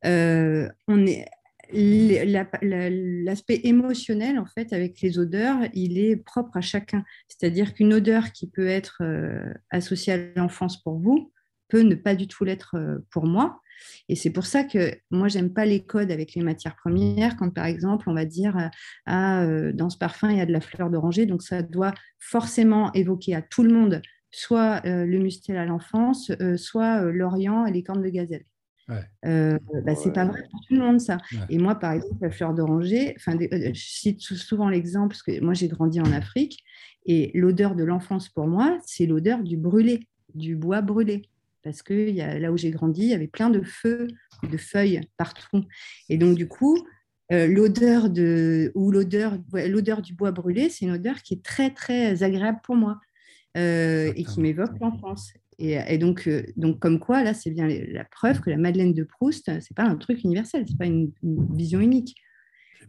Euh, 0.04 0.68
on 0.88 1.04
est 1.06 1.26
l'aspect 1.72 3.60
émotionnel 3.64 4.38
en 4.38 4.46
fait 4.46 4.72
avec 4.72 5.00
les 5.00 5.18
odeurs, 5.18 5.58
il 5.72 5.98
est 5.98 6.16
propre 6.16 6.56
à 6.56 6.60
chacun. 6.60 7.04
C'est-à-dire 7.28 7.74
qu'une 7.74 7.94
odeur 7.94 8.32
qui 8.32 8.48
peut 8.48 8.66
être 8.66 8.98
euh, 9.02 9.52
associée 9.70 10.12
à 10.12 10.18
l'enfance 10.36 10.82
pour 10.82 10.98
vous 10.98 11.32
peut 11.68 11.82
ne 11.82 11.94
pas 11.94 12.14
du 12.14 12.28
tout 12.28 12.44
l'être 12.44 12.76
euh, 12.76 12.98
pour 13.10 13.26
moi. 13.26 13.60
Et 14.08 14.16
c'est 14.16 14.30
pour 14.30 14.46
ça 14.46 14.64
que 14.64 14.94
moi, 15.10 15.28
j'aime 15.28 15.52
pas 15.52 15.64
les 15.64 15.84
codes 15.84 16.10
avec 16.10 16.34
les 16.34 16.42
matières 16.42 16.76
premières. 16.76 17.36
Quand, 17.36 17.50
par 17.50 17.66
exemple, 17.66 18.08
on 18.08 18.14
va 18.14 18.24
dire, 18.24 18.56
euh, 18.56 18.68
ah, 19.06 19.46
dans 19.72 19.90
ce 19.90 19.98
parfum, 19.98 20.30
il 20.30 20.38
y 20.38 20.40
a 20.40 20.46
de 20.46 20.52
la 20.52 20.60
fleur 20.60 20.90
d'oranger, 20.90 21.26
donc 21.26 21.42
ça 21.42 21.62
doit 21.62 21.92
forcément 22.20 22.92
évoquer 22.92 23.34
à 23.34 23.42
tout 23.42 23.62
le 23.62 23.72
monde 23.72 24.00
soit 24.30 24.80
le 24.84 25.18
mustel 25.18 25.56
à 25.56 25.64
l'enfance, 25.64 26.32
soit 26.56 27.02
l'Orient 27.02 27.66
et 27.66 27.72
les 27.72 27.84
cornes 27.84 28.02
de 28.02 28.08
gazelle. 28.08 28.44
Ouais. 28.88 29.58
bah, 29.84 29.94
c'est 29.94 30.12
pas 30.12 30.26
vrai 30.26 30.42
pour 30.50 30.60
tout 30.60 30.74
le 30.74 30.80
monde 30.80 31.00
ça. 31.00 31.18
Et 31.48 31.58
moi, 31.58 31.74
par 31.76 31.92
exemple, 31.92 32.16
la 32.20 32.30
fleur 32.30 32.52
d'oranger, 32.52 33.14
je 33.18 33.70
cite 33.74 34.20
souvent 34.20 34.68
l'exemple 34.68 35.08
parce 35.08 35.22
que 35.22 35.40
moi 35.42 35.54
j'ai 35.54 35.68
grandi 35.68 36.00
en 36.00 36.12
Afrique 36.12 36.62
et 37.06 37.30
l'odeur 37.34 37.74
de 37.74 37.84
l'enfance 37.84 38.28
pour 38.28 38.46
moi, 38.46 38.78
c'est 38.84 39.06
l'odeur 39.06 39.42
du 39.42 39.56
brûlé, 39.56 40.06
du 40.34 40.56
bois 40.56 40.82
brûlé 40.82 41.22
parce 41.64 41.82
que 41.82 42.10
y 42.10 42.20
a, 42.20 42.38
là 42.38 42.52
où 42.52 42.56
j'ai 42.56 42.70
grandi, 42.70 43.02
il 43.02 43.08
y 43.08 43.14
avait 43.14 43.26
plein 43.26 43.50
de 43.50 43.62
feux, 43.62 44.06
de 44.48 44.56
feuilles 44.56 45.00
partout. 45.16 45.64
Et 46.08 46.18
donc, 46.18 46.36
du 46.36 46.46
coup, 46.46 46.76
euh, 47.32 47.46
l'odeur 47.46 48.10
de 48.10 48.70
ou 48.74 48.92
l'odeur 48.92 49.38
l'odeur 49.52 50.02
du 50.02 50.14
bois 50.14 50.30
brûlé, 50.30 50.68
c'est 50.68 50.84
une 50.84 50.92
odeur 50.92 51.22
qui 51.22 51.34
est 51.34 51.42
très 51.42 51.70
très 51.70 52.22
agréable 52.22 52.60
pour 52.62 52.76
moi 52.76 53.00
euh, 53.56 54.12
et 54.14 54.24
qui 54.24 54.40
m'évoque 54.40 54.78
l'enfance. 54.78 55.32
Et, 55.58 55.98
donc, 55.98 56.26
euh, 56.26 56.42
donc 56.56 56.78
comme 56.78 56.98
quoi 56.98 57.22
là, 57.22 57.34
c'est 57.34 57.50
bien 57.50 57.68
la 57.68 58.04
preuve 58.04 58.40
que 58.40 58.50
la 58.50 58.56
Madeleine 58.56 58.92
de 58.92 59.04
Proust, 59.04 59.50
c'est 59.60 59.74
pas 59.74 59.84
un 59.84 59.96
truc 59.96 60.22
universel, 60.24 60.64
c'est 60.68 60.78
pas 60.78 60.86
une, 60.86 61.12
vision 61.22 61.80
unique. 61.80 62.16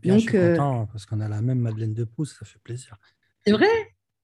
Bien, 0.02 0.16
donc, 0.16 0.24
je 0.24 0.30
suis 0.30 0.38
content 0.38 0.88
parce 0.88 1.06
qu'on 1.06 1.22
a 1.22 1.28
la 1.28 1.42
même 1.42 1.60
Madeleine 1.60 1.94
de 1.94 2.04
Proust, 2.04 2.38
ça 2.38 2.46
fait 2.46 2.60
plaisir. 2.64 2.98
C'est 3.46 3.54
vrai? 3.54 3.68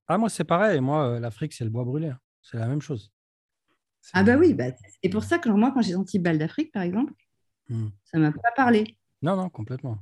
Ah 0.08 0.18
moi 0.18 0.30
c'est 0.30 0.44
pareil, 0.44 0.82
moi 0.82 1.20
l'Afrique 1.20 1.54
c'est 1.54 1.64
le 1.64 1.70
bois 1.70 1.86
brûlé, 1.86 2.08
hein. 2.08 2.20
c'est 2.42 2.58
la 2.58 2.68
même 2.68 2.82
chose. 2.82 3.12
Ah 4.14 4.24
bah 4.24 4.36
oui, 4.36 4.54
bah, 4.54 4.66
c'est 5.02 5.10
pour 5.10 5.24
ça 5.24 5.38
que 5.38 5.48
moi, 5.50 5.72
quand 5.74 5.82
j'ai 5.82 5.94
senti 5.94 6.18
Balle 6.18 6.40
d'Afrique, 6.40 6.72
par 6.72 6.82
exemple, 6.82 7.14
Hmm. 7.72 7.88
Ça 8.04 8.20
m'a 8.20 8.32
pas 8.34 8.52
parlé. 8.56 8.98
Non, 9.22 9.38
non, 9.38 9.50
complètement. 9.50 9.98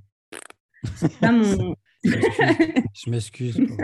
C'est 0.95 1.19
pas 1.19 1.31
mon. 1.31 1.75
Je 2.03 3.09
m'excuse. 3.09 3.55
je 3.55 3.61
m'excuse 3.61 3.67
pour- 3.67 3.77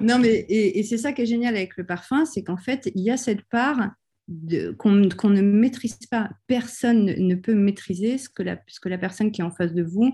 Non, 0.00 0.18
mais 0.18 0.28
et, 0.48 0.78
et 0.78 0.82
c'est 0.84 0.98
ça 0.98 1.12
qui 1.12 1.22
est 1.22 1.26
génial 1.26 1.56
avec 1.56 1.76
le 1.76 1.84
parfum, 1.84 2.24
c'est 2.24 2.42
qu'en 2.44 2.56
fait, 2.56 2.90
il 2.94 3.02
y 3.02 3.10
a 3.10 3.16
cette 3.16 3.42
part 3.50 3.90
de- 4.28 4.70
qu'on 4.72 4.90
ne 4.92 5.42
maîtrise 5.42 5.98
pas. 6.10 6.30
Personne 6.46 7.06
ne- 7.06 7.34
peut 7.34 7.54
maîtriser 7.54 8.18
ce 8.18 8.28
que 8.28 8.42
la, 8.42 8.60
ce 8.68 8.78
que 8.78 8.88
la 8.88 8.98
personne 8.98 9.32
qui 9.32 9.40
est 9.40 9.44
en 9.44 9.50
face 9.50 9.74
de 9.74 9.82
vous, 9.82 10.12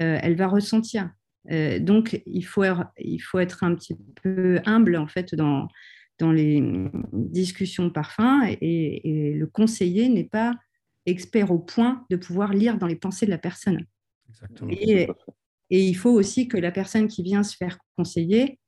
euh, 0.00 0.18
elle 0.22 0.36
va 0.36 0.46
ressentir. 0.46 1.10
Euh, 1.50 1.78
donc, 1.78 2.22
il 2.26 2.42
faut, 2.42 2.62
être, 2.62 2.84
il 2.98 3.18
faut 3.18 3.38
être 3.38 3.64
un 3.64 3.74
petit 3.74 3.96
peu 4.22 4.60
humble, 4.64 4.96
en 4.96 5.06
fait, 5.08 5.34
dans, 5.34 5.68
dans 6.18 6.32
les 6.32 6.62
discussions 7.12 7.90
parfum. 7.90 8.46
Et, 8.62 9.28
et 9.30 9.34
le 9.34 9.46
conseiller 9.46 10.08
n'est 10.08 10.24
pas 10.24 10.54
expert 11.06 11.50
au 11.50 11.58
point 11.58 12.06
de 12.08 12.16
pouvoir 12.16 12.54
lire 12.54 12.78
dans 12.78 12.86
les 12.86 12.96
pensées 12.96 13.26
de 13.26 13.30
la 13.30 13.38
personne. 13.38 13.84
Exactement. 14.30 14.70
Et. 14.70 15.08
Et 15.70 15.84
il 15.84 15.94
faut 15.94 16.10
aussi 16.10 16.48
que 16.48 16.56
la 16.56 16.72
personne 16.72 17.08
qui 17.08 17.22
vient 17.22 17.42
se 17.42 17.56
faire 17.56 17.78
conseiller, 17.96 18.58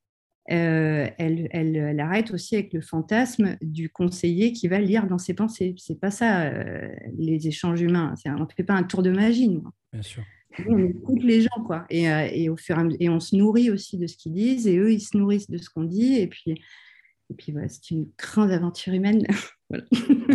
euh, 0.51 1.09
elle, 1.19 1.49
elle, 1.53 1.77
elle 1.77 2.01
arrête 2.01 2.33
aussi 2.33 2.57
avec 2.57 2.73
le 2.73 2.81
fantasme 2.81 3.57
du 3.61 3.91
conseiller 3.91 4.53
qui 4.53 4.67
va 4.67 4.81
lire 4.81 5.07
dans 5.07 5.19
ses 5.19 5.35
pensées. 5.35 5.75
C'est 5.79 6.01
pas 6.01 6.11
ça, 6.11 6.47
euh, 6.47 6.89
les 7.17 7.47
échanges 7.47 7.81
humains. 7.81 8.15
On 8.27 8.41
ne 8.41 8.47
fait 8.57 8.65
pas 8.65 8.75
un 8.75 8.83
tour 8.83 9.03
de 9.03 9.11
magie, 9.11 9.49
nous. 9.49 9.65
Bien 9.93 10.03
sûr. 10.03 10.25
On 10.69 10.79
écoute 10.79 11.23
les 11.23 11.43
gens, 11.43 11.65
quoi. 11.65 11.87
Et, 11.91 12.11
euh, 12.11 12.29
et, 12.31 12.49
au 12.49 12.57
fur 12.57 12.77
et, 12.79 12.81
à 12.81 12.85
et 13.01 13.09
on 13.09 13.21
se 13.21 13.37
nourrit 13.37 13.71
aussi 13.71 13.99
de 13.99 14.07
ce 14.07 14.17
qu'ils 14.17 14.33
disent, 14.33 14.67
et 14.67 14.77
eux, 14.79 14.93
ils 14.93 15.01
se 15.01 15.17
nourrissent 15.17 15.51
de 15.51 15.59
ce 15.59 15.71
qu'on 15.71 15.85
dit. 15.85 16.17
Et 16.17 16.27
puis, 16.27 16.51
et 16.51 17.35
puis 17.35 17.53
voilà, 17.53 17.69
c'est 17.69 17.91
une 17.91 18.11
grande 18.19 18.51
aventure 18.51 18.93
humaine. 18.95 19.27
Voilà. 19.71 19.87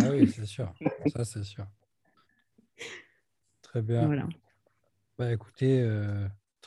Ah 0.02 0.10
oui, 0.10 0.26
c'est 0.26 0.46
sûr. 0.46 0.74
Ça, 1.14 1.24
c'est 1.24 1.44
sûr. 1.44 1.64
Très 3.62 3.82
bien. 3.82 4.04
Voilà. 4.04 4.28
Bah, 5.16 5.32
écoutez, 5.32 5.80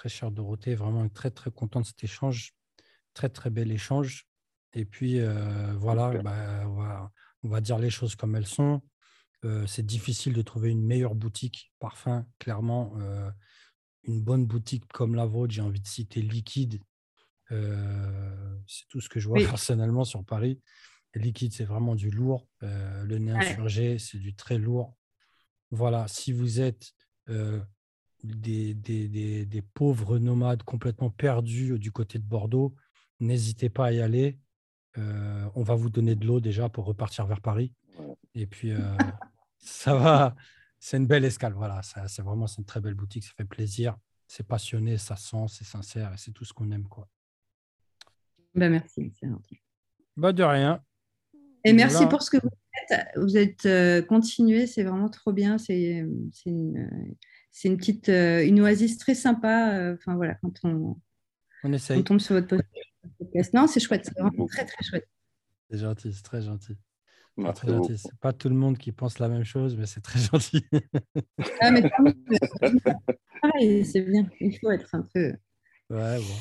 très 0.02 0.10
chère 0.10 0.32
Dorothée, 0.32 0.74
vraiment 0.74 1.08
très 1.10 1.30
très 1.30 1.52
content 1.52 1.80
de 1.80 1.86
cet 1.86 2.04
échange. 2.04 2.56
Très 3.14 3.30
très 3.30 3.52
bel 3.52 3.72
échange. 3.72 4.26
Et 4.74 4.84
puis 4.84 5.20
euh, 5.20 5.76
voilà, 5.78 6.10
bah, 6.24 6.64
on, 6.66 6.74
va, 6.74 7.12
on 7.44 7.50
va 7.50 7.62
dire 7.62 7.78
les 7.78 7.92
choses 7.92 8.16
comme 8.16 8.36
elles 8.36 8.48
sont. 8.48 8.82
Euh, 9.46 9.68
c'est 9.68 9.86
difficile 9.86 10.34
de 10.34 10.42
trouver 10.42 10.72
une 10.72 10.84
meilleure 10.84 11.14
boutique 11.14 11.72
parfum, 11.78 12.26
clairement. 12.40 12.96
euh, 12.98 13.30
une 14.06 14.24
bonne 14.24 14.48
boutique 14.48 14.88
comme 14.92 15.14
la 15.14 15.28
vôtre, 15.28 15.54
j'ai 15.54 15.62
envie 15.62 15.80
de 15.82 15.88
citer 15.88 16.24
Liquide. 16.24 16.80
C'est 17.52 18.88
tout 18.90 19.02
ce 19.02 19.08
que 19.10 19.20
je 19.20 19.28
vois 19.28 19.38
Oui. 19.38 19.46
personnellement 19.46 20.04
sur 20.04 20.26
Paris. 20.26 20.60
Liquide, 21.14 21.54
c'est 21.54 21.66
vraiment 21.66 21.94
du 21.94 22.10
lourd. 22.10 22.48
Le 22.62 23.18
nez 23.20 23.34
insurgé, 23.34 24.00
c'est 24.00 24.18
du 24.18 24.34
très 24.34 24.58
lourd. 24.58 24.96
Voilà, 25.70 26.08
si 26.08 26.32
vous 26.32 26.60
êtes 26.60 26.94
des, 28.24 28.74
des- 28.74 29.08
des- 29.08 29.46
des 29.46 29.62
pauvres 29.62 30.18
nomades 30.20 30.64
complètement 30.64 31.10
perdus 31.10 31.78
du 31.80 31.92
côté 31.92 32.20
de 32.20 32.24
Bordeaux, 32.24 32.76
n'hésitez 33.20 33.70
pas 33.70 33.88
à 33.88 33.92
y 33.92 34.02
aller. 34.02 34.38
Euh, 34.98 35.48
on 35.56 35.64
va 35.64 35.76
vous 35.76 35.90
donner 35.90 36.16
de 36.16 36.26
l'eau 36.26 36.40
déjà 36.40 36.70
pour 36.70 36.86
repartir 36.86 37.26
vers 37.26 37.42
Paris. 37.42 37.74
Et 38.36 38.46
puis, 38.46 38.72
euh, 38.72 38.78
ça 39.58 39.96
va. 39.96 40.36
C'est 40.80 40.98
une 40.98 41.08
belle 41.08 41.26
escale. 41.26 41.54
Voilà, 41.54 41.82
c'est 41.84 42.22
vraiment 42.22 42.48
c'est 42.48 42.58
une 42.60 42.66
très 42.66 42.82
belle 42.82 42.96
boutique. 42.96 43.24
Ça 43.24 43.32
fait 43.38 43.46
plaisir. 43.46 43.98
C'est 44.28 44.48
passionné, 44.48 44.98
ça 44.98 45.16
sent, 45.16 45.46
c'est 45.50 45.66
sincère 45.66 46.14
et 46.14 46.18
c'est 46.18 46.32
tout 46.32 46.46
ce 46.46 46.54
qu'on 46.54 46.72
aime. 46.72 46.88
Quoi. 46.88 47.08
Bah, 48.56 48.70
merci. 48.70 49.14
c'est 49.20 49.28
gentil. 49.30 49.62
Bah, 50.18 50.34
de 50.34 50.44
rien. 50.44 50.84
Et 51.64 51.74
merci 51.74 51.96
Voilà. 51.98 52.10
pour 52.10 52.22
ce 52.24 52.32
que 52.32 52.38
vous 52.42 52.50
faites. 52.90 53.08
Vous 53.16 53.38
êtes 53.38 53.66
euh, 53.66 54.02
continué, 54.02 54.68
c'est 54.68 54.84
vraiment 54.84 55.10
trop 55.10 55.32
bien. 55.32 55.58
C'est 55.58 56.06
c'est 56.34 56.50
une, 56.50 56.78
euh, 56.78 57.14
c'est 57.52 57.68
une 57.68 57.78
petite 57.78 58.10
euh, 58.10 58.46
une 58.46 58.62
oasis 58.62 58.98
très 58.98 59.16
sympa. 59.16 59.74
euh, 59.76 59.94
Enfin 59.96 60.16
voilà, 60.16 60.36
quand 60.36 60.54
on, 60.64 60.70
On 60.70 60.98
on 61.64 61.74
essaye. 61.74 62.04
tombe 62.04 62.20
sur 62.20 62.36
votre 62.36 62.58
podcast. 63.20 63.54
Non, 63.54 63.68
c'est 63.68 63.80
chouette, 63.80 64.06
c'est 64.06 64.18
vraiment 64.20 64.46
très 64.48 64.66
très 64.66 64.84
chouette. 64.84 65.08
C'est 65.70 65.78
gentil, 65.80 66.14
c'est 66.14 66.24
très 66.24 66.42
gentil. 66.42 66.78
C'est 67.38 67.54
très 67.54 67.68
gentil. 67.70 67.98
C'est 67.98 68.16
pas 68.20 68.34
tout 68.34 68.50
le 68.50 68.56
monde 68.56 68.78
qui 68.78 68.92
pense 68.92 69.18
la 69.20 69.30
même 69.30 69.44
chose, 69.46 69.76
mais 69.78 69.86
c'est 69.86 70.02
très 70.02 70.20
gentil. 70.32 70.66
Ah, 71.62 71.72
mais. 71.72 71.90
Pareil, 73.42 73.86
c'est 73.86 74.02
bien. 74.02 74.30
Il 74.40 74.58
faut 74.60 74.70
être 74.72 74.94
un 74.94 75.08
peu 75.14 75.34
ouais, 75.90 76.18
bon. 76.20 76.36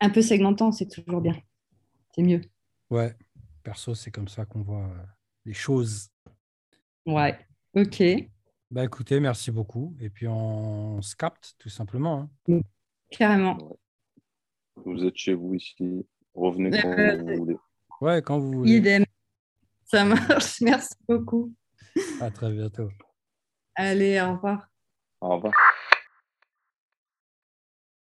un 0.00 0.10
peu 0.10 0.22
segmentant, 0.22 0.72
c'est 0.72 0.88
toujours 0.88 1.20
bien. 1.20 1.36
C'est 2.14 2.22
mieux. 2.22 2.40
Ouais, 2.88 3.14
perso, 3.62 3.94
c'est 3.94 4.10
comme 4.10 4.26
ça 4.28 4.44
qu'on 4.46 4.62
voit 4.62 4.86
euh, 4.86 5.04
les 5.44 5.52
choses. 5.54 6.08
Ouais. 7.06 7.38
Ok. 7.74 8.02
Bah 8.70 8.84
écoutez, 8.84 9.18
merci 9.20 9.50
beaucoup. 9.50 9.96
Et 10.00 10.10
puis 10.10 10.28
on 10.28 11.02
se 11.02 11.16
capte 11.16 11.54
tout 11.58 11.68
simplement. 11.68 12.30
hein. 12.48 12.60
Carrément. 13.10 13.58
Vous 14.76 15.04
êtes 15.04 15.16
chez 15.16 15.34
vous 15.34 15.54
ici. 15.54 16.06
Revenez 16.34 16.70
quand 16.80 16.88
Euh, 16.98 17.16
vous 17.18 17.36
voulez. 17.44 17.56
Ouais, 18.00 18.22
quand 18.22 18.38
vous 18.38 18.52
voulez. 18.52 18.76
Idem. 18.76 19.04
Ça 19.84 20.04
marche. 20.04 20.60
Merci 20.60 20.94
beaucoup. 21.08 21.52
À 22.20 22.30
très 22.30 22.52
bientôt. 22.52 22.88
Allez, 23.74 24.20
au 24.20 24.34
revoir. 24.34 24.68
Au 25.20 25.30
revoir. 25.34 25.52